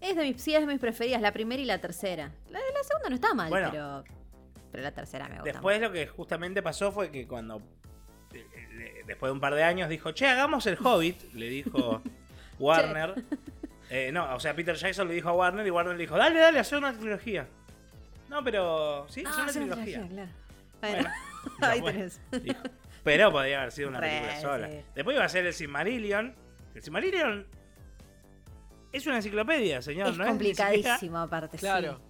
es 0.00 0.16
de 0.16 0.22
mis, 0.22 0.40
sí, 0.40 0.54
es 0.54 0.60
de 0.60 0.66
mis 0.66 0.78
preferidas, 0.78 1.20
la 1.20 1.32
primera 1.32 1.60
y 1.62 1.64
la 1.64 1.80
tercera. 1.80 2.32
La, 2.50 2.58
la 2.58 2.84
segunda 2.84 3.08
no 3.08 3.14
está 3.14 3.34
mal, 3.34 3.50
pero, 3.50 4.04
pero 4.70 4.82
la 4.82 4.92
tercera 4.92 5.28
me 5.28 5.36
gusta. 5.36 5.52
Después 5.52 5.80
lo 5.80 5.92
que 5.92 6.06
justamente 6.06 6.62
pasó 6.62 6.92
fue 6.92 7.10
que 7.10 7.26
cuando 7.26 7.60
después 9.06 9.28
de 9.28 9.32
un 9.32 9.40
par 9.40 9.54
de 9.54 9.62
años 9.62 9.88
dijo, 9.88 10.12
che, 10.12 10.26
hagamos 10.26 10.66
el 10.66 10.78
Hobbit, 10.82 11.32
le 11.34 11.48
dijo 11.48 12.02
Warner. 12.58 13.14
Eh, 13.90 14.10
no, 14.12 14.34
o 14.34 14.40
sea, 14.40 14.54
Peter 14.54 14.74
Jackson 14.74 15.08
le 15.08 15.14
dijo 15.14 15.28
a 15.28 15.32
Warner 15.32 15.66
y 15.66 15.70
Warner 15.70 15.94
le 15.94 16.02
dijo, 16.02 16.16
dale, 16.16 16.38
dale, 16.40 16.58
hacer 16.58 16.78
una 16.78 16.92
trilogía. 16.92 17.48
No, 18.28 18.42
pero 18.42 19.06
sí, 19.08 19.20
es 19.20 19.26
ah, 19.26 19.42
una 19.42 19.52
trilogía. 19.52 20.08
Claro. 20.08 20.30
Bueno, 20.80 21.10
Ahí 21.60 21.82
tenés. 21.82 22.20
pero 23.04 23.32
podría 23.32 23.60
haber 23.60 23.72
sido 23.72 23.88
una 23.88 24.00
película 24.00 24.40
sola. 24.40 24.68
Después 24.94 25.16
iba 25.16 25.24
a 25.24 25.28
ser 25.28 25.46
el 25.46 25.54
Silmarillion. 25.54 26.34
El 26.74 26.82
Silmarillion 26.82 27.46
es 28.92 29.06
una 29.06 29.16
enciclopedia, 29.16 29.82
señor. 29.82 30.08
Es 30.08 30.18
complicadísimo, 30.18 31.18
aparte. 31.18 31.58
Claro. 31.58 32.00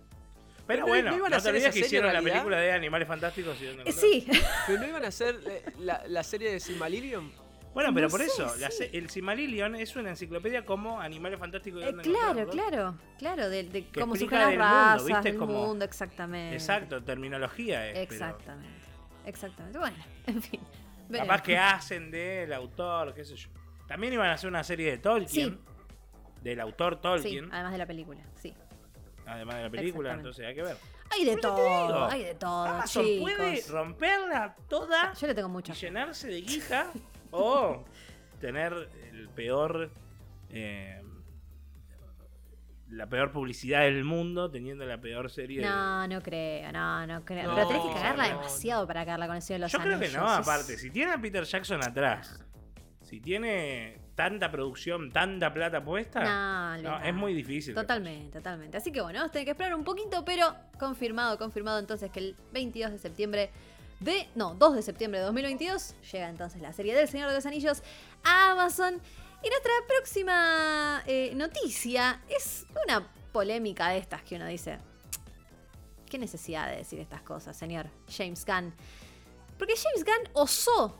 Pero, 0.66 0.86
bueno, 0.86 1.16
no, 1.16 1.40
te 1.42 1.48
olvides 1.50 1.74
que 1.74 1.80
hicieron 1.80 2.12
la 2.12 2.22
película 2.22 2.58
de 2.58 2.72
Animales 2.72 3.06
Fantásticos. 3.06 3.58
Y 3.84 3.92
sí. 3.92 4.26
Pero 4.66 4.80
no 4.80 4.86
iban 4.86 5.04
a 5.04 5.08
hacer 5.08 5.36
la, 5.78 6.02
la 6.06 6.22
serie 6.22 6.52
de 6.52 6.60
Silmarillion. 6.60 7.43
Bueno, 7.74 7.92
pero 7.92 8.08
por 8.08 8.22
eso, 8.22 8.54
el 8.92 9.10
Silmarillion 9.10 9.74
es 9.74 9.96
una 9.96 10.10
enciclopedia 10.10 10.64
como 10.64 11.00
Animales 11.00 11.40
Fantásticos. 11.40 11.82
Eh, 11.82 11.92
claro, 12.02 12.48
claro, 12.48 12.98
claro, 13.18 13.50
de, 13.50 13.64
de 13.64 13.86
cómo 13.88 14.14
surgen 14.14 14.38
las 14.38 14.56
razas, 14.56 15.02
mundo, 15.02 15.22
del 15.22 15.38
mundo, 15.38 15.84
exactamente. 15.84 16.54
Exacto, 16.54 17.02
terminología 17.02 17.90
es. 17.90 17.98
Exactamente, 17.98 18.86
exactamente. 19.26 19.78
Bueno, 19.78 19.96
en 20.28 20.40
fin. 20.40 20.60
Capaz 21.12 21.42
que 21.42 21.58
hacen 21.58 22.10
del 22.10 22.52
autor, 22.52 23.12
qué 23.12 23.24
sé 23.24 23.34
yo. 23.34 23.48
También 23.88 24.12
iban 24.12 24.28
a 24.28 24.34
hacer 24.34 24.48
una 24.48 24.62
serie 24.62 24.90
de 24.92 24.98
Tolkien. 24.98 25.58
Del 26.42 26.60
autor 26.60 27.00
Tolkien. 27.00 27.44
Sí, 27.46 27.50
además 27.52 27.72
de 27.72 27.78
la 27.78 27.86
película, 27.86 28.20
sí. 28.34 28.54
Además 29.26 29.56
de 29.56 29.62
la 29.62 29.70
película, 29.70 30.12
entonces 30.12 30.46
hay 30.46 30.54
que 30.54 30.62
ver. 30.62 30.76
Hay 31.10 31.24
de 31.24 31.36
todo, 31.36 32.06
hay 32.08 32.24
de 32.24 32.34
todo. 32.34 32.64
Amazon 32.66 33.04
puede 33.20 33.62
romperla 33.68 34.54
toda. 34.68 35.12
Yo 35.14 35.26
le 35.26 35.34
tengo 35.34 35.48
mucho. 35.48 35.72
Y 35.72 35.76
llenarse 35.76 36.28
de 36.28 36.40
guita 36.40 36.90
o 37.42 37.84
tener 38.40 38.72
el 39.12 39.28
peor. 39.30 39.90
Eh, 40.50 41.00
la 42.90 43.08
peor 43.08 43.32
publicidad 43.32 43.80
del 43.80 44.04
mundo 44.04 44.50
teniendo 44.50 44.84
la 44.84 45.00
peor 45.00 45.30
serie. 45.30 45.62
No, 45.62 46.06
no 46.06 46.20
creo, 46.20 46.70
no, 46.70 47.06
no 47.06 47.24
creo. 47.24 47.52
Pero 47.54 47.66
tenés 47.66 47.82
que 47.82 47.92
cagarla 47.94 48.28
demasiado 48.28 48.86
para 48.86 49.04
cagarla 49.04 49.26
con 49.26 49.36
el 49.36 49.42
de 49.42 49.58
los 49.58 49.72
Yo 49.72 49.78
creo 49.80 49.98
que 49.98 50.08
no, 50.10 50.28
aparte. 50.28 50.76
Si 50.76 50.90
tiene 50.90 51.12
a 51.12 51.18
Peter 51.18 51.44
Jackson 51.44 51.82
atrás, 51.82 52.44
si 53.02 53.20
tiene 53.20 53.98
tanta 54.14 54.50
producción, 54.50 55.10
tanta 55.10 55.52
plata 55.52 55.82
puesta, 55.84 56.76
no, 56.80 57.00
es 57.02 57.14
muy 57.14 57.34
difícil. 57.34 57.74
Totalmente, 57.74 58.38
totalmente. 58.38 58.76
Así 58.76 58.92
que 58.92 59.00
bueno, 59.00 59.18
vamos 59.18 59.30
a 59.30 59.32
tener 59.32 59.46
que 59.46 59.52
esperar 59.52 59.74
un 59.74 59.84
poquito, 59.84 60.24
pero 60.24 60.54
confirmado, 60.78 61.36
confirmado 61.36 61.78
entonces 61.80 62.10
que 62.10 62.20
el 62.20 62.36
22 62.52 62.92
de 62.92 62.98
septiembre 62.98 63.50
de, 64.00 64.28
no, 64.34 64.54
2 64.54 64.76
de 64.76 64.82
septiembre 64.82 65.20
de 65.20 65.26
2022, 65.26 65.94
llega 66.12 66.28
entonces 66.28 66.60
la 66.60 66.72
serie 66.72 66.94
del 66.94 67.08
Señor 67.08 67.28
de 67.28 67.36
los 67.36 67.46
Anillos 67.46 67.82
a 68.22 68.52
Amazon. 68.52 69.00
Y 69.42 69.48
nuestra 69.48 69.72
próxima 69.86 71.02
eh, 71.06 71.32
noticia 71.34 72.22
es 72.28 72.66
una 72.86 73.06
polémica 73.32 73.90
de 73.90 73.98
estas 73.98 74.22
que 74.22 74.36
uno 74.36 74.46
dice, 74.46 74.78
¿qué 76.08 76.18
necesidad 76.18 76.70
de 76.70 76.76
decir 76.76 76.98
estas 77.00 77.22
cosas, 77.22 77.56
señor 77.56 77.86
James 78.08 78.44
Gunn? 78.46 78.72
Porque 79.58 79.74
James 79.76 80.04
Gunn 80.04 80.30
osó, 80.32 80.96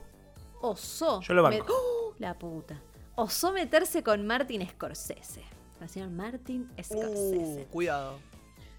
osó. 0.60 1.20
Yo 1.22 1.34
lo 1.34 1.42
banco. 1.42 1.72
¡Oh! 1.72 2.04
la 2.18 2.38
puta. 2.38 2.80
Osó 3.16 3.52
meterse 3.52 4.02
con 4.02 4.26
Martin 4.26 4.68
Scorsese. 4.68 5.42
El 5.80 5.88
señor 5.88 6.10
Martin 6.10 6.70
Scorsese. 6.82 7.66
Uh, 7.68 7.70
cuidado. 7.70 8.18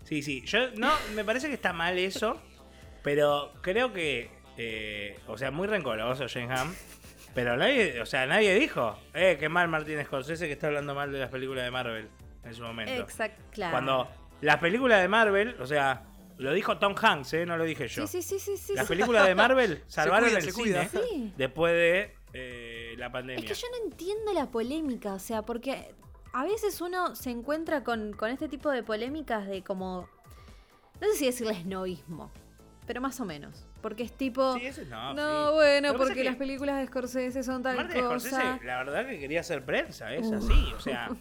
Sí, 0.04 0.22
sí. 0.22 0.42
Yo 0.46 0.72
no, 0.72 0.92
me 1.14 1.24
parece 1.24 1.48
que 1.48 1.54
está 1.54 1.74
mal 1.74 1.98
eso. 1.98 2.40
Pero 3.06 3.54
creo 3.62 3.94
que. 3.94 4.30
Eh, 4.58 5.18
o 5.28 5.38
sea, 5.38 5.52
muy 5.52 5.68
rencoroso 5.68 6.26
James 6.28 6.60
Ham. 6.60 6.76
Pero 7.34 7.58
nadie, 7.58 8.02
o 8.02 8.06
sea, 8.06 8.26
nadie 8.26 8.56
dijo, 8.56 8.98
eh, 9.14 9.36
qué 9.38 9.50
mal 9.50 9.68
Martín 9.68 10.02
Scorsese 10.04 10.48
que 10.48 10.54
está 10.54 10.68
hablando 10.68 10.96
mal 10.96 11.12
de 11.12 11.20
las 11.20 11.30
películas 11.30 11.66
de 11.66 11.72
Marvel 11.72 12.10
en 12.44 12.54
su 12.54 12.64
momento. 12.64 12.94
Exacto, 12.94 13.44
claro. 13.52 13.72
Cuando 13.74 14.08
las 14.42 14.58
películas 14.58 15.02
de 15.02 15.10
Marvel, 15.10 15.58
o 15.60 15.68
sea, 15.68 16.04
lo 16.38 16.54
dijo 16.54 16.78
Tom 16.78 16.96
Hanks, 17.00 17.34
¿eh? 17.34 17.46
no 17.46 17.58
lo 17.58 17.66
dije 17.66 17.90
yo. 17.90 18.08
Sí, 18.08 18.22
sí, 18.22 18.40
sí, 18.40 18.56
sí. 18.56 18.74
Las 18.74 18.88
películas 18.88 19.28
de 19.28 19.36
Marvel 19.36 19.84
salvaron 19.88 20.34
el 20.34 20.42
cine 20.42 20.90
después 21.36 21.74
de 21.74 22.16
eh, 22.34 22.96
la 22.98 23.12
pandemia. 23.12 23.44
Es 23.44 23.46
que 23.46 23.62
yo 23.62 23.68
no 23.78 23.90
entiendo 23.90 24.34
la 24.34 24.50
polémica, 24.50 25.14
o 25.14 25.20
sea, 25.20 25.42
porque 25.42 25.94
a 26.32 26.46
veces 26.46 26.80
uno 26.80 27.16
se 27.16 27.32
encuentra 27.32 27.84
con, 27.84 28.14
con 28.14 28.32
este 28.32 28.48
tipo 28.48 28.72
de 28.72 28.82
polémicas 28.82 29.46
de 29.46 29.62
como, 29.62 30.08
no 31.02 31.08
sé 31.08 31.18
si 31.18 31.26
decirles 31.26 31.66
noísmo, 31.66 32.32
pero 32.86 33.02
más 33.02 33.20
o 33.20 33.26
menos. 33.26 33.66
Porque 33.82 34.04
es 34.04 34.12
tipo. 34.12 34.58
Sí, 34.58 34.66
ese 34.66 34.86
no. 34.86 35.14
No, 35.14 35.54
bueno, 35.54 35.96
porque 35.96 36.24
las 36.24 36.36
películas 36.36 36.80
de 36.80 36.88
Scorsese 36.88 37.44
son 37.44 37.64
tal 37.64 37.78
Martin 37.78 38.02
cosa. 38.02 38.30
Scorsese, 38.30 38.66
la 38.66 38.84
verdad 38.84 39.08
que 39.08 39.20
quería 39.20 39.42
hacer 39.42 39.64
prensa, 39.64 40.14
es 40.14 40.32
así, 40.32 40.74
o 40.76 40.80
sea. 40.80 41.10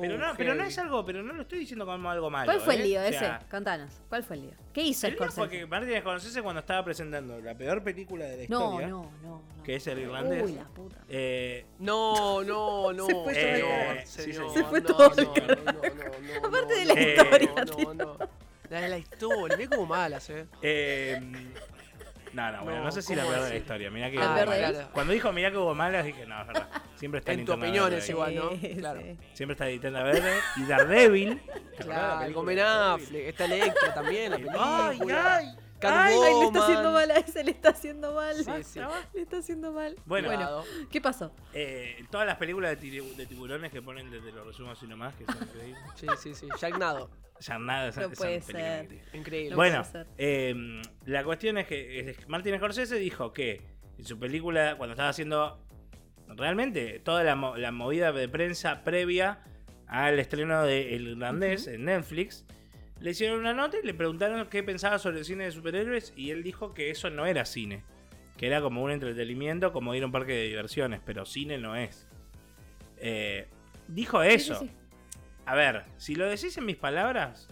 Pero 0.00 0.18
no, 0.18 0.26
pero 0.36 0.54
no 0.54 0.64
es 0.64 0.78
algo, 0.78 1.04
pero 1.04 1.22
no 1.22 1.32
lo 1.32 1.42
estoy 1.42 1.60
diciendo 1.60 1.84
como 1.86 2.10
algo 2.10 2.30
malo. 2.30 2.44
¿Cuál 2.44 2.60
fue 2.60 2.74
el 2.74 2.82
¿eh? 2.82 2.84
lío 2.84 3.02
ese? 3.02 3.30
Contanos, 3.50 3.90
¿cuál 4.08 4.22
fue 4.22 4.36
el 4.36 4.42
lío? 4.42 4.52
¿Qué 4.72 4.82
hizo 4.82 5.06
el 5.06 5.14
Scorsese? 5.14 5.40
Porque 5.40 5.66
Martin 5.66 5.98
Scorsese 6.00 6.42
cuando 6.42 6.60
estaba 6.60 6.84
presentando 6.84 7.40
la 7.40 7.54
peor 7.54 7.82
película 7.82 8.26
de 8.26 8.36
la 8.36 8.42
historia, 8.44 8.86
no, 8.86 9.10
no, 9.22 9.42
no, 9.56 9.64
que 9.64 9.76
es 9.76 9.86
el 9.86 10.00
irlandés. 10.00 10.44
Uy, 10.44 10.52
la 10.52 10.64
puta. 10.64 10.96
Eh, 11.08 11.66
no, 11.80 12.44
no, 12.44 12.92
no. 12.94 13.06
Se 13.06 13.14
fue, 13.14 13.32
eh, 13.34 14.02
se 14.04 14.64
fue 14.64 14.80
todo. 14.82 15.06
Aparte 16.44 16.74
de 16.74 16.84
la 16.84 17.00
historia. 17.00 17.50
No, 17.66 17.94
no, 17.94 17.94
no. 17.94 18.47
La 18.70 18.80
de 18.80 18.88
la 18.88 18.98
historia, 18.98 19.56
ve 19.56 19.68
como 19.68 19.86
malas, 19.86 20.28
eh. 20.30 20.46
eh 20.62 21.20
no, 22.32 22.52
no, 22.52 22.64
bueno, 22.64 22.84
no, 22.84 22.92
sé 22.92 23.02
si 23.02 23.14
la 23.14 23.24
peor 23.24 23.42
de 23.42 23.50
la 23.50 23.56
historia. 23.56 23.90
Mirá 23.90 24.10
que 24.10 24.18
ah, 24.20 24.90
Cuando 24.92 25.12
dijo 25.12 25.32
mirá 25.32 25.50
que 25.50 25.56
hubo 25.56 25.74
malas, 25.74 26.04
dije, 26.04 26.26
no, 26.26 26.40
es 26.40 26.46
verdad. 26.46 26.68
Siempre 26.96 27.20
está 27.20 27.32
En 27.32 27.44
tu 27.44 27.52
opinión 27.52 27.92
es 27.92 28.08
igual, 28.08 28.34
¿no? 28.34 28.50
Claro. 28.78 29.00
Siempre 29.32 29.54
está 29.54 29.68
editando 29.68 30.02
verde. 30.04 30.32
Y 30.56 30.64
Daredevil. 30.64 31.40
Claro, 31.78 32.24
el 32.24 32.32
Gomenafle. 32.32 33.28
Está 33.28 33.44
Electra 33.46 33.94
también, 33.94 34.32
la 34.32 34.36
película. 34.36 34.88
Ay, 34.88 35.00
ay. 35.10 35.56
Ay, 35.82 36.16
le 36.16 36.46
está 36.46 36.62
haciendo 36.62 36.92
mal 36.92 37.10
a 37.10 37.16
ese, 37.16 37.44
le 37.44 37.50
está 37.50 37.68
haciendo 37.70 38.12
mal. 38.14 38.36
Sí, 38.36 38.64
sí. 38.64 38.80
Le 39.14 39.22
está 39.22 39.38
haciendo 39.38 39.72
mal. 39.72 39.96
Bueno, 40.06 40.64
¿qué 40.90 41.00
pasó? 41.00 41.32
Eh, 41.52 42.04
todas 42.10 42.26
las 42.26 42.36
películas 42.36 42.80
de, 42.80 43.26
tiburones 43.26 43.70
que 43.70 43.82
ponen 43.82 44.10
desde 44.10 44.32
los 44.32 44.46
resumos 44.46 44.76
así 44.76 44.86
nomás, 44.86 45.14
que 45.14 45.24
son 45.24 45.36
increíbles. 45.42 45.82
Sí, 45.94 46.06
sí, 46.18 46.34
sí. 46.34 46.48
Jack 46.60 46.78
Nado. 46.78 47.10
Ya 47.40 47.58
nada, 47.58 47.92
no 48.00 48.10
puede 48.10 48.40
ser. 48.40 48.88
Increíble. 49.12 49.54
bueno, 49.54 49.82
eh, 50.16 50.82
la 51.04 51.22
cuestión 51.22 51.58
es 51.58 51.68
que 51.68 52.16
Martin 52.26 52.56
Scorsese 52.56 52.96
dijo 52.96 53.32
que 53.32 53.62
en 53.96 54.04
su 54.04 54.18
película, 54.18 54.76
cuando 54.76 54.94
estaba 54.94 55.10
haciendo 55.10 55.60
realmente 56.28 57.00
toda 57.00 57.22
la, 57.24 57.72
movida 57.72 58.12
de 58.12 58.28
prensa 58.28 58.84
previa 58.84 59.40
al 59.86 60.18
estreno 60.18 60.62
de 60.64 60.94
El 60.94 61.08
Irlandés 61.08 61.66
en 61.66 61.84
Netflix, 61.86 62.44
le 63.00 63.10
hicieron 63.10 63.40
una 63.40 63.52
nota 63.52 63.76
y 63.82 63.86
le 63.86 63.94
preguntaron 63.94 64.46
qué 64.48 64.62
pensaba 64.62 64.98
sobre 64.98 65.18
el 65.18 65.24
cine 65.24 65.44
de 65.44 65.52
superhéroes 65.52 66.12
y 66.16 66.30
él 66.30 66.42
dijo 66.42 66.74
que 66.74 66.90
eso 66.90 67.10
no 67.10 67.26
era 67.26 67.44
cine, 67.44 67.84
que 68.36 68.46
era 68.46 68.60
como 68.60 68.82
un 68.82 68.90
entretenimiento, 68.90 69.72
como 69.72 69.94
ir 69.94 70.02
a 70.02 70.06
un 70.06 70.12
parque 70.12 70.32
de 70.32 70.44
diversiones, 70.44 71.00
pero 71.04 71.24
cine 71.24 71.58
no 71.58 71.76
es. 71.76 72.08
Eh, 72.98 73.48
dijo 73.86 74.22
eso. 74.22 74.66
A 75.46 75.54
ver, 75.54 75.84
si 75.96 76.14
lo 76.14 76.26
decís 76.26 76.58
en 76.58 76.66
mis 76.66 76.76
palabras, 76.76 77.48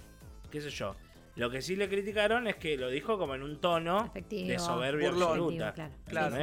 qué 0.51 0.61
sé 0.61 0.71
yo. 0.71 0.97
Lo 1.37 1.51
que 1.51 1.61
sí 1.61 1.77
le 1.77 1.89
criticaron 1.89 2.47
es 2.47 2.57
que 2.57 2.77
lo 2.79 2.89
dijo 2.89 3.19
como 3.19 3.35
en 3.35 3.43
un 3.43 3.61
tono 3.61 4.11
de 4.15 4.59
soberbia 4.59 5.11
absoluta. 5.11 5.75
Claro, 6.07 6.37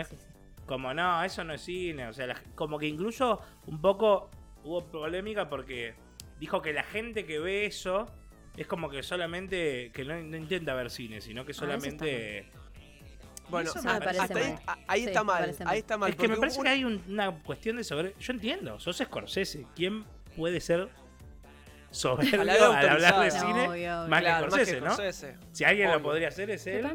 Como 0.67 0.93
no, 0.93 1.23
eso 1.23 1.43
no 1.43 1.53
es 1.53 1.61
cine. 1.61 2.07
O 2.07 2.13
sea, 2.13 2.41
como 2.55 2.77
que 2.77 2.87
incluso 2.87 3.41
un 3.65 3.81
poco 3.81 4.29
hubo 4.63 4.85
polémica 4.85 5.49
porque 5.49 5.95
dijo 6.39 6.61
que 6.61 6.73
la 6.73 6.83
gente 6.83 7.25
que 7.25 7.39
ve 7.39 7.65
eso 7.65 8.05
es 8.57 8.67
como 8.67 8.89
que 8.89 9.03
solamente, 9.03 9.91
que 9.93 10.05
no, 10.05 10.17
intenta 10.37 10.73
ver 10.73 10.89
cine, 10.89 11.21
sino 11.21 11.45
que 11.45 11.51
ah, 11.51 11.55
solamente... 11.55 12.45
bueno, 13.49 13.71
ahí, 14.87 15.03
está 15.05 15.23
mal, 15.23 15.55
ahí 15.65 15.79
está 15.79 15.97
mal. 15.97 16.11
Es 16.11 16.15
que 16.15 16.27
me 16.27 16.37
parece 16.37 16.61
que 16.61 16.69
hay 16.69 16.83
una 16.83 17.31
cuestión 17.41 17.77
de 17.77 17.83
sobre... 17.83 18.15
Yo 18.19 18.33
entiendo, 18.33 18.79
sos 18.79 18.97
Scorsese. 18.97 19.65
¿Quién 19.75 20.05
puede 20.35 20.61
ser 20.61 20.89
soberbio 21.93 22.71
al 22.71 22.89
hablar 22.89 23.19
de 23.23 23.31
cine 23.31 23.87
más, 24.07 24.23
que 24.23 24.31
Scorsese, 24.31 24.81
¿no? 24.81 24.95
Si 25.51 25.63
alguien 25.63 25.91
lo 25.91 26.01
podría 26.01 26.29
hacer 26.29 26.49
es 26.49 26.65
él. 26.67 26.85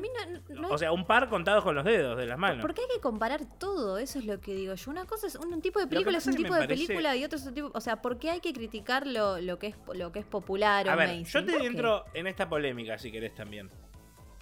o 0.68 0.76
sea, 0.76 0.92
un 0.92 1.06
par 1.06 1.28
contados 1.28 1.64
con 1.64 1.74
los 1.74 1.84
dedos 1.84 2.18
de 2.18 2.26
las 2.26 2.38
manos. 2.38 2.60
¿Por 2.60 2.74
qué 2.74 2.82
hay 2.82 2.96
que 2.96 3.00
comparar 3.00 3.42
todo? 3.58 3.98
Eso 3.98 4.18
es 4.18 4.26
lo 4.26 4.40
que 4.40 4.54
digo 4.54 4.74
yo. 4.74 4.90
Una 4.90 5.04
cosa 5.04 5.26
es 5.28 5.36
un 5.36 5.60
tipo 5.62 5.78
de 5.78 5.86
película 5.86 6.18
es 6.18 6.26
un 6.26 6.34
tipo 6.34 6.54
de 6.54 6.66
película 6.66 7.16
y 7.16 7.24
otro 7.24 7.38
es 7.38 7.46
un 7.46 7.54
tipo, 7.54 7.70
o 7.72 7.80
sea, 7.80 8.02
¿por 8.02 8.18
qué 8.18 8.30
hay 8.30 8.40
que 8.40 8.52
criticar 8.52 9.06
lo, 9.06 9.40
lo 9.40 9.58
que 9.58 9.68
es 9.68 9.76
lo 9.94 10.12
que 10.12 10.18
es 10.18 10.26
popular 10.26 10.88
a 10.88 10.96
ver, 10.96 11.22
Yo 11.22 11.44
te 11.44 11.64
entro 11.64 12.04
en 12.14 12.26
esta 12.26 12.48
polémica 12.48 12.98
si 12.98 13.10
querés 13.12 13.34
también. 13.34 13.70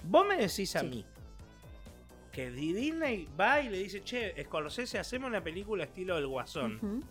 Vos 0.05 0.27
me 0.27 0.37
decís 0.37 0.75
a 0.77 0.83
mí 0.83 1.05
que 2.33 2.51
Disney 2.51 3.29
va 3.39 3.61
y 3.61 3.69
le 3.69 3.79
dice, 3.79 4.03
"Che, 4.03 4.45
Scorsese, 4.45 4.99
hacemos 4.99 5.29
una 5.29 5.43
película 5.43 5.85
estilo 5.85 6.17
El 6.17 6.27
Guasón." 6.27 7.05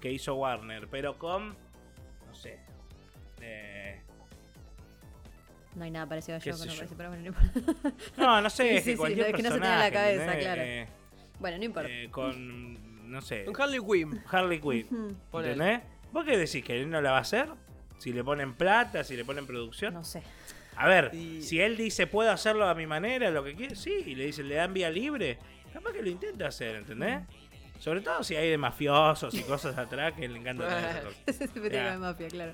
Que 0.00 0.10
hizo 0.10 0.34
Warner, 0.34 0.88
pero 0.88 1.18
con 1.18 1.54
no 2.30 2.34
sé. 2.36 2.58
Eh, 3.40 4.00
no 5.74 5.84
hay 5.84 5.90
nada 5.90 6.06
parecido 6.06 6.36
a 6.36 6.40
yo, 6.40 6.52
no, 6.52 6.58
parece, 6.58 6.94
pero 6.96 7.10
bueno, 7.10 7.30
no 7.30 7.92
No, 8.16 8.40
no 8.40 8.50
sé, 8.50 8.76
es 8.76 8.84
que 8.84 8.96
cualquier 8.96 9.34
que 9.34 9.42
no 9.42 9.50
se 9.50 9.60
tiene 9.60 9.76
la 9.76 9.90
cabeza, 9.90 10.38
claro. 10.38 10.62
Eh, 10.62 10.86
bueno, 11.38 11.58
no 11.58 11.64
importa. 11.64 11.88
Eh, 11.90 12.08
con, 12.10 13.10
no 13.10 13.20
sé. 13.20 13.44
Con 13.44 13.60
Harley 13.60 13.80
Quinn. 13.80 14.22
Harley 14.30 14.60
Quinn. 14.60 15.16
¿Entendés? 15.32 15.80
¿Vos 16.12 16.24
qué 16.24 16.36
decís? 16.36 16.64
¿Que 16.64 16.80
él 16.80 16.90
no 16.90 17.00
la 17.00 17.12
va 17.12 17.18
a 17.18 17.22
hacer? 17.22 17.48
Si 17.98 18.12
le 18.12 18.22
ponen 18.22 18.54
plata, 18.54 19.04
si 19.04 19.16
le 19.16 19.24
ponen 19.24 19.46
producción. 19.46 19.94
No 19.94 20.04
sé. 20.04 20.22
A 20.76 20.88
ver, 20.88 21.10
si 21.12 21.60
él 21.60 21.76
dice 21.76 22.06
puedo 22.06 22.30
hacerlo 22.30 22.66
a 22.66 22.74
mi 22.74 22.86
manera, 22.86 23.30
lo 23.30 23.44
que 23.44 23.54
quiere, 23.54 23.74
sí, 23.74 24.02
y 24.06 24.14
le 24.14 24.26
dice 24.26 24.42
le 24.42 24.54
dan 24.54 24.72
vía 24.72 24.88
libre, 24.88 25.38
capaz 25.72 25.92
que 25.92 26.00
lo 26.02 26.08
intenta 26.08 26.46
hacer, 26.46 26.76
¿entendés? 26.76 27.20
Sobre 27.80 28.02
todo 28.02 28.22
si 28.22 28.36
hay 28.36 28.50
de 28.50 28.58
mafiosos 28.58 29.32
y 29.32 29.42
cosas 29.42 29.76
atrás 29.78 30.12
que 30.12 30.28
le 30.28 30.38
encanta 30.38 30.68
de 31.54 31.98
mafia, 31.98 32.28
claro. 32.28 32.52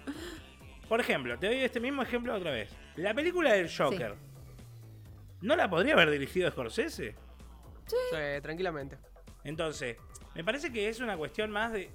Por 0.89 1.01
ejemplo, 1.01 1.37
te 1.37 1.49
doy 1.49 1.57
este 1.57 1.81
mismo 1.81 2.03
ejemplo 2.03 2.33
otra 2.33 2.53
vez. 2.53 2.71
La 2.95 3.13
película 3.13 3.53
del 3.53 3.69
Joker. 3.69 4.15
¿No 5.41 5.57
la 5.57 5.69
podría 5.69 5.95
haber 5.95 6.13
dirigido 6.13 6.49
Scorsese? 6.51 7.17
Sí. 7.87 7.97
tranquilamente. 8.41 8.99
Entonces, 9.43 9.97
me 10.35 10.45
parece 10.45 10.73
que 10.73 10.89
es 10.89 11.01
una 11.01 11.17
cuestión 11.17 11.51
más 11.51 11.73
de. 11.73 11.91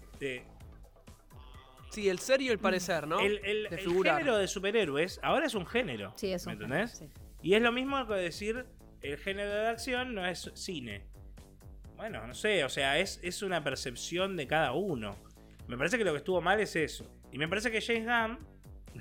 sí, 1.89 2.09
el 2.09 2.19
ser 2.19 2.41
y 2.41 2.49
el 2.49 2.59
parecer, 2.59 3.07
¿no? 3.07 3.21
El, 3.21 3.69
género 3.69 4.37
de 4.37 4.47
superhéroes 4.47 5.21
ahora 5.23 5.45
es 5.45 5.55
un 5.55 5.65
género. 5.65 6.11
Sí, 6.17 6.33
es 6.33 6.45
un 6.45 6.57
¿Me 6.57 6.65
entendés? 6.65 7.01
Y 7.41 7.53
es 7.53 7.61
lo 7.61 7.71
mismo 7.71 8.05
que 8.07 8.13
decir 8.15 8.65
el 9.01 9.17
género 9.17 9.51
de 9.51 9.67
acción 9.69 10.13
no 10.13 10.25
es 10.25 10.51
cine. 10.53 11.10
Bueno, 12.01 12.25
no 12.25 12.33
sé, 12.33 12.63
o 12.63 12.69
sea, 12.69 12.97
es, 12.97 13.19
es 13.21 13.43
una 13.43 13.63
percepción 13.63 14.35
de 14.35 14.47
cada 14.47 14.71
uno. 14.71 15.15
Me 15.67 15.77
parece 15.77 15.99
que 15.99 16.03
lo 16.03 16.13
que 16.13 16.17
estuvo 16.17 16.41
mal 16.41 16.59
es 16.59 16.75
eso. 16.75 17.05
Y 17.31 17.37
me 17.37 17.47
parece 17.47 17.69
que 17.69 17.79
James 17.79 18.07
Gunn, 18.07 18.39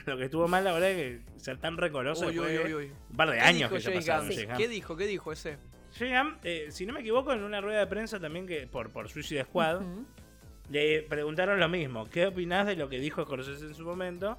lo 0.07 0.19
que 0.19 0.25
estuvo 0.25 0.47
mal 0.49 0.65
la 0.65 0.75
verdad 0.75 0.91
es 0.91 1.23
que 1.23 1.41
ser 1.41 1.57
tan 1.57 1.79
recoloso 1.79 2.27
un 2.27 3.17
par 3.17 3.31
de 3.31 3.41
años 3.41 3.73
que 3.73 3.81
James 3.81 4.07
Gunn? 4.07 4.55
¿Qué 4.55 4.69
dijo? 4.69 4.99
¿Qué 4.99 5.07
dijo 5.07 5.33
ese? 5.33 5.57
James 5.99 6.13
Gunn, 6.13 6.39
eh, 6.45 6.67
si 6.69 6.85
no 6.85 6.93
me 6.93 7.01
equivoco, 7.01 7.33
en 7.33 7.43
una 7.43 7.63
rueda 7.63 7.79
de 7.79 7.87
prensa 7.87 8.21
también 8.21 8.47
que 8.47 8.67
por, 8.67 8.91
por 8.91 9.09
Suicide 9.09 9.45
Squad, 9.45 9.81
le 10.69 11.01
preguntaron 11.01 11.59
lo 11.59 11.71
mismo. 11.71 12.07
¿Qué 12.11 12.27
opinás 12.27 12.67
de 12.67 12.77
lo 12.77 12.91
que 12.91 12.99
dijo 12.99 13.25
Scorsese 13.25 13.65
en 13.65 13.75
su 13.75 13.85
momento? 13.85 14.37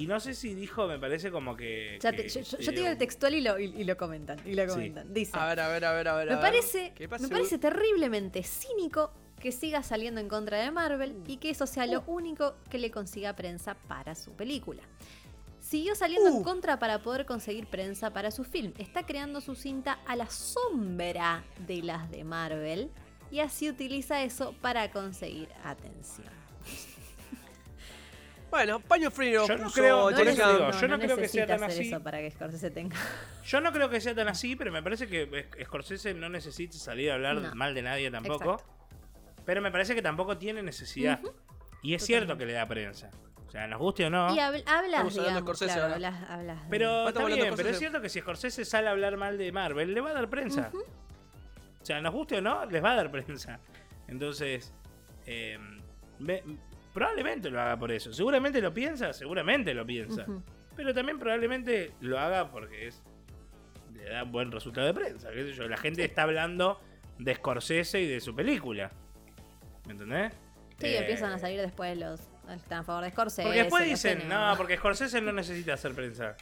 Y 0.00 0.06
no 0.06 0.18
sé 0.18 0.32
si 0.32 0.54
dijo, 0.54 0.86
me 0.86 0.98
parece 0.98 1.30
como 1.30 1.54
que. 1.54 1.98
yo, 2.00 2.10
te 2.10 2.72
digo 2.72 2.88
el 2.88 2.96
textual 2.96 3.34
y 3.34 3.42
lo, 3.42 3.58
y, 3.58 3.84
lo 3.84 3.98
comentan. 3.98 4.38
Y 4.46 4.54
lo 4.54 4.66
comentan. 4.66 5.12
Dice. 5.12 5.36
A 5.36 5.44
ver, 5.44 5.60
a 5.60 5.68
ver, 5.68 5.84
a 5.84 5.92
ver, 5.92 6.08
a 6.08 6.14
ver. 6.14 6.30
Me, 6.30 6.36
parece, 6.38 6.94
me 6.98 7.28
parece 7.28 7.58
terriblemente 7.58 8.42
cínico 8.42 9.12
que 9.38 9.52
siga 9.52 9.82
saliendo 9.82 10.18
en 10.18 10.28
contra 10.28 10.56
de 10.56 10.70
Marvel 10.70 11.22
y 11.26 11.36
que 11.36 11.50
eso 11.50 11.66
sea 11.66 11.84
lo 11.84 12.00
uh. 12.00 12.14
único 12.14 12.54
que 12.70 12.78
le 12.78 12.90
consiga 12.90 13.36
prensa 13.36 13.74
para 13.74 14.14
su 14.14 14.32
película. 14.32 14.82
Siguió 15.58 15.94
saliendo 15.94 16.30
en 16.30 16.36
uh. 16.36 16.42
contra 16.44 16.78
para 16.78 17.02
poder 17.02 17.26
conseguir 17.26 17.66
prensa 17.66 18.10
para 18.10 18.30
su 18.30 18.44
film. 18.44 18.72
Está 18.78 19.04
creando 19.04 19.42
su 19.42 19.54
cinta 19.54 20.00
a 20.06 20.16
la 20.16 20.30
sombra 20.30 21.44
de 21.66 21.82
las 21.82 22.10
de 22.10 22.24
Marvel 22.24 22.90
y 23.30 23.40
así 23.40 23.68
utiliza 23.68 24.22
eso 24.22 24.54
para 24.62 24.90
conseguir 24.90 25.50
atención. 25.62 26.39
Bueno, 28.50 28.80
paño 28.80 29.10
frío. 29.10 29.46
Yo 29.46 29.56
no 29.56 29.70
creo, 29.70 30.10
yo 30.10 30.88
no, 30.88 30.98
creo 30.98 31.16
que 31.16 31.28
sea 31.28 31.46
tan 31.46 31.62
así. 31.62 31.90
para 32.02 32.18
que 32.18 32.30
Scorsese 32.30 32.70
tenga. 32.70 32.96
Yo 33.44 33.60
no 33.60 33.72
creo 33.72 33.88
que 33.88 34.00
sea 34.00 34.14
tan 34.14 34.28
así, 34.28 34.56
pero 34.56 34.70
me 34.70 34.82
parece 34.82 35.08
que 35.08 35.48
Scorsese 35.64 36.14
no 36.14 36.28
necesita 36.28 36.76
salir 36.76 37.10
a 37.10 37.14
hablar 37.14 37.54
mal 37.54 37.74
de 37.74 37.82
nadie 37.82 38.10
tampoco. 38.10 38.62
Pero 39.44 39.62
me 39.62 39.70
parece 39.70 39.94
que 39.94 40.02
tampoco 40.02 40.36
tiene 40.36 40.62
necesidad. 40.62 41.20
Y 41.82 41.94
es 41.94 42.04
cierto 42.04 42.36
que 42.36 42.46
le 42.46 42.52
da 42.52 42.66
prensa. 42.66 43.10
O 43.46 43.50
sea, 43.50 43.66
nos 43.66 43.80
guste 43.80 44.06
o 44.06 44.10
no. 44.10 44.32
Y 44.34 44.38
hablas, 44.38 45.12
digamos, 45.12 45.58
claro, 45.58 45.94
hablas, 45.94 46.58
Pero 46.68 47.08
está 47.08 47.24
bien, 47.24 47.54
pero 47.56 47.68
es 47.68 47.78
cierto 47.78 48.00
que 48.00 48.08
si 48.08 48.20
Scorsese 48.20 48.64
sale 48.64 48.88
a 48.88 48.92
hablar 48.92 49.16
mal 49.16 49.38
de 49.38 49.50
Marvel, 49.50 49.92
le 49.92 50.00
va 50.00 50.10
a 50.10 50.14
dar 50.14 50.28
prensa. 50.28 50.70
O 51.82 51.84
sea, 51.84 52.00
nos 52.00 52.12
guste 52.12 52.36
o 52.36 52.40
no, 52.40 52.66
les 52.66 52.84
va 52.84 52.92
a 52.92 52.96
dar 52.96 53.10
prensa. 53.10 53.58
Entonces, 54.06 54.72
eh, 55.26 55.58
Probablemente 56.92 57.50
lo 57.50 57.60
haga 57.60 57.78
por 57.78 57.92
eso. 57.92 58.12
Seguramente 58.12 58.60
lo 58.60 58.74
piensa, 58.74 59.12
seguramente 59.12 59.74
lo 59.74 59.86
piensa. 59.86 60.26
Pero 60.76 60.94
también 60.94 61.18
probablemente 61.18 61.92
lo 62.00 62.18
haga 62.18 62.50
porque 62.50 62.88
es 62.88 63.02
le 63.94 64.10
da 64.10 64.22
un 64.22 64.32
buen 64.32 64.50
resultado 64.50 64.86
de 64.86 64.94
prensa. 64.94 65.30
yo? 65.32 65.68
La 65.68 65.76
gente 65.76 66.04
está 66.04 66.22
hablando 66.22 66.80
de 67.18 67.34
Scorsese 67.34 68.00
y 68.00 68.06
de 68.06 68.20
su 68.20 68.34
película. 68.34 68.90
¿Me 69.86 69.92
entendés? 69.92 70.32
Sí, 70.78 70.86
eh, 70.86 70.98
empiezan 70.98 71.32
a 71.32 71.38
salir 71.38 71.60
después 71.60 71.96
los 71.98 72.20
están 72.48 72.80
a 72.80 72.82
favor 72.82 73.04
de 73.04 73.10
Scorsese. 73.10 73.42
Porque 73.42 73.62
después 73.62 73.84
dicen, 73.84 74.28
no, 74.28 74.54
porque 74.56 74.76
Scorsese 74.76 75.20
no 75.20 75.32
necesita 75.32 75.74
hacer 75.74 75.94
prensa. 75.94 76.36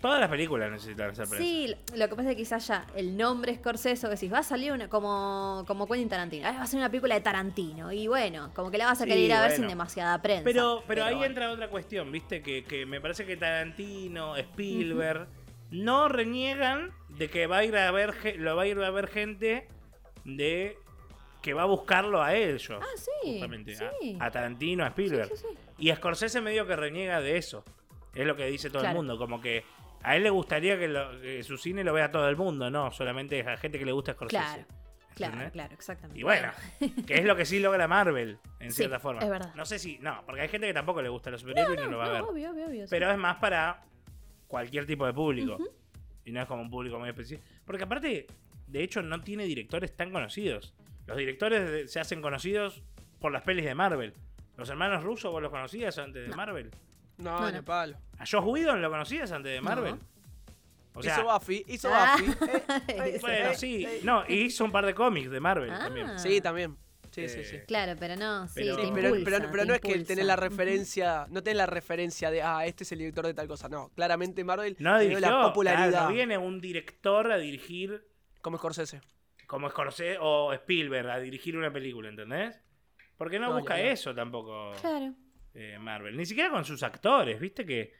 Todas 0.00 0.20
las 0.20 0.28
películas 0.28 0.70
necesitan 0.70 1.14
ser 1.14 1.28
prensa. 1.28 1.44
Sí, 1.44 1.74
lo 1.94 2.08
que 2.08 2.14
pasa 2.14 2.30
es 2.30 2.36
que 2.36 2.42
quizás 2.42 2.66
ya 2.66 2.86
el 2.94 3.16
nombre 3.16 3.54
Scorsese, 3.54 4.06
que 4.06 4.14
decís, 4.14 4.32
va 4.32 4.38
a 4.38 4.42
salir 4.42 4.72
una, 4.72 4.88
como, 4.88 5.64
como 5.66 5.86
Quentin 5.86 6.08
Tarantino. 6.08 6.44
va 6.44 6.62
a 6.62 6.66
ser 6.66 6.78
una 6.78 6.88
película 6.90 7.14
de 7.14 7.20
Tarantino. 7.20 7.92
Y 7.92 8.08
bueno, 8.08 8.50
como 8.54 8.70
que 8.70 8.78
la 8.78 8.86
vas 8.86 9.00
a 9.00 9.04
querer 9.04 9.20
ir 9.20 9.32
a 9.32 9.42
ver 9.42 9.52
sin 9.52 9.68
demasiada 9.68 10.20
prensa. 10.20 10.44
Pero, 10.44 10.82
pero, 10.86 11.04
ahí 11.04 11.22
entra 11.22 11.50
otra 11.50 11.68
cuestión, 11.68 12.10
¿viste? 12.12 12.42
Que, 12.42 12.64
que, 12.64 12.86
me 12.86 13.00
parece 13.00 13.24
que 13.26 13.36
Tarantino, 13.36 14.36
Spielberg, 14.36 15.28
no 15.70 16.08
reniegan 16.08 16.92
de 17.08 17.28
que 17.28 17.46
va 17.46 17.58
a 17.58 17.64
ir 17.64 17.76
a 17.76 17.90
ver, 17.90 18.14
lo 18.38 18.56
va 18.56 18.62
a 18.62 18.66
ir 18.66 18.78
a 18.78 18.90
ver 18.90 19.08
gente 19.08 19.68
de 20.24 20.78
que 21.42 21.54
va 21.54 21.62
a 21.62 21.66
buscarlo 21.66 22.22
a 22.22 22.34
ellos. 22.34 22.70
Ah, 22.80 22.84
sí. 22.96 23.32
Justamente. 23.32 23.76
A, 24.18 24.30
Tarantino, 24.30 24.84
a 24.84 24.88
Spielberg. 24.88 25.30
y 25.78 25.92
Scorsese 25.92 26.40
medio 26.40 26.66
que 26.66 26.74
reniega 26.74 27.20
de 27.20 27.36
eso. 27.36 27.64
Es 28.14 28.26
lo 28.26 28.34
que 28.34 28.46
dice 28.46 28.70
todo 28.70 28.82
el 28.84 28.94
mundo, 28.94 29.18
como 29.18 29.40
que 29.40 29.62
a 30.06 30.14
él 30.14 30.22
le 30.22 30.30
gustaría 30.30 30.78
que, 30.78 31.42
su 31.42 31.58
cine 31.58 31.82
lo 31.82 31.92
vea 31.92 32.12
todo 32.12 32.28
el 32.28 32.36
mundo, 32.36 32.70
no 32.70 32.92
solamente 32.92 33.40
a 33.40 33.56
gente 33.56 33.76
que 33.76 33.84
le 33.84 33.90
gusta 33.90 34.12
Scorsese. 34.12 34.40
Claro. 34.40 34.64
Claro, 35.16 35.50
claro, 35.50 35.74
exactamente. 35.74 36.20
Y 36.20 36.22
bueno, 36.22 36.52
que 37.06 37.14
es 37.14 37.24
lo 37.24 37.34
que 37.34 37.44
sí 37.44 37.58
logra 37.58 37.88
Marvel, 37.88 38.38
en 38.60 38.70
cierta 38.70 39.00
forma. 39.00 39.22
Es 39.22 39.28
verdad. 39.30 39.52
No 39.56 39.64
sé 39.64 39.78
si. 39.78 39.98
No, 39.98 40.22
porque 40.26 40.42
hay 40.42 40.48
gente 40.48 40.66
que 40.66 40.74
tampoco 40.74 41.02
le 41.02 41.08
gusta 41.08 41.30
los 41.30 41.40
superhéroes 41.40 41.80
y 41.80 41.82
no 41.84 41.90
lo 41.90 41.98
va 41.98 42.06
a 42.06 42.10
ver. 42.10 42.22
Obvio, 42.22 42.52
obvio, 42.52 42.66
obvio, 42.66 42.84
Pero 42.88 43.10
es 43.10 43.18
más 43.18 43.38
para 43.38 43.82
cualquier 44.46 44.86
tipo 44.86 45.06
de 45.06 45.14
público. 45.14 45.58
Y 46.24 46.32
no 46.32 46.42
es 46.42 46.46
como 46.46 46.62
un 46.62 46.70
público 46.70 46.98
muy 46.98 47.08
especial. 47.08 47.40
Porque 47.64 47.84
aparte, 47.84 48.26
de 48.66 48.82
hecho, 48.82 49.02
no 49.02 49.20
tiene 49.22 49.44
directores 49.44 49.96
tan 49.96 50.12
conocidos. 50.12 50.74
Los 51.06 51.16
directores 51.16 51.90
se 51.90 51.98
hacen 51.98 52.20
conocidos 52.20 52.82
por 53.18 53.32
las 53.32 53.42
pelis 53.42 53.64
de 53.64 53.74
Marvel. 53.74 54.12
Los 54.56 54.68
hermanos 54.68 55.02
rusos, 55.02 55.32
vos 55.32 55.42
los 55.42 55.50
conocías 55.50 55.98
antes 55.98 56.28
de 56.28 56.36
Marvel. 56.36 56.70
No, 57.18 57.50
no, 57.50 57.64
palo. 57.64 57.96
¿A 58.18 58.26
Josh 58.26 58.44
Whedon 58.44 58.82
lo 58.82 58.90
conocías 58.90 59.30
antes 59.32 59.52
de 59.52 59.60
Marvel? 59.60 59.96
O 60.94 61.02
sea, 61.02 61.14
hizo 61.14 61.24
Buffy, 61.24 61.64
hizo 61.68 61.90
ah. 61.92 62.16
Buffy. 62.18 63.18
bueno, 63.20 63.54
sí. 63.54 63.86
No, 64.02 64.24
y 64.26 64.44
hizo 64.44 64.64
un 64.64 64.72
par 64.72 64.86
de 64.86 64.94
cómics 64.94 65.30
de 65.30 65.40
Marvel 65.40 65.70
ah. 65.70 65.78
también. 65.78 66.18
Sí, 66.18 66.40
también. 66.40 66.76
Sí, 67.10 67.28
sí, 67.28 67.44
sí. 67.44 67.58
Claro, 67.66 67.94
pero 67.98 68.14
no, 68.16 68.46
sí, 68.48 68.70
pero, 68.94 69.14
pero, 69.50 69.64
no 69.64 69.74
es 69.74 69.80
que 69.80 69.98
tenés 70.00 70.26
la 70.26 70.36
referencia, 70.36 71.26
no 71.30 71.42
tenés 71.42 71.56
la 71.56 71.66
referencia 71.66 72.30
de, 72.30 72.42
ah, 72.42 72.66
este 72.66 72.84
es 72.84 72.92
el 72.92 72.98
director 72.98 73.26
de 73.26 73.32
tal 73.32 73.48
cosa. 73.48 73.70
No, 73.70 73.88
claramente 73.94 74.44
Marvel 74.44 74.76
no 74.78 74.98
tiene 74.98 75.20
la 75.20 75.42
popularidad. 75.42 76.08
no 76.08 76.14
viene 76.14 76.36
un 76.36 76.60
director 76.60 77.32
a 77.32 77.38
dirigir. 77.38 78.06
Como 78.42 78.58
Scorsese. 78.58 79.00
Como 79.46 79.70
Scorsese 79.70 80.18
o 80.20 80.52
Spielberg 80.52 81.08
a 81.08 81.18
dirigir 81.18 81.56
una 81.56 81.72
película, 81.72 82.10
¿entendés? 82.10 82.60
Porque 83.16 83.38
no, 83.38 83.52
busca 83.54 83.80
eso 83.80 84.14
tampoco. 84.14 84.72
Claro. 84.80 85.14
Eh, 85.58 85.78
Marvel. 85.78 86.14
Ni 86.16 86.26
siquiera 86.26 86.50
con 86.50 86.66
sus 86.66 86.82
actores, 86.82 87.40
viste 87.40 87.64
que 87.64 87.94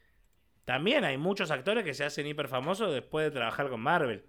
también 0.67 1.05
hay 1.05 1.17
muchos 1.17 1.51
actores 1.51 1.85
que 1.85 1.95
se 1.95 2.05
hacen 2.05 2.27
hiper 2.27 2.49
famosos 2.49 2.93
después 2.93 3.25
de 3.25 3.31
trabajar 3.31 3.71
con 3.71 3.81
Marvel. 3.81 4.27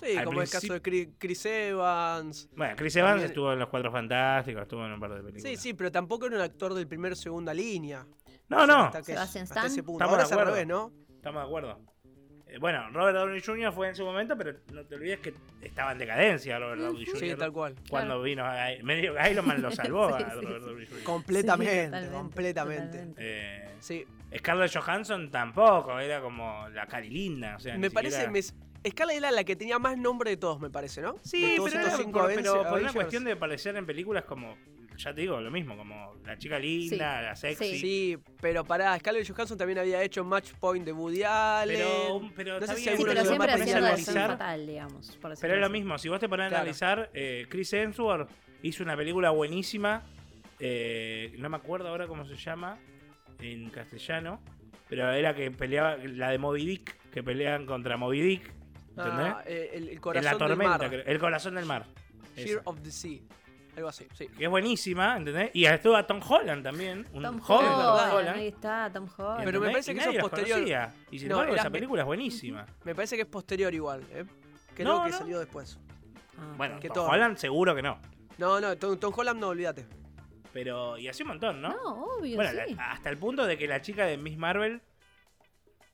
Sí, 0.00 0.16
como 0.24 0.42
el 0.42 0.48
caso 0.48 0.72
de 0.78 0.80
Chris 1.18 1.44
Evans. 1.44 2.48
Bueno, 2.56 2.74
Chris 2.76 2.94
Evans 2.96 3.22
estuvo 3.24 3.52
en 3.52 3.58
Los 3.58 3.68
Cuatro 3.68 3.90
Fantásticos, 3.90 4.62
estuvo 4.62 4.86
en 4.86 4.92
un 4.92 5.00
par 5.00 5.10
de 5.10 5.22
películas. 5.22 5.42
Sí, 5.42 5.56
sí, 5.56 5.74
pero 5.74 5.90
tampoco 5.90 6.26
era 6.26 6.36
un 6.36 6.42
actor 6.42 6.72
del 6.74 6.86
primer 6.86 7.12
o 7.12 7.16
segunda 7.16 7.52
línea. 7.52 8.06
No, 8.48 8.66
no. 8.66 8.84
Hasta, 8.84 9.02
que, 9.02 9.12
hasta 9.14 9.40
ese 9.40 9.44
Stan. 9.44 9.84
punto. 9.84 10.04
Estamos 10.04 10.12
Ahora 10.12 10.16
de 10.18 10.22
es 10.26 10.32
al 10.32 10.38
acuerdo. 10.38 10.52
revés, 10.52 10.66
¿no? 10.68 10.92
Estamos 11.16 11.42
de 11.42 11.46
acuerdo. 11.46 11.80
Eh, 12.52 12.58
bueno, 12.58 12.90
Robert 12.90 13.16
Downey 13.16 13.40
Jr. 13.40 13.72
fue 13.72 13.88
en 13.88 13.94
su 13.94 14.04
momento, 14.04 14.36
pero 14.36 14.52
no 14.72 14.84
te 14.84 14.94
olvides 14.96 15.20
que 15.20 15.32
estaba 15.62 15.92
en 15.92 15.98
decadencia 15.98 16.58
Robert 16.58 16.80
Downey 16.82 17.06
Jr. 17.06 17.18
Sí, 17.18 17.34
tal 17.34 17.50
cual. 17.52 17.74
Cuando 17.88 18.08
Claro. 18.14 18.22
vino 18.22 18.44
a- 18.46 18.68
medio 18.82 19.14
Iron 19.30 19.46
Man 19.46 19.62
lo 19.62 19.70
salvó 19.72 20.08
Sí, 20.18 20.22
a 20.22 20.28
Robert 20.34 20.60
sí. 20.60 20.66
Downey 20.66 20.86
Jr. 20.86 21.02
Completamente, 21.04 22.02
Sí, 22.02 22.08
completamente. 22.12 23.06
Eh, 23.16 23.68
Sí, 23.80 24.04
Scarlett 24.36 24.72
Johansson 24.76 25.30
tampoco, 25.30 25.98
era 25.98 26.20
como 26.20 26.68
la 26.68 26.86
cari 26.86 27.08
linda. 27.10 27.56
O 27.56 27.60
sea, 27.60 27.76
me 27.76 27.90
parece, 27.90 28.22
siquiera- 28.26 28.30
me, 28.32 28.88
Scarlett 28.90 29.16
era 29.18 29.30
la 29.32 29.44
que 29.44 29.56
tenía 29.56 29.78
más 29.78 29.96
nombre 29.98 30.30
de 30.30 30.36
todos, 30.36 30.60
me 30.60 30.70
parece, 30.70 31.00
¿no? 31.00 31.16
Sí, 31.22 31.54
pero, 31.56 31.66
era 31.80 31.90
cinco 31.96 32.24
pero 32.34 32.62
por 32.68 32.80
una 32.80 32.92
cuestión 32.92 33.24
de 33.24 33.32
aparecer 33.32 33.76
en 33.76 33.86
películas 33.86 34.24
como, 34.24 34.56
ya 34.96 35.14
te 35.14 35.20
digo, 35.22 35.40
lo 35.40 35.50
mismo, 35.50 35.76
como 35.76 36.14
la 36.24 36.36
chica 36.38 36.58
linda, 36.58 37.22
la 37.22 37.36
sexy. 37.36 37.78
Sí, 37.78 38.18
pero 38.40 38.64
pará, 38.64 38.98
Scarlett 38.98 39.28
Johansson 39.28 39.58
también 39.58 39.78
había 39.78 40.02
hecho 40.02 40.24
Match 40.24 40.52
Point 40.60 40.84
de 40.84 40.92
Woody 40.92 41.22
Allen. 41.24 41.76
Pero, 41.76 42.30
pero 42.36 42.60
No 42.60 42.66
sé 42.66 42.76
si 42.76 42.82
Sí, 42.84 43.04
pero 43.04 43.24
siempre 43.24 43.52
haciendo 43.52 43.86
analizar- 43.86 44.30
fatal, 44.30 44.66
digamos. 44.66 45.16
por 45.16 45.38
Pero 45.40 45.54
es 45.54 45.60
lo 45.60 45.70
mismo, 45.70 45.98
si 45.98 46.08
vos 46.08 46.20
te 46.20 46.28
pones 46.28 46.52
a 46.52 46.56
analizar, 46.56 47.10
eh, 47.14 47.46
Chris 47.48 47.72
Hemsworth 47.72 48.30
hizo 48.62 48.82
una 48.82 48.96
película 48.96 49.30
buenísima, 49.30 50.02
eh, 50.60 51.34
no 51.38 51.48
me 51.48 51.56
acuerdo 51.56 51.88
ahora 51.88 52.06
cómo 52.06 52.24
se 52.24 52.36
llama 52.36 52.78
en 53.40 53.70
castellano, 53.70 54.40
pero 54.88 55.10
era 55.12 55.34
que 55.34 55.50
peleaba, 55.50 55.96
la 55.96 56.30
de 56.30 56.38
Moby 56.38 56.64
Dick, 56.66 56.96
que 57.10 57.22
pelean 57.22 57.66
contra 57.66 57.96
Moby 57.96 58.20
Dick, 58.20 58.52
¿entendés? 58.90 59.32
Ah, 59.34 59.42
eh, 59.46 59.70
el, 59.74 59.88
en 59.88 59.98
corazón 60.00 60.32
la 60.32 60.38
tormenta, 60.38 60.78
del 60.78 60.80
mar. 60.80 60.90
creo, 60.90 61.04
el 61.14 61.18
corazón 61.18 61.54
del 61.56 61.66
mar. 61.66 61.86
Fear 62.36 62.62
of 62.64 62.80
the 62.82 62.90
Sea. 62.90 63.18
Algo 63.76 63.88
así, 63.88 64.06
sí. 64.12 64.26
Que 64.28 64.44
es 64.44 64.50
buenísima, 64.50 65.16
¿entendés? 65.16 65.50
Y 65.54 65.64
estuvo 65.64 65.96
a 65.96 66.06
Tom 66.06 66.20
Holland 66.26 66.62
también, 66.62 67.06
un 67.14 67.22
Tom 67.22 67.40
joven 67.40 67.66
Holland, 67.70 68.14
Holland. 68.14 68.38
ahí 68.38 68.48
está, 68.48 68.90
Tom 68.92 69.08
Holland. 69.16 69.44
Pero 69.44 69.60
me 69.60 69.70
parece 69.70 69.92
Y 69.92 69.94
que 69.94 70.00
eso 70.02 70.10
es 70.10 70.18
posterior. 70.18 70.56
conocía. 70.58 70.94
Y 71.10 71.18
sin 71.18 71.28
No, 71.28 71.34
embargo, 71.36 71.54
esa 71.56 71.70
película 71.70 72.02
es 72.02 72.06
buenísima. 72.06 72.66
Me 72.84 72.94
parece 72.94 73.16
que 73.16 73.22
es 73.22 73.28
posterior 73.28 73.72
igual, 73.72 74.02
¿eh? 74.12 74.24
Creo 74.74 74.88
No, 74.98 75.04
que 75.04 75.10
no. 75.10 75.18
salió 75.18 75.38
después. 75.38 75.78
Ah, 76.38 76.52
Bueno, 76.58 76.78
que 76.80 76.88
Tom 76.88 76.94
todo. 76.96 77.08
Holland 77.08 77.36
seguro 77.38 77.74
que 77.74 77.82
no. 77.82 77.98
No, 78.38 78.60
no, 78.60 78.76
Tom, 78.76 78.98
Tom 78.98 79.12
Holland 79.16 79.40
no, 79.40 79.48
olvídate. 79.48 79.86
Pero, 80.52 80.98
y 80.98 81.08
así 81.08 81.22
un 81.22 81.28
montón, 81.30 81.62
¿no? 81.62 81.70
No, 81.70 82.04
obvio, 82.18 82.36
Bueno, 82.36 82.50
sí. 82.66 82.74
la- 82.74 82.90
hasta 82.92 83.08
el 83.08 83.16
punto 83.16 83.46
de 83.46 83.56
que 83.56 83.66
la 83.66 83.80
chica 83.80 84.04
de 84.04 84.18
Miss 84.18 84.36
Marvel 84.36 84.82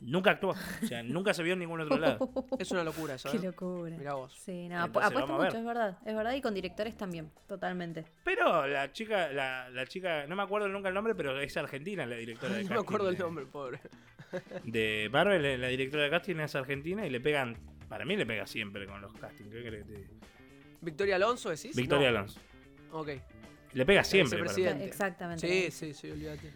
nunca 0.00 0.30
actuó. 0.32 0.50
O 0.50 0.86
sea, 0.86 1.02
nunca 1.02 1.34
se 1.34 1.42
vio 1.42 1.52
en 1.54 1.58
ningún 1.60 1.80
otro 1.80 1.98
lado. 1.98 2.30
Es 2.58 2.70
una 2.70 2.84
locura 2.84 3.14
eso, 3.14 3.30
Qué 3.30 3.38
¿eh? 3.38 3.40
locura. 3.42 3.96
Mirá 3.96 4.14
vos. 4.14 4.32
Sí, 4.34 4.68
no, 4.68 4.84
Entonces, 4.84 5.10
apuesta 5.10 5.20
vamos 5.20 5.30
a 5.30 5.38
ver. 5.38 5.46
mucho, 5.46 5.58
es 5.58 5.64
verdad. 5.64 5.98
Es 6.06 6.14
verdad, 6.16 6.32
y 6.34 6.40
con 6.40 6.54
directores 6.54 6.96
también, 6.96 7.30
totalmente. 7.46 8.04
Pero 8.24 8.66
la 8.66 8.92
chica, 8.92 9.28
la, 9.32 9.68
la 9.70 9.86
chica, 9.86 10.26
no 10.26 10.36
me 10.36 10.42
acuerdo 10.42 10.68
nunca 10.68 10.88
el 10.88 10.94
nombre, 10.94 11.14
pero 11.14 11.40
es 11.40 11.56
argentina 11.56 12.04
la 12.06 12.16
directora 12.16 12.54
de 12.54 12.62
No 12.64 12.68
casting. 12.68 12.74
me 12.74 12.80
acuerdo 12.80 13.08
el 13.10 13.18
nombre, 13.18 13.46
pobre. 13.46 13.80
De 14.64 15.08
Marvel, 15.10 15.44
eh, 15.44 15.56
la 15.56 15.68
directora 15.68 16.04
de 16.04 16.10
casting 16.10 16.36
es 16.36 16.54
argentina 16.54 17.06
y 17.06 17.10
le 17.10 17.18
pegan, 17.20 17.56
para 17.88 18.04
mí 18.04 18.14
le 18.14 18.26
pega 18.26 18.46
siempre 18.46 18.86
con 18.86 19.00
los 19.00 19.12
castings. 19.14 19.50
¿Qué 19.50 19.62
querés 19.62 19.86
que 19.86 19.92
te 19.92 19.98
diga? 20.00 20.10
¿Victoria 20.82 21.16
Alonso 21.16 21.48
decís? 21.50 21.74
Victoria 21.74 22.10
No. 22.10 22.18
Alonso. 22.18 22.40
Ok. 22.92 23.08
Le 23.72 23.86
pega 23.86 24.04
siempre. 24.04 24.44
para. 24.44 24.84
Exactamente. 24.84 25.46
Sí, 25.46 25.70
sí, 25.70 25.94
sí, 25.94 26.10
olvídate. 26.10 26.52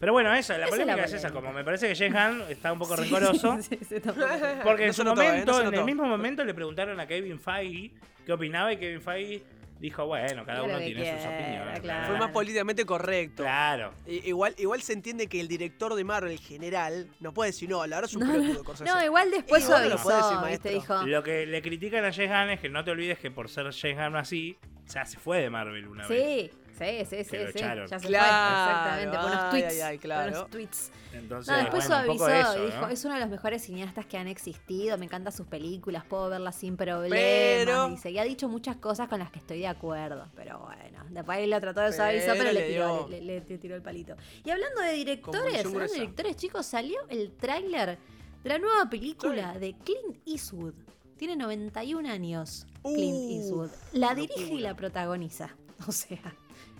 Pero 0.00 0.12
bueno, 0.12 0.32
eso, 0.34 0.52
la 0.56 0.66
Esa 0.66 0.66
es 0.66 0.70
la 0.78 0.84
polémica 0.84 1.04
es 1.06 1.12
esa. 1.14 1.30
Como 1.30 1.52
me 1.52 1.64
parece 1.64 1.92
que 1.92 2.08
Gunn 2.08 2.44
está 2.48 2.72
un 2.72 2.78
poco 2.78 2.96
rencoroso. 2.96 3.58
Sí. 3.62 3.78
Porque 4.62 4.82
No 4.82 4.88
en 4.88 4.92
se 4.92 4.92
su 4.94 5.04
notó, 5.04 5.22
¿eh? 5.22 5.44
No 5.44 5.52
momento, 5.52 5.62
en 5.68 5.74
el 5.74 5.84
mismo 5.84 6.04
momento, 6.04 6.44
le 6.44 6.54
preguntaron 6.54 6.98
a 7.00 7.06
Kevin 7.06 7.40
Feige 7.40 7.92
qué 8.24 8.32
opinaba 8.32 8.72
y 8.72 8.76
Kevin 8.76 9.00
Feige 9.02 9.42
dijo, 9.80 10.06
bueno, 10.06 10.44
cada 10.44 10.64
uno 10.64 10.76
tiene 10.78 11.16
sus 11.16 11.24
opiniones. 11.26 11.80
claro. 11.80 12.06
Fue 12.08 12.18
más 12.18 12.30
políticamente 12.32 12.84
correcto. 12.84 13.44
Claro. 13.44 13.92
I- 14.08 14.28
Igual, 14.28 14.54
igual 14.58 14.82
se 14.82 14.92
entiende 14.92 15.28
que 15.28 15.40
el 15.40 15.46
director 15.46 15.94
de 15.94 16.02
Marvel, 16.02 16.32
el 16.32 16.40
general, 16.40 17.08
no 17.20 17.32
puede 17.32 17.50
decir, 17.50 17.68
no, 17.70 17.86
la 17.86 17.96
verdad 17.96 18.10
es 18.10 18.16
un 18.16 18.26
No, 18.26 18.32
pelotudo, 18.32 18.54
no, 18.54 18.64
Corsese. 18.64 18.90
no, 18.90 19.04
igual 19.04 19.30
después 19.30 19.62
Igual 19.64 19.84
no 19.84 19.88
lo 19.90 20.02
puede 20.02 20.16
decir, 20.16 20.36
maestro. 20.38 20.70
Dijo, 20.72 21.02
Lo 21.06 21.22
que 21.22 21.46
le 21.46 21.62
critican 21.62 22.04
a 22.04 22.10
Gunn 22.10 22.50
es 22.50 22.60
que 22.60 22.68
no 22.68 22.82
te 22.82 22.90
olvides 22.90 23.18
que 23.20 23.30
por 23.30 23.48
ser 23.48 23.66
Gunn 23.66 24.16
así, 24.16 24.56
ya 24.88 25.04
se 25.04 25.16
fue 25.18 25.42
de 25.42 25.50
Marvel 25.50 25.86
una 25.86 26.08
vez. 26.08 26.50
sí, 26.50 26.50
sí, 26.78 27.04
sí, 27.04 27.24
sí, 27.24 27.36
sí. 27.52 27.58
Ya 27.58 27.98
se 27.98 28.06
Claro, 28.06 28.56
fue, 28.56 29.00
exactamente, 29.08 29.18
por 29.18 29.30
ay, 29.32 29.50
tweets. 29.50 29.74
ay, 29.74 29.80
ay, 29.80 29.96
por 29.96 30.02
claro. 30.02 30.30
unos 30.38 30.50
tweets. 30.50 30.92
Entonces, 31.12 31.52
No, 31.52 31.58
después 31.58 31.88
bueno, 31.88 32.04
suavizó 32.04 32.28
eso, 32.28 32.62
y 32.62 32.66
dijo, 32.66 32.80
¿no? 32.82 32.88
es 32.88 33.04
uno 33.04 33.14
de 33.14 33.20
los 33.20 33.28
mejores 33.30 33.62
cineastas 33.62 34.06
que 34.06 34.18
han 34.18 34.28
existido, 34.28 34.98
me 34.98 35.06
encantan 35.06 35.32
sus 35.32 35.46
películas, 35.46 36.04
puedo 36.04 36.28
verlas 36.28 36.54
sin 36.54 36.76
problemas. 36.76 37.18
Pero- 37.18 37.88
Dice, 37.88 38.10
y 38.10 38.18
ha 38.18 38.24
dicho 38.24 38.48
muchas 38.48 38.76
cosas 38.76 39.08
con 39.08 39.18
las 39.18 39.30
que 39.30 39.38
estoy 39.38 39.58
de 39.60 39.66
acuerdo, 39.68 40.28
pero 40.36 40.58
bueno, 40.60 41.04
después 41.10 41.38
él 41.38 41.50
lo 41.50 41.60
trató 41.60 41.80
de 41.80 41.92
suavizar, 41.92 42.36
pero 42.36 42.52
le 42.52 42.60
le 42.60 42.68
tiró, 42.68 43.08
le, 43.08 43.20
le- 43.22 43.40
le 43.40 43.58
tiró 43.58 43.74
el 43.74 43.82
palito. 43.82 44.14
Y 44.44 44.50
hablando 44.50 44.80
de 44.82 44.92
directores, 44.92 45.64
hablando 45.64 45.80
de 45.80 45.88
directores, 46.00 46.36
chicos, 46.36 46.66
salió 46.66 46.98
el 47.08 47.32
tráiler 47.32 47.98
de 48.42 48.48
la 48.48 48.58
nueva 48.58 48.88
película 48.88 49.54
de 49.58 49.74
Clint 49.84 50.18
Eastwood. 50.26 50.74
Tiene 51.16 51.34
91 51.36 52.06
años, 52.06 52.64
Clint 52.84 53.16
Uh, 53.16 53.30
Eastwood. 53.32 53.70
La 53.92 54.14
dirige 54.14 54.52
y 54.54 54.60
la 54.60 54.74
protagoniza. 54.76 55.56
O 55.88 55.92
sea, 55.92 56.18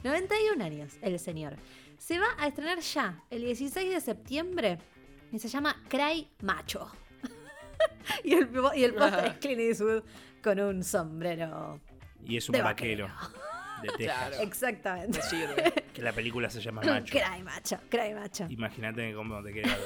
91 0.05 0.65
años 0.65 0.95
el 1.03 1.19
señor. 1.19 1.57
Se 1.99 2.19
va 2.19 2.27
a 2.39 2.47
estrenar 2.47 2.79
ya, 2.81 3.23
el 3.31 3.43
16 3.43 3.91
de 3.91 4.01
septiembre, 4.01 4.79
y 5.33 5.39
se 5.39 5.49
llama 5.49 5.83
Cry 5.89 6.29
Macho. 6.43 6.91
y 8.25 8.35
el, 8.35 8.49
y 8.77 8.85
el 8.85 8.95
póster 8.95 9.27
es 9.27 9.35
Clint 9.39 9.61
Eastwood 9.61 10.03
con 10.43 10.61
un 10.61 10.85
sombrero. 10.85 11.81
Y 12.25 12.37
es 12.37 12.49
un 12.49 12.53
de 12.53 12.63
vaquero 12.63 13.11
de 13.83 13.89
Texas. 13.97 14.29
Claro. 14.29 14.43
Exactamente. 14.43 15.21
Que 15.99 16.05
la 16.05 16.13
película 16.13 16.49
se 16.49 16.61
llama 16.61 16.81
Macho. 16.81 17.11
Cry 17.11 17.43
Macho, 17.43 17.77
Cry 17.89 18.15
Macho. 18.15 18.47
Imagínate 18.49 19.13
cómo 19.15 19.43
te 19.43 19.53
queda. 19.53 19.77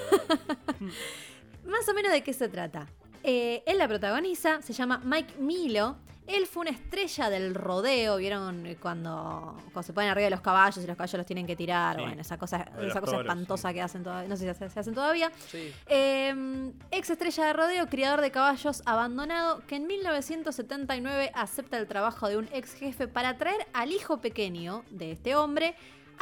Más 1.65 1.89
o 1.89 1.95
menos 1.95 2.13
de 2.13 2.23
qué 2.23 2.35
se 2.35 2.51
trata. 2.51 2.87
Eh, 3.23 3.63
él 3.65 3.79
la 3.79 3.89
protagoniza, 3.89 4.61
se 4.61 4.75
llama 4.75 5.01
Mike 5.03 5.37
Milo. 5.39 5.97
Él 6.27 6.47
fue 6.47 6.63
una 6.63 6.71
estrella 6.71 7.31
del 7.31 7.55
rodeo, 7.55 8.17
¿vieron? 8.17 8.77
Cuando, 8.81 9.57
cuando 9.73 9.83
se 9.83 9.93
ponen 9.93 10.11
arriba 10.11 10.27
de 10.27 10.31
los 10.31 10.41
caballos 10.41 10.83
y 10.83 10.87
los 10.87 10.97
caballos 10.97 11.19
los 11.19 11.27
tienen 11.27 11.47
que 11.47 11.57
tirar. 11.57 11.97
Sí. 11.97 12.03
Bueno, 12.03 12.21
esa 12.21 12.39
cosa, 12.39 12.59
de 12.59 12.87
esa 12.87 13.01
cosa 13.01 13.13
toros, 13.13 13.27
espantosa 13.27 13.69
sí. 13.69 13.75
que 13.75 13.83
hacen 13.83 14.03
todavía. 14.05 14.29
No 14.29 14.37
sé 14.37 14.53
si 14.53 14.59
se, 14.59 14.71
se 14.71 14.81
hacen 14.81 14.95
todavía. 14.95 15.33
Sí. 15.49 15.73
Eh, 15.87 16.73
ex 16.91 17.11
estrella 17.11 17.47
de 17.47 17.53
rodeo, 17.53 17.89
criador 17.89 18.21
de 18.21 18.31
caballos 18.31 18.83
abandonado, 18.87 19.67
que 19.67 19.77
en 19.77 19.87
1979 19.87 21.33
acepta 21.35 21.79
el 21.79 21.89
trabajo 21.89 22.29
de 22.29 22.37
un 22.37 22.49
ex 22.53 22.75
jefe 22.75 23.09
para 23.09 23.37
traer 23.37 23.67
al 23.73 23.91
hijo 23.91 24.21
pequeño 24.21 24.85
de 24.91 25.13
este 25.13 25.35
hombre 25.35 25.75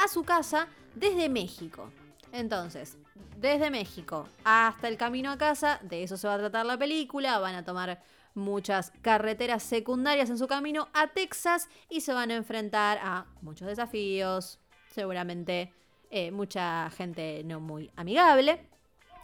a 0.03 0.07
su 0.07 0.23
casa 0.23 0.67
desde 0.95 1.29
México. 1.29 1.91
Entonces, 2.31 2.97
desde 3.37 3.69
México 3.69 4.27
hasta 4.43 4.87
el 4.87 4.97
camino 4.97 5.31
a 5.31 5.37
casa, 5.37 5.79
de 5.81 6.03
eso 6.03 6.17
se 6.17 6.27
va 6.27 6.35
a 6.35 6.39
tratar 6.39 6.65
la 6.65 6.77
película, 6.77 7.39
van 7.39 7.55
a 7.55 7.65
tomar 7.65 8.01
muchas 8.33 8.91
carreteras 9.01 9.63
secundarias 9.63 10.29
en 10.29 10.37
su 10.37 10.47
camino 10.47 10.89
a 10.93 11.07
Texas 11.07 11.69
y 11.89 12.01
se 12.01 12.13
van 12.13 12.31
a 12.31 12.35
enfrentar 12.35 12.99
a 13.01 13.25
muchos 13.41 13.67
desafíos, 13.67 14.59
seguramente 14.93 15.73
eh, 16.09 16.31
mucha 16.31 16.89
gente 16.91 17.43
no 17.43 17.59
muy 17.59 17.89
amigable 17.95 18.59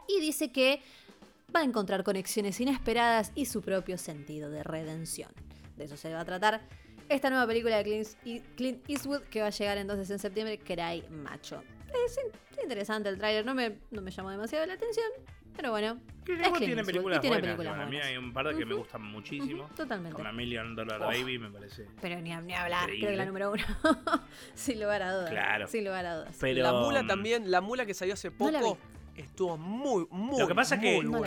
y 0.08 0.22
dice 0.22 0.52
que 0.52 0.82
va 1.56 1.62
a 1.62 1.64
encontrar 1.64 2.04
conexiones 2.04 2.60
inesperadas 2.60 3.32
y 3.36 3.46
su 3.46 3.62
propio 3.62 3.98
sentido 3.98 4.50
de 4.50 4.64
redención. 4.64 5.32
De 5.76 5.86
eso 5.86 5.98
se 5.98 6.14
va 6.14 6.22
a 6.22 6.26
tratar 6.26 6.62
esta 7.10 7.30
nueva 7.30 7.48
película 7.48 7.78
de 7.82 8.06
Clint, 8.56 8.90
Eastwood 8.90 9.22
que 9.24 9.42
va 9.42 9.48
a 9.48 9.52
llegar 9.52 9.78
entonces 9.78 10.10
en 10.10 10.20
septiembre, 10.20 10.60
Cry 10.60 11.04
Macho. 11.10 11.64
Es, 12.06 12.18
in- 12.18 12.32
es 12.58 12.64
interesante 12.64 13.10
el 13.10 13.18
tráiler, 13.18 13.46
no 13.46 13.54
me, 13.56 13.78
no 13.92 14.02
me 14.02 14.12
llamó 14.12 14.30
demasiado 14.30 14.66
la 14.66 14.74
atención, 14.74 15.06
pero 15.56 15.72
bueno. 15.72 16.00
Que 16.26 16.34
es 16.34 16.40
Clint 16.40 16.58
tiene 16.58 16.72
Eastwood, 16.74 16.86
películas 16.88 17.22
tiene 17.22 17.36
buenas. 17.38 17.56
películas 17.56 17.72
Bueno, 17.78 17.84
a 17.84 17.86
mí 17.86 17.92
buenas. 17.96 18.08
hay 18.10 18.18
un 18.18 18.34
par 18.34 18.48
de 18.50 18.58
que 18.58 18.66
me 18.66 18.74
gustan 18.76 19.02
muchísimo. 19.04 19.70
Totalmente. 19.76 20.16
Como 20.16 20.28
A 20.28 20.32
Million 20.34 20.76
Dollar 20.76 21.02
Oh. 21.02 21.06
Baby 21.08 21.40
me 21.40 21.50
parece. 21.50 21.88
Pero 22.02 22.20
ni, 22.20 22.36
ni 22.36 22.54
hablar, 22.54 22.90
creo 22.90 23.10
que 23.10 23.16
la 23.16 23.26
número 23.26 23.52
uno. 23.54 23.64
sin 24.54 24.80
lugar 24.82 25.02
a 25.04 25.14
dudas. 25.14 25.30
Claro. 25.30 25.68
Sin 25.68 25.86
lugar 25.86 26.06
a 26.06 26.16
dudas. 26.18 26.38
Pero, 26.40 26.64
la 26.64 26.74
mula 26.74 27.04
mm, 27.04 27.08
también, 27.08 27.50
la 27.50 27.62
mula 27.62 27.86
que 27.86 27.94
salió 27.94 28.14
hace 28.16 28.30
No 28.30 28.38
poco, 28.38 28.78
estuvo 29.16 29.58
muy, 29.58 30.06
muy 30.12 30.38
Lo 30.40 30.48
que 30.48 30.56
pasa 30.56 30.76
es 30.76 30.82
que, 30.82 31.02
No 31.04 31.24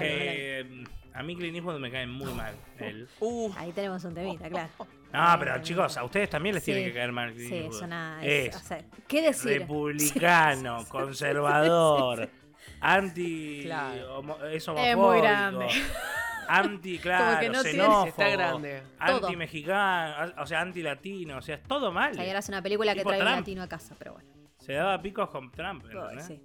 a 1.12 1.22
mí 1.24 1.34
Clint 1.34 1.56
Eastwood 1.56 1.80
me 1.80 1.90
cae 1.90 2.06
muy 2.06 2.32
mal. 2.34 2.54
Él. 2.78 3.08
Uh, 3.20 3.50
Ahí 3.56 3.72
tenemos 3.72 4.04
un 4.04 4.14
temita, 4.14 4.48
claro. 4.50 4.68
No, 5.12 5.36
pero 5.38 5.60
chicos, 5.62 5.96
a 5.96 6.04
ustedes 6.04 6.30
también 6.30 6.54
les 6.54 6.64
tiene 6.64 6.80
Sí. 6.80 6.86
que 6.86 6.94
caer 6.94 7.12
mal 7.12 7.34
Sí, 7.36 7.54
es 7.68 7.82
una. 7.82 8.18
Es 8.24 8.54
es- 8.54 8.62
o 8.62 8.64
sea, 8.66 8.84
¿Qué 9.08 9.22
decir? 9.22 9.58
republicano, 9.60 10.84
conservador, 10.88 12.28
anti... 12.80 13.62
Claro. 13.64 14.18
homo- 14.18 14.44
es 14.44 14.68
muy 14.68 14.76
homofóbico, 14.78 15.22
grande. 15.22 15.66
Anti, 16.48 16.98
claro, 17.02 17.40
que 17.40 17.48
no 17.48 17.62
tiene- 17.62 17.78
xenófobo, 17.78 18.06
Está 18.06 18.28
grande. 18.28 18.82
Todo. 19.04 19.26
anti-mexicano, 19.26 20.32
o 20.38 20.46
sea, 20.46 20.60
anti-latino, 20.60 21.38
o 21.38 21.42
sea, 21.42 21.56
es 21.56 21.62
todo 21.64 21.90
mal. 21.92 22.12
O 22.12 22.14
sea, 22.14 22.24
ahora 22.24 22.38
es 22.38 22.48
una 22.48 22.62
película 22.62 22.94
que 22.94 23.02
trae 23.02 23.18
un 23.18 23.24
Trump. 23.24 23.38
latino 23.40 23.62
a 23.62 23.68
casa, 23.68 23.94
pero 23.98 24.12
bueno. 24.14 24.28
Se 24.58 24.74
daba 24.74 25.00
picos 25.00 25.28
con 25.30 25.50
Trump, 25.50 25.84
¿entendés? 25.86 26.26
sí. 26.26 26.40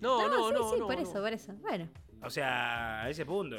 no, 0.00 0.28
no, 0.28 0.48
sí, 0.48 0.54
no, 0.54 0.70
sí, 0.72 0.78
no, 0.80 0.86
por 0.86 0.96
no. 0.96 1.02
eso, 1.02 1.12
por 1.22 1.32
eso. 1.32 1.52
Bueno, 1.62 1.88
O 2.22 2.28
sea, 2.30 3.02
a 3.02 3.10
ese 3.10 3.24
punto. 3.24 3.56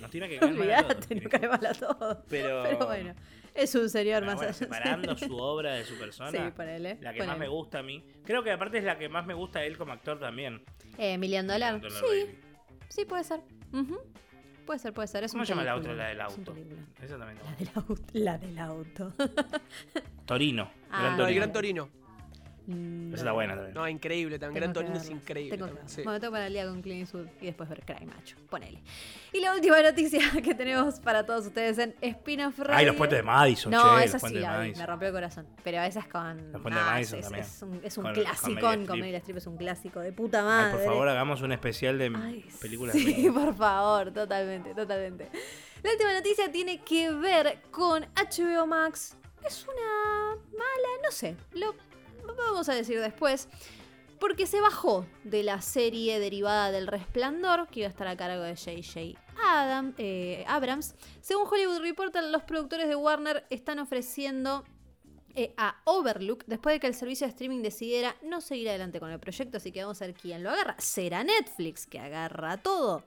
Nos 0.00 0.10
tiene 0.10 0.28
que 0.28 0.38
caer 0.38 0.52
mal 0.54 0.70
a 0.72 0.82
todos. 0.84 1.06
no 1.22 1.28
cae 1.30 1.48
mal 1.48 1.66
a 1.66 1.72
todos. 1.74 2.18
Pero, 2.28 2.62
Pero 2.64 2.86
bueno. 2.86 3.14
Es 3.54 3.74
un 3.74 3.88
señor 3.90 4.24
más 4.24 4.36
bueno, 4.36 4.52
Separando 4.52 5.16
su 5.16 5.36
obra 5.38 5.74
de 5.74 5.84
su 5.84 5.98
persona. 5.98 6.30
Sí, 6.30 6.38
ponele. 6.56 6.98
La 7.00 7.12
que 7.12 7.24
más 7.24 7.38
me 7.38 7.48
gusta 7.48 7.80
a 7.80 7.82
mí. 7.82 8.04
Creo 8.24 8.42
que 8.42 8.50
aparte 8.50 8.78
es 8.78 8.84
la 8.84 8.98
que 8.98 9.08
más 9.08 9.26
me 9.26 9.34
gusta 9.34 9.60
a 9.60 9.64
él 9.64 9.76
como 9.76 9.92
actor 9.92 10.18
también. 10.18 10.62
Eh, 10.98 11.18
Million 11.18 11.46
Dollar. 11.46 11.80
Sí. 11.90 12.38
Sí, 12.88 13.04
puede 13.04 13.24
ser. 13.24 13.40
Puede 14.66 14.78
ser, 14.78 14.92
puede 14.92 15.08
ser. 15.08 15.28
¿Cómo 15.30 15.44
se 15.44 15.52
llama 15.52 15.64
la 15.64 15.76
otra? 15.76 15.94
La 15.94 16.08
del 16.08 16.20
auto. 16.20 16.54
Esa 17.02 17.18
también. 17.18 17.38
La 17.44 17.56
del 17.56 17.70
auto. 17.74 18.02
La 18.12 18.38
del 18.38 18.58
auto. 18.58 19.12
Torino. 20.26 20.70
Ah, 20.92 21.16
el 21.16 21.34
Gran 21.36 21.52
Torino. 21.52 21.88
Esa 23.08 23.16
está 23.16 23.32
buena 23.32 23.54
también. 23.54 23.74
No, 23.74 23.88
increíble 23.88 24.38
también. 24.38 24.62
Gran 24.62 24.72
Torino 24.72 24.96
es 24.96 25.10
increíble. 25.10 25.56
Tengo 25.56 25.72
Bueno, 26.04 26.20
tengo 26.20 26.32
para 26.32 26.46
el 26.46 26.52
día 26.52 26.66
con 26.66 26.82
Clint 26.82 27.00
Eastwood 27.00 27.26
y 27.40 27.46
después 27.46 27.68
ver 27.68 27.82
Cry 27.84 28.06
Macho. 28.06 28.36
Ponele. 28.48 28.82
Y 29.32 29.40
la 29.40 29.54
última 29.54 29.80
noticia 29.82 30.20
que 30.42 30.54
tenemos 30.54 31.00
para 31.00 31.24
todos 31.24 31.46
ustedes 31.46 31.78
en 31.78 31.94
Spin-off 32.00 32.58
Radio. 32.58 32.76
Ay, 32.76 32.86
los 32.86 32.96
puentes 32.96 33.18
de 33.18 33.22
Madison, 33.22 33.72
No, 33.72 33.98
che, 33.98 34.04
esa 34.04 34.18
sí 34.18 34.34
la 34.34 34.58
me 34.58 34.86
rompió 34.86 35.08
el 35.08 35.14
corazón. 35.14 35.46
Pero 35.62 35.82
esa 35.82 36.00
es 36.00 36.06
con. 36.06 36.52
Los 36.52 36.62
puentes 36.62 36.84
de 36.84 36.90
Madison 36.90 37.18
es, 37.18 37.24
también. 37.24 37.44
Es 37.44 37.62
un, 37.62 37.80
es 37.84 37.98
un 37.98 38.12
clásico. 38.12 38.60
Con, 38.60 38.86
con 38.86 39.00
Meryl 39.00 39.14
Streep 39.16 39.38
es 39.38 39.46
un 39.46 39.56
clásico 39.56 40.00
de 40.00 40.12
puta 40.12 40.42
madre. 40.42 40.72
Ay, 40.72 40.76
por 40.76 40.84
favor, 40.84 41.08
hagamos 41.08 41.42
un 41.42 41.52
especial 41.52 41.98
de 41.98 42.10
películas. 42.60 42.94
Sí, 42.94 43.30
por 43.34 43.54
favor, 43.54 44.12
totalmente, 44.12 44.74
totalmente. 44.74 45.28
La 45.82 45.92
última 45.92 46.12
noticia 46.12 46.52
tiene 46.52 46.82
que 46.82 47.10
ver 47.10 47.62
con 47.70 48.02
HBO 48.02 48.66
Max. 48.66 49.16
Es 49.46 49.66
una 49.66 50.34
mala, 50.52 50.88
no 51.02 51.10
sé. 51.10 51.36
Lo 51.52 51.74
vamos 52.26 52.68
a 52.68 52.74
decir 52.74 53.00
después, 53.00 53.48
porque 54.18 54.46
se 54.46 54.60
bajó 54.60 55.06
de 55.24 55.42
la 55.42 55.60
serie 55.62 56.20
derivada 56.20 56.70
del 56.70 56.86
Resplandor, 56.86 57.68
que 57.68 57.80
iba 57.80 57.86
a 57.86 57.90
estar 57.90 58.06
a 58.06 58.16
cargo 58.16 58.42
de 58.42 58.56
J.J. 58.56 59.18
Adam, 59.42 59.94
eh, 59.98 60.44
Abrams. 60.46 60.94
Según 61.20 61.46
Hollywood 61.50 61.80
Reporter, 61.80 62.22
los 62.24 62.42
productores 62.42 62.88
de 62.88 62.96
Warner 62.96 63.46
están 63.50 63.78
ofreciendo 63.78 64.64
eh, 65.34 65.54
a 65.56 65.80
Overlook 65.84 66.44
después 66.46 66.74
de 66.74 66.80
que 66.80 66.86
el 66.86 66.94
servicio 66.94 67.26
de 67.26 67.30
streaming 67.30 67.62
decidiera 67.62 68.16
no 68.22 68.40
seguir 68.40 68.68
adelante 68.68 69.00
con 69.00 69.10
el 69.10 69.20
proyecto, 69.20 69.56
así 69.56 69.72
que 69.72 69.82
vamos 69.82 70.02
a 70.02 70.06
ver 70.06 70.14
quién 70.14 70.42
lo 70.42 70.50
agarra. 70.50 70.76
¿Será 70.78 71.24
Netflix 71.24 71.86
que 71.86 71.98
agarra 71.98 72.56
todo? 72.58 73.04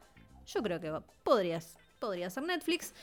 Yo 0.47 0.64
creo 0.64 0.80
que 0.80 0.91
podría 1.24 1.61
ser 1.61 2.43
Netflix. 2.43 2.93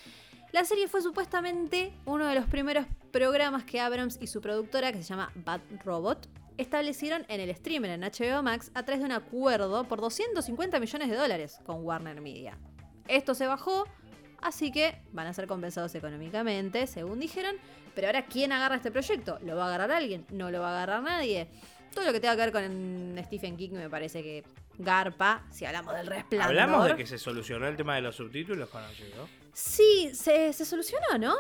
La 0.53 0.65
serie 0.65 0.89
fue 0.89 1.01
supuestamente 1.01 1.93
uno 2.07 2.27
de 2.27 2.35
los 2.35 2.47
primeros 2.47 2.85
programas 3.13 3.63
que 3.63 3.79
Abrams 3.79 4.19
y 4.21 4.27
su 4.27 4.41
productora, 4.41 4.91
que 4.91 4.99
se 4.99 5.05
llama 5.05 5.31
Bad 5.37 5.61
Robot, 5.85 6.29
establecieron 6.59 7.25
en 7.29 7.41
el 7.41 7.55
streamer 7.55 7.93
en 7.93 8.01
HBO 8.01 8.43
Max 8.43 8.73
a 8.75 8.85
través 8.85 8.99
de 9.01 9.07
un 9.07 9.13
acuerdo 9.13 9.85
por 9.85 10.01
250 10.01 10.81
millones 10.81 11.09
de 11.09 11.17
dólares 11.17 11.61
con 11.65 11.85
Warner 11.85 12.21
Media. 12.21 12.59
Esto 13.07 13.35
se 13.35 13.47
bajó, 13.47 13.87
así 14.43 14.73
que 14.73 15.01
van 15.13 15.29
a 15.29 15.33
ser 15.33 15.47
compensados 15.47 15.95
económicamente, 15.95 16.89
según 16.89 17.21
dijeron. 17.21 17.55
Pero 17.95 18.09
ahora, 18.09 18.27
¿quién 18.27 18.51
agarra 18.51 18.75
este 18.75 18.91
proyecto? 18.91 19.39
¿Lo 19.43 19.55
va 19.55 19.65
a 19.65 19.69
agarrar 19.69 19.93
alguien? 19.93 20.27
¿No 20.31 20.51
lo 20.51 20.61
va 20.61 20.71
a 20.71 20.83
agarrar 20.83 21.03
nadie? 21.05 21.49
Todo 21.95 22.05
lo 22.05 22.13
que 22.13 22.19
tenga 22.19 22.35
que 22.35 22.51
ver 22.51 22.53
con 22.53 23.25
Stephen 23.25 23.57
King 23.57 23.71
me 23.71 23.89
parece 23.89 24.23
que 24.23 24.45
garpa, 24.79 25.45
si 25.51 25.65
hablamos 25.65 25.95
del 25.95 26.09
resplandor. 26.09 26.49
Hablamos 26.49 26.89
de 26.89 26.97
que 26.97 27.07
se 27.07 27.19
solucionó 27.19 27.69
el 27.69 27.77
tema 27.77 27.95
de 27.95 28.01
los 28.03 28.17
subtítulos 28.17 28.69
HBO. 28.69 29.40
Sí, 29.53 30.11
se, 30.15 30.53
solucionó, 30.53 31.19
¿no? 31.19 31.35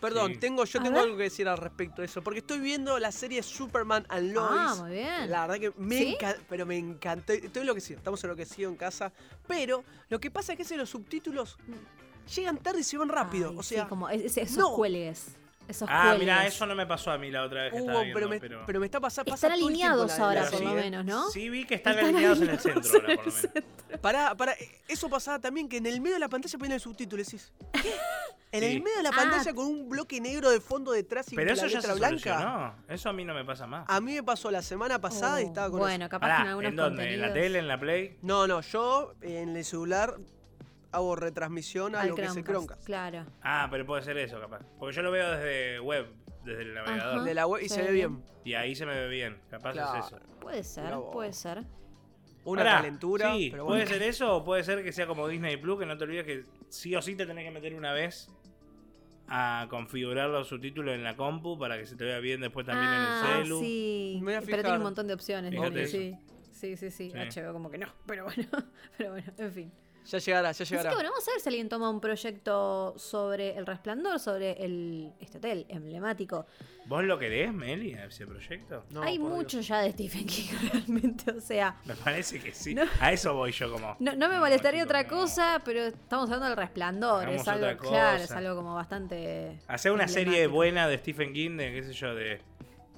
Perdón, 0.00 0.40
tengo, 0.40 0.64
yo 0.64 0.82
tengo 0.82 0.98
algo 0.98 1.16
que 1.18 1.24
decir 1.24 1.46
al 1.46 1.58
respecto 1.58 2.00
de 2.00 2.06
eso. 2.06 2.22
Porque 2.22 2.38
estoy 2.38 2.58
viendo 2.58 2.98
la 2.98 3.12
serie 3.12 3.42
Superman 3.42 4.06
and 4.08 4.32
Lois. 4.32 4.50
Ah, 4.50 4.76
muy 4.80 4.92
bien. 4.92 5.30
La 5.30 5.46
verdad 5.46 5.60
que 5.60 5.72
me 5.76 6.12
encanta, 6.12 6.42
pero 6.48 6.64
me 6.64 6.78
encantó. 6.78 7.34
Estoy 7.34 7.60
enloquecido, 7.60 7.98
estamos 7.98 8.24
enloquecidos 8.24 8.72
en 8.72 8.78
casa. 8.78 9.12
Pero 9.46 9.84
lo 10.08 10.18
que 10.18 10.30
pasa 10.30 10.54
es 10.54 10.66
que 10.66 10.76
los 10.76 10.88
subtítulos 10.88 11.58
llegan 12.34 12.56
tarde 12.56 12.80
y 12.80 12.82
se 12.82 12.96
van 12.96 13.10
rápido. 13.10 13.52
o 13.54 13.62
sea, 13.62 13.82
sí, 13.82 13.88
como 13.90 14.08
esos 14.08 14.56
no, 14.56 14.74
cuelgues 14.74 15.36
ah, 15.88 16.16
mira, 16.18 16.46
eso 16.46 16.66
no 16.66 16.74
me 16.74 16.86
pasó 16.86 17.10
a 17.10 17.18
mí 17.18 17.30
la 17.30 17.44
otra 17.44 17.64
vez 17.64 17.72
que 17.72 17.78
estaba 17.78 18.02
viendo, 18.02 18.14
pero, 18.14 18.28
me, 18.28 18.40
pero... 18.66 18.80
me, 18.80 18.86
está 18.86 19.00
pasando. 19.00 19.34
Están 19.34 19.52
alineados 19.52 20.18
ahora, 20.18 20.48
por 20.50 20.60
lo 20.60 20.74
menos, 20.74 21.04
¿no? 21.04 21.30
Sí, 21.30 21.48
vi 21.48 21.64
que 21.64 21.74
están, 21.76 21.98
alineados, 21.98 22.40
en 22.40 22.50
el 22.50 22.58
centro 22.58 22.82
ahora, 22.94 23.16
por 23.16 23.26
lo 23.26 23.32
menos. 23.32 23.48
Pará, 24.00 24.34
pará, 24.34 24.54
eso 24.88 25.08
pasaba 25.08 25.38
también 25.38 25.68
que 25.68 25.78
en 25.78 25.86
el 25.86 26.00
medio 26.00 26.14
de 26.14 26.20
la 26.20 26.28
pantalla 26.28 26.58
ponían 26.58 26.74
el 26.74 26.80
subtítulo, 26.80 27.22
decís. 27.22 27.52
¿Qué? 27.72 27.92
En 28.52 28.64
el 28.64 28.82
medio 28.82 28.96
de 28.96 29.02
la 29.04 29.12
pantalla 29.12 29.50
ah. 29.50 29.54
con 29.54 29.66
un 29.66 29.88
bloque 29.88 30.20
negro 30.20 30.50
de 30.50 30.60
fondo 30.60 30.90
detrás 30.90 31.32
y 31.32 31.36
Pero 31.36 31.52
eso 31.52 31.66
la 31.66 31.70
ya 31.70 31.80
se 31.82 31.94
blanca. 31.94 32.40
No, 32.40 32.92
eso 32.92 33.08
a 33.08 33.12
mí 33.12 33.24
no 33.24 33.32
me 33.32 33.44
pasa 33.44 33.66
más. 33.66 33.84
A 33.88 34.00
mí 34.00 34.14
me 34.14 34.22
pasó 34.22 34.50
la 34.50 34.62
semana 34.62 35.00
pasada 35.00 35.40
y 35.40 35.44
estaba 35.44 35.70
con 35.70 35.78
Bueno, 35.78 36.08
capaz 36.08 36.40
en 36.40 36.48
algunos 36.48 36.70
¿En 36.70 36.76
dónde? 36.76 37.14
¿En 37.14 37.20
la 37.20 37.32
tele, 37.32 37.60
en 37.60 37.68
la 37.68 37.78
Play? 37.78 38.18
No, 38.22 38.46
no, 38.48 38.60
yo 38.60 39.14
en 39.20 39.56
el 39.56 39.64
celular 39.64 40.16
hago 40.92 41.16
retransmisión 41.16 41.94
a 41.94 42.04
lo 42.04 42.14
que 42.14 42.28
se 42.28 42.42
Chromecast. 42.42 42.84
Claro. 42.84 43.26
Ah, 43.42 43.68
pero 43.70 43.86
puede 43.86 44.02
ser 44.02 44.16
eso, 44.18 44.40
capaz. 44.40 44.60
Porque 44.78 44.96
yo 44.96 45.02
lo 45.02 45.10
veo 45.10 45.30
desde 45.30 45.80
web 45.80 46.06
desde 46.44 46.62
el 46.62 46.74
navegador. 46.74 47.24
de 47.24 47.34
la 47.34 47.46
web 47.46 47.62
y 47.62 47.68
se, 47.68 47.82
ve 47.82 47.92
bien. 47.92 48.22
Y 48.44 48.54
ahí 48.54 48.74
se 48.74 48.86
me 48.86 48.94
ve 48.94 49.08
bien. 49.08 49.38
Capaz 49.50 49.72
es 49.72 50.06
eso. 50.06 50.18
Puede 50.40 50.64
ser, 50.64 50.94
puede 51.12 51.32
ser. 51.32 51.64
Una 52.44 52.64
calentura. 52.64 53.34
Sí, 53.34 53.52
puede 53.56 53.86
ser 53.86 54.02
eso 54.02 54.36
o 54.36 54.44
puede 54.44 54.64
ser 54.64 54.82
que 54.82 54.92
sea 54.92 55.06
como 55.06 55.28
Disney 55.28 55.56
Plus, 55.56 55.78
que 55.78 55.86
no 55.86 55.96
te 55.96 56.04
olvides 56.04 56.24
que 56.24 56.46
sí 56.68 56.94
o 56.96 57.02
sí 57.02 57.14
te 57.14 57.26
tenés 57.26 57.44
que 57.44 57.50
meter 57.50 57.74
una 57.74 57.92
vez 57.92 58.28
a 59.28 59.66
configurar 59.70 60.28
los 60.28 60.48
subtítulos 60.48 60.94
en 60.94 61.04
la 61.04 61.16
compu 61.16 61.56
para 61.56 61.78
que 61.78 61.86
se 61.86 61.94
te 61.96 62.04
vea 62.04 62.18
bien 62.18 62.40
después 62.40 62.66
también 62.66 62.88
en 62.88 63.00
el 63.00 63.06
ah, 63.06 63.40
celu. 63.42 63.60
Sí, 63.60 64.20
pero 64.24 64.62
tiene 64.62 64.76
un 64.76 64.82
montón 64.82 65.06
de 65.06 65.14
opciones. 65.14 65.54
Sí. 65.90 66.16
sí, 66.52 66.76
sí, 66.76 66.90
sí, 66.90 67.12
sí. 67.30 67.40
como 67.52 67.70
que 67.70 67.78
no, 67.78 67.86
pero 68.06 68.24
bueno, 68.24 68.48
pero 68.98 69.10
bueno, 69.12 69.32
en 69.38 69.52
fin. 69.52 69.72
Ya 70.10 70.18
llegará, 70.18 70.50
ya 70.50 70.64
llegará. 70.64 70.88
Así 70.88 70.88
que 70.88 70.94
bueno, 70.96 71.10
vamos 71.10 71.28
a 71.28 71.30
ver 71.30 71.40
si 71.40 71.48
alguien 71.48 71.68
toma 71.68 71.88
un 71.88 72.00
proyecto 72.00 72.94
sobre 72.98 73.56
el 73.56 73.64
resplandor, 73.64 74.18
sobre 74.18 74.52
el, 74.64 75.12
este 75.20 75.38
hotel 75.38 75.66
emblemático. 75.68 76.46
¿Vos 76.86 77.04
lo 77.04 77.16
querés, 77.16 77.52
Meli, 77.54 77.92
ese 77.92 78.26
proyecto? 78.26 78.84
Hay 79.02 79.20
mucho 79.20 79.60
ya 79.60 79.82
de 79.82 79.92
Stephen 79.92 80.26
King 80.26 80.48
realmente, 80.72 81.30
o 81.30 81.40
sea. 81.40 81.76
Me 81.84 81.94
parece 81.94 82.40
que 82.40 82.52
sí. 82.52 82.74
a 82.98 83.12
eso 83.12 83.34
voy 83.34 83.52
yo 83.52 83.70
como. 83.70 83.96
No, 84.00 84.28
me 84.28 84.38
molestaría 84.40 84.82
otra 84.82 85.06
cosa, 85.06 85.62
pero 85.64 85.82
estamos 85.82 86.24
hablando 86.24 86.46
del 86.46 86.56
resplandor. 86.56 87.28
es 87.28 87.46
algo, 87.46 87.78
claro, 87.78 88.24
es 88.24 88.32
algo 88.32 88.56
como 88.56 88.74
bastante. 88.74 89.60
Hacer 89.68 89.92
una 89.92 90.08
serie 90.08 90.48
buena 90.48 90.88
de 90.88 90.98
Stephen 90.98 91.32
King, 91.32 91.56
de 91.56 91.72
qué 91.72 91.84
sé 91.84 91.92
yo, 91.92 92.16
de 92.16 92.40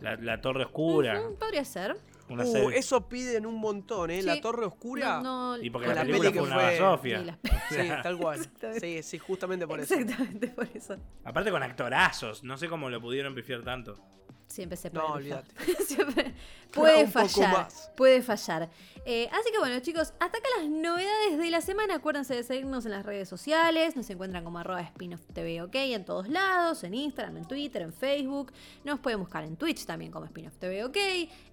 La, 0.01 0.41
Torre 0.41 0.65
Oscura. 0.65 1.21
podría 1.39 1.65
ser. 1.67 1.95
Uh, 2.41 2.71
eso 2.71 3.09
piden 3.09 3.47
un 3.47 3.57
montón, 3.57 4.11
¿eh? 4.11 4.23
La 4.23 4.41
Torre 4.41 4.67
Oscura. 4.67 5.23
y 5.61 5.71
porque 5.71 5.89
la, 5.89 6.03
película 6.03 6.33
fue 6.33 6.43
una 6.43 6.77
Sofía. 6.77 7.39
Sí, 7.69 7.89
tal 8.03 8.19
cual. 8.19 8.41
Sí, 8.81 9.03
sí, 9.03 9.19
justamente 9.19 9.67
por 9.67 9.81
eso. 9.81 9.95
Exactamente 9.95 10.49
por 10.49 10.69
eso. 10.75 10.97
Aparte 11.25 11.51
con 11.51 11.63
actorazos, 11.63 12.43
no 12.45 12.59
sé 12.59 12.69
cómo 12.69 12.91
lo 12.91 13.01
pudieron 13.01 13.35
pifiar 13.35 13.63
tanto. 13.63 13.99
Siempre 14.53 14.77
se 14.77 14.91
puede. 14.91 15.09
No, 15.09 15.15
olvídate. 15.15 15.55
puede 16.73 17.07
fallar. 17.07 17.69
Puede 17.97 18.21
fallar. 18.23 18.69
Eh, 19.07 19.31
así 19.33 19.51
que 19.51 19.59
bueno, 19.59 19.81
chicos, 19.81 20.13
hasta 20.21 20.39
acá 20.39 20.49
las 20.61 20.69
novedades 20.69 21.39
de 21.39 21.51
la 21.51 21.63
semana. 21.63 21.95
Acuérdense 21.95 22.35
de 22.35 22.43
seguirnos 22.43 22.85
en 22.85 22.93
las 22.93 23.07
redes 23.07 23.31
sociales. 23.31 23.97
Nos 23.97 24.11
encuentran 24.11 24.45
como 24.45 24.59
arroba 24.59 24.87
spinoff 24.87 25.23
TV 25.33 25.63
OK 25.63 25.75
en 25.75 26.05
todos 26.05 26.29
lados, 26.29 26.85
en 26.85 26.93
Instagram, 26.93 27.39
en 27.39 27.47
Twitter, 27.47 27.81
en 27.81 27.95
Facebook. 27.95 28.53
Nos 28.85 29.01
pueden 29.01 29.21
buscar 29.21 29.43
en 29.45 29.57
Twitch 29.57 29.87
también 29.87 30.13
como 30.13 30.27
Spinoff 30.27 30.59
TV 30.59 30.85
OK, 30.85 30.99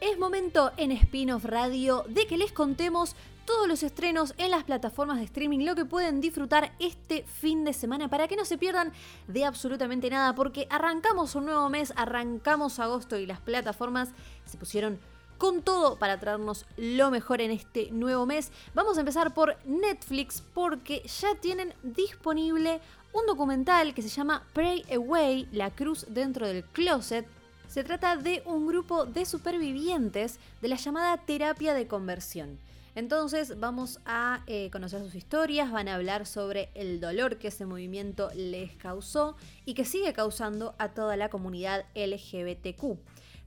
Es 0.01 0.19
momento 0.19 0.73
en 0.79 0.93
Spin-off 0.93 1.45
Radio 1.45 2.07
de 2.09 2.27
que 2.27 2.39
les 2.39 2.53
contemos 2.53 3.15
todos 3.45 3.69
los 3.69 3.83
estrenos 3.83 4.33
en 4.39 4.51
las 4.51 4.65
plataformas 4.65 5.19
de 5.19 5.25
streaming, 5.25 5.67
lo 5.67 5.75
que 5.75 5.85
pueden 5.85 6.23
disfrutar 6.23 6.73
este 6.79 7.25
fin 7.25 7.65
de 7.65 7.75
semana 7.75 8.09
para 8.09 8.27
que 8.27 8.35
no 8.35 8.47
se 8.47 8.57
pierdan 8.57 8.93
de 9.29 9.45
absolutamente 9.45 10.09
nada, 10.09 10.35
porque 10.35 10.67
arrancamos 10.71 11.35
un 11.35 11.45
nuevo 11.45 11.69
mes, 11.69 11.93
arrancamos 11.97 12.79
agosto 12.79 13.19
y 13.19 13.27
las 13.27 13.41
plataformas 13.41 14.09
se 14.47 14.57
pusieron 14.57 14.99
con 15.37 15.61
todo 15.61 15.99
para 15.99 16.19
traernos 16.19 16.65
lo 16.79 17.11
mejor 17.11 17.43
en 17.43 17.51
este 17.51 17.91
nuevo 17.91 18.25
mes. 18.25 18.53
Vamos 18.73 18.97
a 18.97 19.01
empezar 19.01 19.35
por 19.35 19.59
Netflix 19.67 20.43
porque 20.55 21.03
ya 21.21 21.35
tienen 21.35 21.75
disponible 21.83 22.81
un 23.13 23.27
documental 23.27 23.93
que 23.93 24.01
se 24.01 24.09
llama 24.09 24.45
Pray 24.55 24.83
Away, 24.95 25.47
la 25.53 25.71
cruz 25.71 26.07
dentro 26.09 26.47
del 26.47 26.65
closet. 26.65 27.27
Se 27.71 27.85
trata 27.85 28.17
de 28.17 28.43
un 28.47 28.67
grupo 28.67 29.07
de 29.07 29.25
supervivientes 29.25 30.41
de 30.61 30.67
la 30.67 30.75
llamada 30.75 31.19
terapia 31.19 31.73
de 31.73 31.87
conversión. 31.87 32.59
Entonces 32.97 33.61
vamos 33.61 34.01
a 34.05 34.43
eh, 34.49 34.71
conocer 34.73 35.01
sus 35.05 35.15
historias, 35.15 35.71
van 35.71 35.87
a 35.87 35.95
hablar 35.95 36.27
sobre 36.27 36.71
el 36.75 36.99
dolor 36.99 37.39
que 37.39 37.47
ese 37.47 37.67
movimiento 37.67 38.29
les 38.35 38.73
causó 38.73 39.37
y 39.67 39.75
que 39.75 39.85
sigue 39.85 40.13
causando 40.13 40.75
a 40.79 40.89
toda 40.89 41.17
la 41.17 41.29
comunidad 41.29 41.85
LGBTQ. 41.95 42.99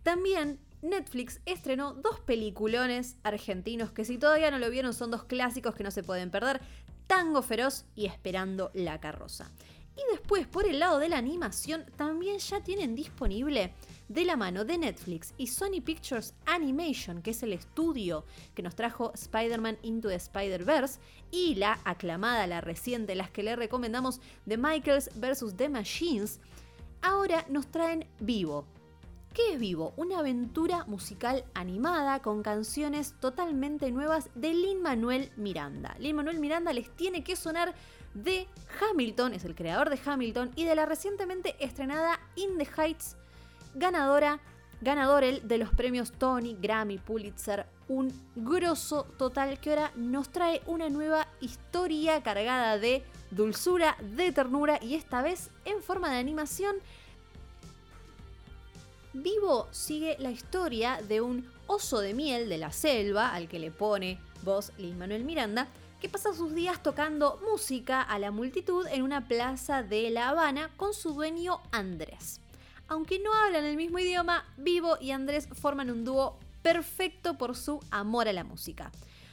También 0.03 0.57
Netflix 0.81 1.41
estrenó 1.45 1.93
dos 1.93 2.21
peliculones 2.21 3.17
argentinos 3.23 3.91
que 3.91 4.05
si 4.05 4.17
todavía 4.17 4.51
no 4.51 4.59
lo 4.59 4.69
vieron 4.69 4.93
son 4.93 5.11
dos 5.11 5.25
clásicos 5.25 5.75
que 5.75 5.83
no 5.83 5.91
se 5.91 6.01
pueden 6.01 6.31
perder, 6.31 6.61
Tango 7.07 7.41
Feroz 7.41 7.83
y 7.93 8.05
Esperando 8.05 8.71
la 8.73 9.01
Carroza. 9.01 9.51
Y 9.97 10.01
después, 10.11 10.47
por 10.47 10.65
el 10.65 10.79
lado 10.79 10.97
de 10.99 11.09
la 11.09 11.17
animación, 11.17 11.85
también 11.97 12.39
ya 12.39 12.61
tienen 12.61 12.95
disponible 12.95 13.73
de 14.07 14.25
la 14.25 14.35
mano 14.35 14.65
de 14.65 14.77
Netflix 14.77 15.33
y 15.37 15.47
Sony 15.47 15.81
Pictures 15.83 16.33
Animation, 16.45 17.21
que 17.21 17.31
es 17.31 17.43
el 17.43 17.53
estudio 17.53 18.25
que 18.53 18.61
nos 18.61 18.75
trajo 18.75 19.11
Spider-Man 19.13 19.77
Into 19.81 20.09
the 20.09 20.15
Spider-Verse, 20.15 20.99
y 21.31 21.55
la 21.55 21.79
aclamada, 21.83 22.45
la 22.47 22.61
reciente, 22.61 23.15
las 23.15 23.31
que 23.31 23.43
le 23.43 23.55
recomendamos, 23.55 24.21
The 24.47 24.57
Michaels 24.57 25.09
vs. 25.15 25.55
The 25.55 25.69
Machines, 25.69 26.39
ahora 27.01 27.45
nos 27.49 27.67
traen 27.67 28.07
Vivo. 28.19 28.65
¿Qué 29.33 29.53
es 29.53 29.59
Vivo? 29.59 29.93
Una 29.97 30.19
aventura 30.19 30.85
musical 30.85 31.43
animada 31.55 32.21
con 32.21 32.43
canciones 32.43 33.15
totalmente 33.19 33.91
nuevas 33.91 34.29
de 34.35 34.53
Lin 34.53 34.83
Manuel 34.83 35.31
Miranda. 35.37 35.95
Lin 35.97 36.17
Manuel 36.17 36.39
Miranda 36.39 36.71
les 36.71 36.95
tiene 36.95 37.23
que 37.23 37.35
sonar 37.35 37.73
de 38.13 38.47
Hamilton, 38.79 39.33
es 39.33 39.43
el 39.43 39.55
creador 39.55 39.89
de 39.89 39.99
Hamilton, 40.05 40.51
y 40.55 40.65
de 40.65 40.75
la 40.75 40.85
recientemente 40.85 41.55
estrenada 41.59 42.19
In 42.35 42.59
the 42.59 42.67
Heights, 42.77 43.17
ganadora, 43.75 44.39
ganador 44.81 45.23
el 45.23 45.47
de 45.47 45.57
los 45.57 45.69
premios 45.69 46.11
Tony, 46.11 46.57
Grammy, 46.59 46.97
Pulitzer, 46.97 47.65
un 47.87 48.11
grosso 48.35 49.03
total 49.17 49.59
que 49.59 49.71
ahora 49.71 49.91
nos 49.95 50.29
trae 50.29 50.61
una 50.65 50.89
nueva 50.89 51.27
historia 51.41 52.21
cargada 52.23 52.77
de 52.77 53.03
dulzura, 53.31 53.97
de 54.01 54.31
ternura 54.31 54.79
y 54.81 54.95
esta 54.95 55.21
vez 55.21 55.49
en 55.65 55.81
forma 55.81 56.11
de 56.11 56.17
animación. 56.17 56.75
Vivo 59.13 59.67
sigue 59.71 60.15
la 60.19 60.31
historia 60.31 60.99
de 61.07 61.21
un 61.21 61.47
oso 61.67 61.99
de 61.99 62.13
miel 62.13 62.49
de 62.49 62.57
la 62.57 62.71
selva 62.71 63.33
al 63.33 63.47
que 63.47 63.59
le 63.59 63.69
pone 63.69 64.19
voz 64.43 64.71
Lin 64.77 64.97
Manuel 64.97 65.23
Miranda 65.23 65.67
que 66.01 66.09
pasa 66.09 66.33
sus 66.33 66.53
días 66.53 66.83
tocando 66.83 67.39
música 67.49 68.01
a 68.01 68.19
la 68.19 68.31
multitud 68.31 68.85
en 68.87 69.03
una 69.03 69.25
plaza 69.25 69.83
de 69.83 70.09
La 70.09 70.27
Habana 70.27 70.69
con 70.75 70.93
su 70.93 71.13
dueño 71.13 71.61
Andrés. 71.71 72.42
Aunque 72.93 73.17
no 73.17 73.33
hablan 73.33 73.65
el 73.65 73.75
mismo 73.75 73.97
idioma, 73.97 74.45
Vivo 74.55 74.99
y 75.01 75.09
Andrés 75.09 75.49
forman 75.51 75.89
un 75.89 76.05
dúo 76.05 76.37
perfecto 76.61 77.39
por 77.39 77.55
su 77.55 77.79
amor 77.89 78.27
a 78.27 78.33
la 78.33 78.43
música. 78.43 78.91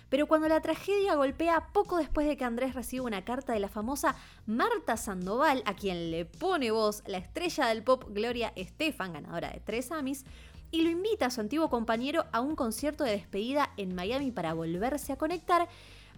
Pero 0.09 0.27
cuando 0.27 0.49
la 0.49 0.63
tragedia 0.63 1.15
golpea 1.15 1.69
poco 1.75 1.99
después 1.99 2.27
de 2.27 2.39
que 2.39 2.45
Andrés 2.45 2.75
recibe 2.75 3.03
una 3.03 3.23
carta 3.23 3.53
de 3.53 3.61
la 3.61 3.69
famosa 3.69 4.17
Marta 4.47 4.97
Sandoval, 4.97 5.63
a 5.67 5.75
quien 5.75 6.11
le 6.11 6.25
pone 6.25 6.71
voz 6.71 7.03
la 7.07 7.19
estrella 7.19 7.67
del 7.67 7.83
pop 7.83 8.05
Gloria 8.09 8.51
Estefan, 8.57 9.13
ganadora 9.13 9.51
de 9.51 9.61
tres 9.61 9.93
Amis, 9.93 10.25
y 10.71 10.81
lo 10.81 10.89
invita 10.89 11.27
a 11.27 11.31
su 11.31 11.43
antiguo 11.43 11.69
compañero 11.69 12.25
a 12.33 12.41
un 12.41 12.57
concierto 12.57 13.05
de 13.05 13.11
despedida 13.11 13.75
en 13.77 13.95
Miami 13.95 14.31
para 14.31 14.55
volverse 14.55 15.13
a 15.13 15.19
conectar, 15.19 15.69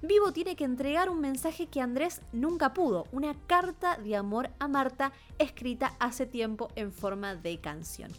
Vivo 0.03 0.33
tiene 0.33 0.57
que 0.57 0.65
entregar 0.65 1.09
un 1.09 1.21
mensaje 1.21 1.69
que 1.69 1.81
Andrés 1.81 2.23
nunca 2.33 2.75
pudo, 2.75 3.07
una 3.13 3.37
carta 3.47 3.97
de 3.97 4.17
amor 4.17 4.51
a 4.59 4.67
Marta 4.67 5.13
escrita 5.39 5.95
hace 6.01 6.27
tiempo 6.27 6.69
en 6.75 6.93
forma 6.93 7.37
de 7.37 7.61
canción. 7.61 8.11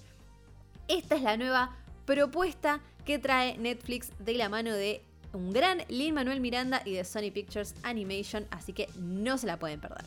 Esta 0.87 1.15
es 1.15 1.21
la 1.21 1.35
nueva 1.35 1.75
propuesta 2.05 2.79
que 3.03 3.19
trae 3.19 3.57
Netflix 3.57 4.11
de 4.19 4.33
la 4.35 4.47
mano 4.47 4.71
de 4.71 5.03
un 5.33 5.51
gran 5.51 5.79
Lin 5.89 6.13
Manuel 6.13 6.39
Miranda 6.39 6.81
y 6.85 6.93
de 6.93 7.03
Sony 7.03 7.31
Pictures 7.33 7.75
Animation, 7.83 8.47
así 8.49 8.71
que 8.71 8.87
no 8.97 9.37
se 9.37 9.47
la 9.47 9.59
pueden 9.59 9.81
perder. 9.81 10.05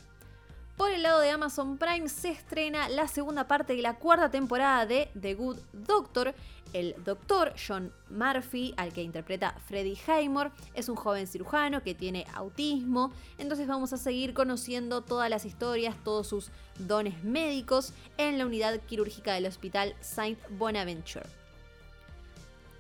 Por 0.78 0.92
el 0.92 1.02
lado 1.02 1.20
de 1.20 1.30
Amazon 1.30 1.76
Prime 1.76 2.08
se 2.08 2.30
estrena 2.30 2.88
la 2.88 3.06
segunda 3.06 3.48
parte 3.48 3.74
de 3.74 3.82
la 3.82 3.96
cuarta 3.96 4.30
temporada 4.30 4.86
de 4.86 5.10
The 5.20 5.34
Good 5.34 5.58
Doctor, 5.72 6.34
el 6.72 6.94
doctor 7.04 7.54
John 7.56 7.92
Murphy, 8.10 8.74
al 8.76 8.92
que 8.92 9.02
interpreta 9.02 9.54
Freddie 9.66 9.98
Haymore, 10.06 10.50
es 10.74 10.88
un 10.88 10.96
joven 10.96 11.26
cirujano 11.26 11.82
que 11.82 11.94
tiene 11.94 12.26
autismo, 12.34 13.12
entonces 13.38 13.66
vamos 13.66 13.92
a 13.92 13.96
seguir 13.96 14.34
conociendo 14.34 15.02
todas 15.02 15.30
las 15.30 15.44
historias, 15.44 15.96
todos 16.04 16.26
sus 16.26 16.50
dones 16.78 17.24
médicos 17.24 17.92
en 18.18 18.38
la 18.38 18.46
unidad 18.46 18.80
quirúrgica 18.80 19.34
del 19.34 19.46
Hospital 19.46 19.94
Saint 20.00 20.38
Bonaventure. 20.58 21.26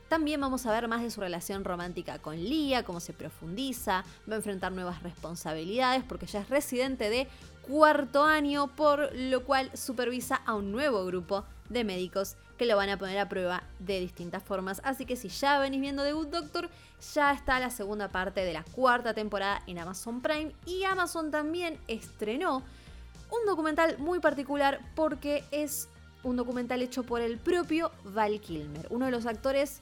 También 0.08 0.40
vamos 0.40 0.64
a 0.66 0.72
ver 0.72 0.86
más 0.86 1.02
de 1.02 1.10
su 1.10 1.20
relación 1.20 1.64
romántica 1.64 2.20
con 2.20 2.36
Lia, 2.36 2.84
cómo 2.84 3.00
se 3.00 3.12
profundiza, 3.12 4.04
va 4.30 4.34
a 4.34 4.36
enfrentar 4.36 4.70
nuevas 4.70 5.02
responsabilidades 5.02 6.04
porque 6.04 6.26
ya 6.26 6.40
es 6.40 6.48
residente 6.48 7.10
de 7.10 7.26
cuarto 7.62 8.22
año, 8.22 8.68
por 8.68 9.10
lo 9.16 9.42
cual 9.44 9.70
supervisa 9.74 10.36
a 10.46 10.54
un 10.54 10.70
nuevo 10.70 11.04
grupo 11.06 11.44
de 11.68 11.82
médicos 11.82 12.36
que 12.56 12.66
lo 12.66 12.76
van 12.76 12.88
a 12.88 12.98
poner 12.98 13.18
a 13.18 13.28
prueba 13.28 13.62
de 13.78 14.00
distintas 14.00 14.42
formas. 14.42 14.80
Así 14.84 15.06
que 15.06 15.16
si 15.16 15.28
ya 15.28 15.58
venís 15.58 15.80
viendo 15.80 16.02
The 16.02 16.12
Good 16.12 16.28
Doctor, 16.28 16.70
ya 17.14 17.32
está 17.32 17.60
la 17.60 17.70
segunda 17.70 18.08
parte 18.08 18.44
de 18.44 18.52
la 18.52 18.62
cuarta 18.62 19.14
temporada 19.14 19.62
en 19.66 19.78
Amazon 19.78 20.20
Prime 20.20 20.52
y 20.64 20.84
Amazon 20.84 21.30
también 21.30 21.78
estrenó 21.88 22.62
un 23.30 23.46
documental 23.46 23.98
muy 23.98 24.20
particular 24.20 24.80
porque 24.94 25.44
es 25.50 25.88
un 26.22 26.36
documental 26.36 26.82
hecho 26.82 27.04
por 27.04 27.20
el 27.20 27.38
propio 27.38 27.90
Val 28.04 28.40
Kilmer, 28.40 28.86
uno 28.90 29.06
de 29.06 29.12
los 29.12 29.26
actores 29.26 29.80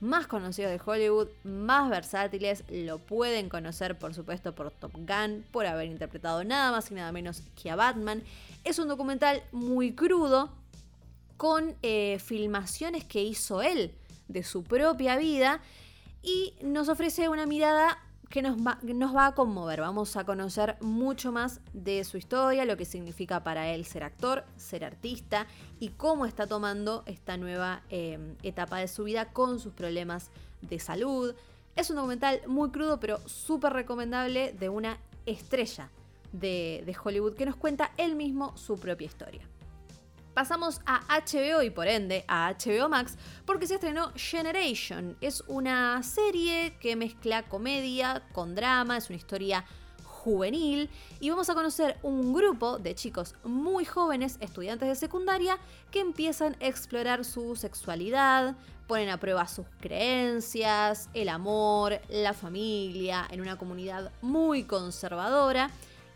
más 0.00 0.26
conocidos 0.26 0.72
de 0.72 0.80
Hollywood, 0.84 1.28
más 1.44 1.90
versátiles, 1.90 2.64
lo 2.70 2.98
pueden 2.98 3.48
conocer 3.48 3.98
por 3.98 4.14
supuesto 4.14 4.54
por 4.54 4.70
Top 4.70 4.92
Gun, 4.94 5.44
por 5.50 5.66
haber 5.66 5.86
interpretado 5.86 6.42
nada 6.42 6.70
más 6.70 6.90
y 6.90 6.94
nada 6.94 7.12
menos 7.12 7.42
que 7.60 7.70
a 7.70 7.76
Batman. 7.76 8.22
Es 8.64 8.78
un 8.78 8.88
documental 8.88 9.42
muy 9.52 9.92
crudo, 9.92 10.50
con 11.40 11.74
eh, 11.80 12.18
filmaciones 12.22 13.06
que 13.06 13.22
hizo 13.22 13.62
él 13.62 13.94
de 14.28 14.42
su 14.42 14.62
propia 14.62 15.16
vida 15.16 15.62
y 16.22 16.52
nos 16.60 16.90
ofrece 16.90 17.30
una 17.30 17.46
mirada 17.46 17.96
que 18.28 18.42
nos 18.42 18.58
va, 18.58 19.26
a 19.26 19.34
conmover. 19.34 19.80
Vamos 19.80 20.18
a 20.18 20.24
conocer 20.24 20.76
mucho 20.82 21.32
más 21.32 21.62
de 21.72 22.04
su 22.04 22.18
historia, 22.18 22.66
lo 22.66 22.76
que 22.76 22.84
significa 22.84 23.42
para 23.42 23.70
él 23.70 23.86
ser 23.86 24.04
actor, 24.04 24.44
ser 24.56 24.84
artista 24.84 25.46
y 25.78 25.88
cómo 25.88 26.26
está 26.26 26.46
tomando 26.46 27.04
esta 27.06 27.38
nueva 27.38 27.84
em, 27.88 28.36
etapa 28.42 28.76
de 28.76 28.88
su 28.88 29.04
vida 29.04 29.32
con 29.32 29.60
sus 29.60 29.72
problemas 29.72 30.30
de 30.60 30.78
salud. 30.78 31.34
Es 31.74 31.88
un 31.88 31.96
documental 31.96 32.42
muy 32.48 32.70
crudo 32.70 33.00
pero 33.00 33.18
súper 33.26 33.72
recomendable 33.72 34.52
de 34.52 34.68
una 34.68 34.98
estrella 35.24 35.88
de 36.32 36.96
Hollywood 37.02 37.34
que 37.34 37.46
nos 37.46 37.56
cuenta 37.56 37.92
él 37.96 38.14
mismo 38.14 38.54
su 38.58 38.78
propia 38.78 39.06
historia. 39.06 39.48
Pasamos 40.40 40.80
a 40.86 41.02
HBO 41.20 41.60
y 41.60 41.68
por 41.68 41.86
ende 41.86 42.24
a 42.26 42.54
HBO 42.54 42.88
Max 42.88 43.18
porque 43.44 43.66
se 43.66 43.74
estrenó 43.74 44.10
Generation. 44.16 45.14
Es 45.20 45.44
una 45.48 46.02
serie 46.02 46.78
que 46.80 46.96
mezcla 46.96 47.42
comedia 47.42 48.22
con 48.32 48.54
drama, 48.54 48.96
es 48.96 49.10
una 49.10 49.18
historia 49.18 49.66
juvenil 50.02 50.88
y 51.20 51.28
vamos 51.28 51.50
a 51.50 51.54
conocer 51.54 51.98
un 52.02 52.32
grupo 52.32 52.78
de 52.78 52.94
chicos 52.94 53.34
muy 53.44 53.84
jóvenes, 53.84 54.38
estudiantes 54.40 54.88
de 54.88 54.94
secundaria, 54.94 55.58
que 55.90 56.00
empiezan 56.00 56.56
a 56.58 56.68
explorar 56.68 57.26
su 57.26 57.54
sexualidad, 57.54 58.56
ponen 58.86 59.10
a 59.10 59.20
prueba 59.20 59.46
sus 59.46 59.66
creencias, 59.78 61.10
el 61.12 61.28
amor, 61.28 62.00
la 62.08 62.32
familia, 62.32 63.28
en 63.30 63.42
una 63.42 63.58
comunidad 63.58 64.10
muy 64.22 64.64
conservadora 64.64 65.70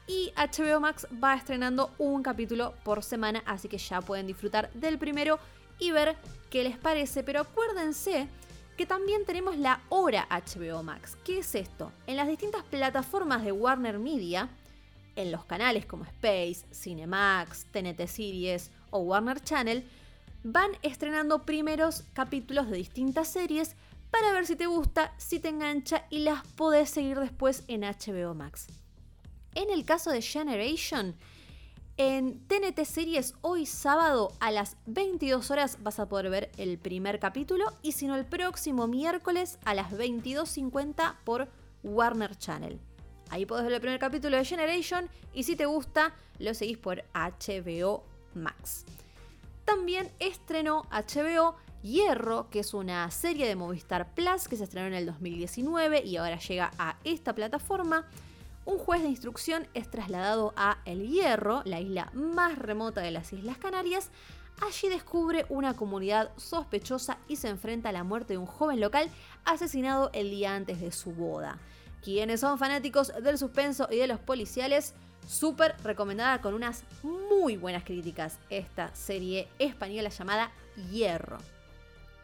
y 0.06 0.32
HBO 0.36 0.80
Max 0.80 1.06
va 1.22 1.34
estrenando 1.34 1.90
un 1.98 2.22
capítulo 2.22 2.74
por 2.84 3.02
semana, 3.02 3.42
así 3.46 3.68
que 3.68 3.78
ya 3.78 4.00
pueden 4.00 4.26
disfrutar 4.26 4.70
del 4.72 4.98
primero 4.98 5.38
y 5.78 5.90
ver 5.90 6.16
qué 6.50 6.62
les 6.62 6.76
parece. 6.76 7.22
Pero 7.22 7.40
acuérdense 7.40 8.28
que 8.76 8.86
también 8.86 9.24
tenemos 9.24 9.56
la 9.56 9.80
hora 9.88 10.26
HBO 10.30 10.82
Max. 10.82 11.16
¿Qué 11.24 11.38
es 11.38 11.54
esto? 11.54 11.92
En 12.06 12.16
las 12.16 12.28
distintas 12.28 12.64
plataformas 12.64 13.44
de 13.44 13.52
Warner 13.52 13.98
Media, 13.98 14.48
en 15.16 15.30
los 15.30 15.44
canales 15.44 15.86
como 15.86 16.04
Space, 16.04 16.66
Cinemax, 16.72 17.66
TNT 17.66 18.06
Series 18.06 18.70
o 18.90 18.98
Warner 19.00 19.40
Channel, 19.40 19.88
van 20.42 20.72
estrenando 20.82 21.46
primeros 21.46 22.04
capítulos 22.12 22.68
de 22.68 22.76
distintas 22.76 23.28
series 23.28 23.76
para 24.10 24.32
ver 24.32 24.46
si 24.46 24.56
te 24.56 24.66
gusta, 24.66 25.14
si 25.16 25.40
te 25.40 25.48
engancha 25.48 26.04
y 26.10 26.20
las 26.20 26.46
podés 26.46 26.90
seguir 26.90 27.18
después 27.18 27.64
en 27.68 27.82
HBO 27.82 28.34
Max. 28.34 28.66
En 29.54 29.70
el 29.70 29.84
caso 29.84 30.10
de 30.10 30.20
Generation, 30.20 31.14
En 31.96 32.44
TNT 32.48 32.84
Series 32.84 33.34
hoy 33.40 33.66
sábado 33.66 34.32
a 34.40 34.50
las 34.50 34.76
22 34.86 35.52
horas 35.52 35.78
vas 35.80 36.00
a 36.00 36.08
poder 36.08 36.28
ver 36.28 36.50
el 36.56 36.76
primer 36.76 37.20
capítulo 37.20 37.66
y 37.82 37.92
si 37.92 38.08
no 38.08 38.16
el 38.16 38.26
próximo 38.26 38.88
miércoles 38.88 39.60
a 39.64 39.74
las 39.74 39.92
22.50 39.92 41.18
por 41.22 41.48
Warner 41.84 42.36
Channel. 42.36 42.80
Ahí 43.30 43.46
podés 43.46 43.66
ver 43.66 43.74
el 43.74 43.80
primer 43.80 44.00
capítulo 44.00 44.36
de 44.36 44.44
Generation 44.44 45.08
y 45.32 45.44
si 45.44 45.54
te 45.54 45.66
gusta 45.66 46.16
lo 46.40 46.52
seguís 46.52 46.78
por 46.78 47.04
HBO 47.14 48.02
Max. 48.34 48.84
También 49.64 50.10
estrenó 50.18 50.82
HBO 50.90 51.54
Hierro, 51.82 52.50
que 52.50 52.58
es 52.58 52.74
una 52.74 53.08
serie 53.12 53.46
de 53.46 53.54
Movistar 53.54 54.14
Plus 54.14 54.48
que 54.48 54.56
se 54.56 54.64
estrenó 54.64 54.88
en 54.88 54.94
el 54.94 55.06
2019 55.06 56.02
y 56.04 56.16
ahora 56.16 56.40
llega 56.40 56.72
a 56.76 56.96
esta 57.04 57.36
plataforma 57.36 58.04
un 58.66 58.78
juez 58.78 59.02
de 59.02 59.08
instrucción 59.08 59.66
es 59.74 59.90
trasladado 59.90 60.54
a 60.56 60.78
El 60.84 61.08
Hierro, 61.08 61.62
la 61.64 61.80
isla 61.80 62.10
más 62.14 62.58
remota 62.58 63.00
de 63.00 63.10
las 63.10 63.32
Islas 63.32 63.58
Canarias. 63.58 64.10
Allí 64.62 64.88
descubre 64.88 65.46
una 65.48 65.74
comunidad 65.74 66.30
sospechosa 66.36 67.18
y 67.28 67.36
se 67.36 67.48
enfrenta 67.48 67.90
a 67.90 67.92
la 67.92 68.04
muerte 68.04 68.34
de 68.34 68.38
un 68.38 68.46
joven 68.46 68.80
local 68.80 69.10
asesinado 69.44 70.10
el 70.14 70.30
día 70.30 70.54
antes 70.54 70.80
de 70.80 70.92
su 70.92 71.12
boda. 71.12 71.58
Quienes 72.02 72.40
son 72.40 72.58
fanáticos 72.58 73.12
del 73.22 73.38
suspenso 73.38 73.88
y 73.90 73.96
de 73.96 74.06
los 74.06 74.20
policiales, 74.20 74.94
súper 75.26 75.74
recomendada 75.82 76.40
con 76.40 76.54
unas 76.54 76.84
muy 77.02 77.56
buenas 77.56 77.84
críticas 77.84 78.38
esta 78.50 78.94
serie 78.94 79.48
española 79.58 80.10
llamada 80.10 80.52
Hierro. 80.90 81.38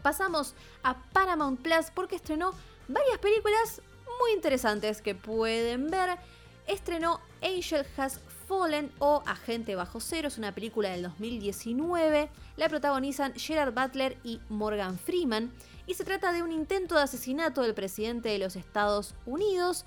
Pasamos 0.03 0.55
a 0.83 1.03
Paramount 1.13 1.61
Plus 1.61 1.91
porque 1.95 2.17
estrenó 2.17 2.53
varias 2.89 3.19
películas 3.19 3.83
muy 4.21 4.33
interesantes 4.33 5.01
que 5.01 5.15
pueden 5.15 5.89
ver. 5.91 6.19
Estrenó 6.67 7.21
Angel 7.43 7.87
Has 7.97 8.21
Fallen 8.47 8.93
o 8.99 9.23
Agente 9.27 9.75
Bajo 9.77 10.01
Cero, 10.01 10.29
es 10.29 10.39
una 10.39 10.53
película 10.53 10.91
del 10.91 11.03
2019. 11.03 12.29
La 12.57 12.69
protagonizan 12.69 13.35
Gerard 13.35 13.73
Butler 13.73 14.19
y 14.23 14.41
Morgan 14.49 14.99
Freeman 14.99 15.53
y 15.87 15.95
se 15.95 16.05
trata 16.05 16.33
de 16.33 16.43
un 16.43 16.53
intento 16.53 16.97
de 16.97 17.03
asesinato 17.03 17.63
del 17.63 17.75
presidente 17.75 18.29
de 18.29 18.39
los 18.39 18.57
Estados 18.57 19.15
Unidos. 19.25 19.85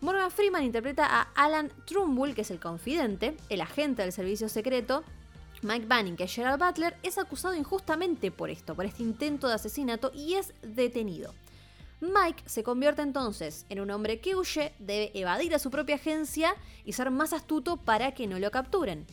Morgan 0.00 0.30
Freeman 0.30 0.64
interpreta 0.64 1.06
a 1.06 1.28
Alan 1.34 1.72
Trumbull, 1.86 2.34
que 2.34 2.42
es 2.42 2.50
el 2.50 2.60
confidente, 2.60 3.36
el 3.48 3.60
agente 3.60 4.02
del 4.02 4.12
servicio 4.12 4.48
secreto. 4.48 5.04
Mike 5.62 5.86
Banning, 5.86 6.16
que 6.16 6.24
es 6.24 6.34
Gerard 6.34 6.58
Butler, 6.58 6.96
es 7.04 7.18
acusado 7.18 7.54
injustamente 7.54 8.32
por 8.32 8.50
esto, 8.50 8.74
por 8.74 8.84
este 8.84 9.04
intento 9.04 9.46
de 9.48 9.54
asesinato 9.54 10.10
y 10.12 10.34
es 10.34 10.52
detenido. 10.62 11.32
Mike 12.02 12.42
se 12.46 12.64
convierte 12.64 13.00
entonces 13.00 13.64
en 13.68 13.78
un 13.78 13.92
hombre 13.92 14.18
que 14.18 14.34
huye, 14.34 14.72
debe 14.80 15.12
evadir 15.14 15.54
a 15.54 15.60
su 15.60 15.70
propia 15.70 15.94
agencia 15.94 16.52
y 16.84 16.94
ser 16.94 17.12
más 17.12 17.32
astuto 17.32 17.76
para 17.76 18.12
que 18.12 18.26
no 18.26 18.40
lo 18.40 18.50
capturen. 18.50 19.06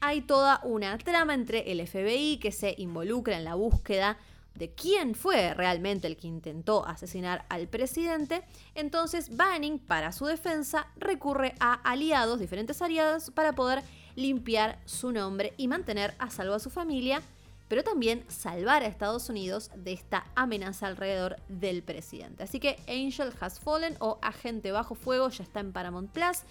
Hay 0.00 0.22
toda 0.22 0.62
una 0.64 0.96
trama 0.96 1.34
entre 1.34 1.70
el 1.70 1.86
FBI 1.86 2.38
que 2.38 2.52
se 2.52 2.74
involucra 2.78 3.36
en 3.36 3.44
la 3.44 3.54
búsqueda 3.54 4.16
de 4.54 4.70
quién 4.70 5.14
fue 5.14 5.52
realmente 5.52 6.06
el 6.06 6.16
que 6.16 6.26
intentó 6.26 6.86
asesinar 6.86 7.44
al 7.50 7.68
presidente, 7.68 8.42
entonces 8.74 9.36
Banning, 9.36 9.78
para 9.78 10.10
su 10.12 10.24
defensa, 10.24 10.86
recurre 10.96 11.54
a 11.60 11.74
aliados, 11.74 12.40
diferentes 12.40 12.80
aliados, 12.80 13.30
para 13.30 13.52
poder 13.52 13.82
limpiar 14.14 14.78
su 14.86 15.12
nombre 15.12 15.52
y 15.58 15.68
mantener 15.68 16.14
a 16.18 16.30
salvo 16.30 16.54
a 16.54 16.60
su 16.60 16.70
familia 16.70 17.20
pero 17.68 17.82
también 17.82 18.24
salvar 18.28 18.82
a 18.82 18.86
Estados 18.86 19.28
Unidos 19.28 19.70
de 19.74 19.92
esta 19.92 20.26
amenaza 20.34 20.86
alrededor 20.86 21.36
del 21.48 21.82
presidente. 21.82 22.44
Así 22.44 22.60
que 22.60 22.78
Angel 22.88 23.32
Has 23.40 23.58
Fallen 23.58 23.96
o 23.98 24.18
Agente 24.22 24.72
Bajo 24.72 24.94
Fuego 24.94 25.28
ya 25.30 25.42
está 25.42 25.60
en 25.60 25.72
Paramount 25.72 26.10
Plus. 26.10 26.42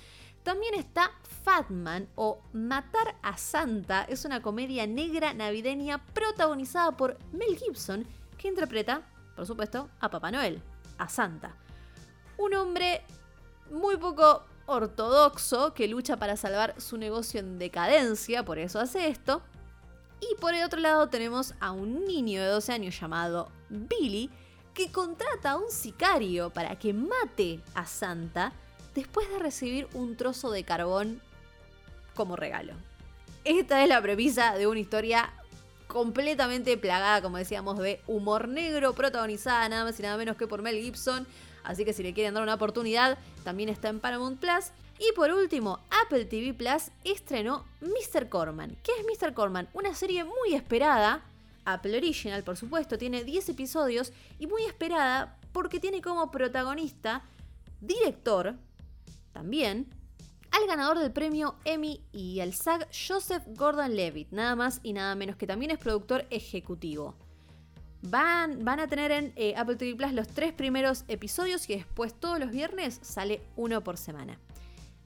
También 0.44 0.76
está 0.76 1.12
Fatman 1.44 2.08
o 2.16 2.40
Matar 2.54 3.16
a 3.24 3.38
Santa. 3.38 4.04
Es 4.04 4.26
una 4.26 4.42
comedia 4.42 4.86
negra 4.86 5.34
navideña 5.34 6.06
protagonizada 6.14 6.92
por 6.96 7.18
Mel 7.32 7.58
Gibson, 7.58 8.06
que 8.38 8.50
interpreta, 8.50 9.02
por 9.36 9.48
supuesto, 9.48 9.90
a 10.00 10.10
Papá 10.10 10.32
Noel, 10.32 10.62
a 10.98 11.10
Santa. 11.10 11.56
Un 12.38 12.54
hombre 12.54 13.02
muy 13.72 13.98
poco 13.98 14.44
ortodoxo 14.68 15.74
que 15.74 15.88
lucha 15.88 16.18
para 16.18 16.38
salvar 16.38 16.80
su 16.80 16.98
negocio 16.98 17.40
en 17.40 17.58
decadencia, 17.58 18.44
por 18.44 18.60
eso 18.60 18.80
hace 18.80 19.08
esto. 19.08 19.42
Y 20.20 20.36
por 20.40 20.54
el 20.54 20.64
otro 20.64 20.80
lado 20.80 21.10
tenemos 21.10 21.54
a 21.60 21.72
un 21.72 22.06
niño 22.06 22.42
de 22.42 22.48
12 22.48 22.72
años 22.72 23.00
llamado 23.00 23.52
Billy 23.70 24.30
que 24.74 24.92
contrata 24.92 25.52
a 25.52 25.58
un 25.58 25.72
sicario 25.72 26.50
para 26.50 26.78
que 26.78 26.94
mate 26.94 27.62
a 27.74 27.86
Santa 27.86 28.54
después 28.94 29.30
de 29.30 29.40
recibir 29.40 29.88
un 29.94 30.16
trozo 30.16 30.52
de 30.52 30.64
carbón 30.64 31.22
como 32.14 32.36
regalo. 32.36 32.74
Esta 33.44 33.84
es 33.84 33.90
la 33.90 34.02
premisa 34.02 34.56
de 34.56 34.68
una 34.68 34.80
historia 34.80 35.32
completamente 35.88 36.78
plagada, 36.78 37.22
como 37.22 37.38
decíamos, 37.38 37.78
de 37.78 38.02
humor 38.08 38.48
negro, 38.48 38.94
protagonizada 38.94 39.70
nada 39.70 39.84
más 39.84 40.00
y 40.00 40.04
nada 40.04 40.18
menos 40.18 40.36
que 40.36 40.48
por 40.48 40.62
Mel 40.62 40.82
Gibson. 40.82 41.28
Así 41.64 41.86
que 41.86 41.94
si 41.94 42.04
le 42.04 42.14
quieren 42.14 42.34
dar 42.34 42.44
una 42.44 42.56
oportunidad, 42.56 43.18
también 43.44 43.70
está 43.70 43.90
en 43.90 44.00
Paramount 44.00 44.40
Plus. 44.40 44.72
Y 45.00 45.12
por 45.14 45.32
último, 45.32 45.80
Apple 46.04 46.26
TV 46.26 46.54
Plus 46.54 46.92
estrenó 47.04 47.66
Mr. 47.82 48.30
Corman. 48.30 48.78
¿Qué 48.82 48.92
es 48.98 49.22
Mr. 49.22 49.34
Corman? 49.34 49.68
Una 49.74 49.94
serie 49.94 50.24
muy 50.24 50.54
esperada, 50.54 51.24
Apple 51.66 51.98
Original 51.98 52.44
por 52.44 52.56
supuesto, 52.56 52.98
tiene 52.98 53.24
10 53.24 53.50
episodios 53.50 54.14
y 54.40 54.48
muy 54.48 54.64
esperada 54.64 55.38
porque 55.52 55.80
tiene 55.80 56.02
como 56.02 56.32
protagonista, 56.32 57.24
director, 57.82 58.56
también, 59.34 59.88
al 60.52 60.66
ganador 60.68 61.00
del 61.00 61.12
premio 61.12 61.56
Emmy 61.66 62.02
y 62.14 62.40
al 62.40 62.54
SAG 62.54 62.88
Joseph 62.88 63.44
Gordon-Levitt, 63.48 64.32
nada 64.32 64.56
más 64.56 64.80
y 64.84 64.94
nada 64.94 65.14
menos 65.16 65.36
que 65.36 65.48
también 65.48 65.72
es 65.72 65.78
productor 65.78 66.26
ejecutivo. 66.30 67.16
Van, 68.02 68.64
van, 68.64 68.80
a 68.80 68.88
tener 68.88 69.12
en 69.12 69.34
eh, 69.36 69.56
Apple 69.58 69.76
TV 69.76 69.96
Plus 69.96 70.14
los 70.14 70.28
tres 70.28 70.54
primeros 70.54 71.04
episodios 71.08 71.70
y 71.70 71.76
después 71.76 72.14
todos 72.14 72.40
los 72.40 72.52
viernes 72.52 73.00
sale 73.02 73.42
uno 73.58 73.84
por 73.84 73.98
semana. 73.98 74.40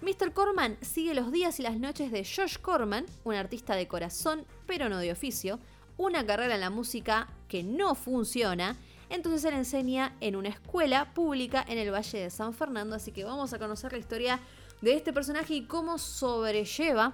Mr. 0.01 0.31
Corman 0.31 0.77
sigue 0.81 1.13
los 1.13 1.31
días 1.31 1.59
y 1.59 1.63
las 1.63 1.77
noches 1.77 2.11
de 2.11 2.23
Josh 2.23 2.57
Corman, 2.57 3.05
un 3.25 3.35
artista 3.35 3.75
de 3.75 3.87
corazón 3.87 4.45
pero 4.65 4.87
no 4.87 4.97
de 4.97 5.11
oficio, 5.11 5.59
una 5.97 6.25
carrera 6.25 6.55
en 6.55 6.61
la 6.61 6.69
música 6.69 7.27
que 7.49 7.63
no 7.63 7.95
funciona, 7.95 8.77
entonces 9.09 9.43
él 9.43 9.55
enseña 9.55 10.15
en 10.21 10.37
una 10.37 10.49
escuela 10.49 11.13
pública 11.13 11.65
en 11.67 11.77
el 11.77 11.91
Valle 11.91 12.19
de 12.19 12.29
San 12.29 12.53
Fernando, 12.53 12.95
así 12.95 13.11
que 13.11 13.25
vamos 13.25 13.51
a 13.51 13.59
conocer 13.59 13.91
la 13.91 13.97
historia 13.97 14.39
de 14.81 14.93
este 14.93 15.11
personaje 15.11 15.55
y 15.55 15.65
cómo 15.65 15.97
sobrelleva 15.97 17.13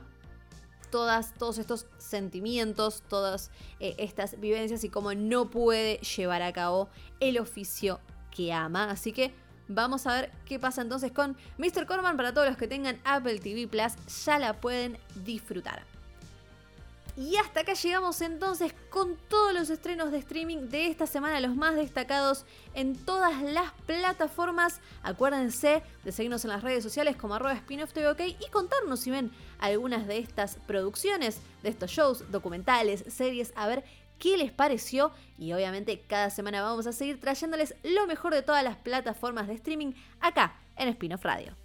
todas, 0.92 1.34
todos 1.34 1.58
estos 1.58 1.88
sentimientos, 1.98 3.02
todas 3.10 3.50
eh, 3.80 3.96
estas 3.98 4.40
vivencias 4.40 4.84
y 4.84 4.90
cómo 4.90 5.14
no 5.16 5.50
puede 5.50 5.98
llevar 5.98 6.44
a 6.44 6.54
cabo 6.54 6.90
el 7.20 7.40
oficio 7.40 8.00
que 8.30 8.54
ama. 8.54 8.92
Así 8.92 9.12
que 9.12 9.34
Vamos 9.68 10.05
a 10.05 10.13
ver 10.13 10.32
qué 10.45 10.59
pasa 10.59 10.82
entonces 10.82 11.11
con 11.11 11.36
Mr. 11.57 11.86
Corman. 11.86 12.18
Para 12.18 12.34
todos 12.34 12.47
los 12.47 12.57
que 12.57 12.68
tengan 12.68 12.99
Apple 13.03 13.39
TV 13.39 13.68
Plus, 13.68 13.93
ya 14.26 14.39
la 14.39 14.53
pueden 14.53 14.97
disfrutar. 15.24 15.84
Y 17.18 17.38
hasta 17.38 17.61
acá 17.61 17.74
llegamos 17.74 18.20
entonces 18.20 18.74
con 18.89 19.16
todos 19.30 19.53
los 19.53 19.70
estrenos 19.70 20.11
de 20.11 20.18
streaming 20.18 20.68
de 20.68 20.88
esta 20.88 21.07
semana, 21.07 21.39
los 21.39 21.55
más 21.55 21.76
destacados 21.76 22.45
en 22.74 22.93
todas 22.93 23.41
las 23.41 23.72
plataformas. 23.86 24.82
Acuérdense 25.01 25.82
de 26.03 26.11
seguirnos 26.11 26.43
en 26.43 26.49
las 26.49 26.61
redes 26.61 26.84
sociales 26.84 27.16
como 27.16 27.36
arroba 27.36 27.55
spinoff 27.55 27.91
y 27.95 28.49
contarnos 28.51 28.99
si 28.99 29.11
ven 29.11 29.32
algunas 29.59 30.07
de 30.07 30.18
estas 30.18 30.57
producciones, 30.68 31.39
de 31.63 31.70
estos 31.70 31.89
shows, 31.89 32.30
documentales, 32.32 33.05
series, 33.07 33.53
a 33.55 33.68
ver 33.68 33.86
qué 34.20 34.38
les 34.38 34.51
pareció 34.51 35.11
y 35.38 35.53
obviamente 35.53 36.01
cada 36.07 36.30
semana 36.30 36.61
vamos 36.61 36.88
a 36.88 36.93
seguir 36.93 37.20
trayéndoles 37.20 37.76
lo 37.84 38.07
mejor 38.07 38.34
de 38.34 38.41
todas 38.41 38.63
las 38.63 38.78
plataformas 38.78 39.47
de 39.47 39.55
streaming 39.55 39.93
acá 40.20 40.55
en 40.76 40.93
Spinoff 40.93 41.24
Radio. 41.24 41.64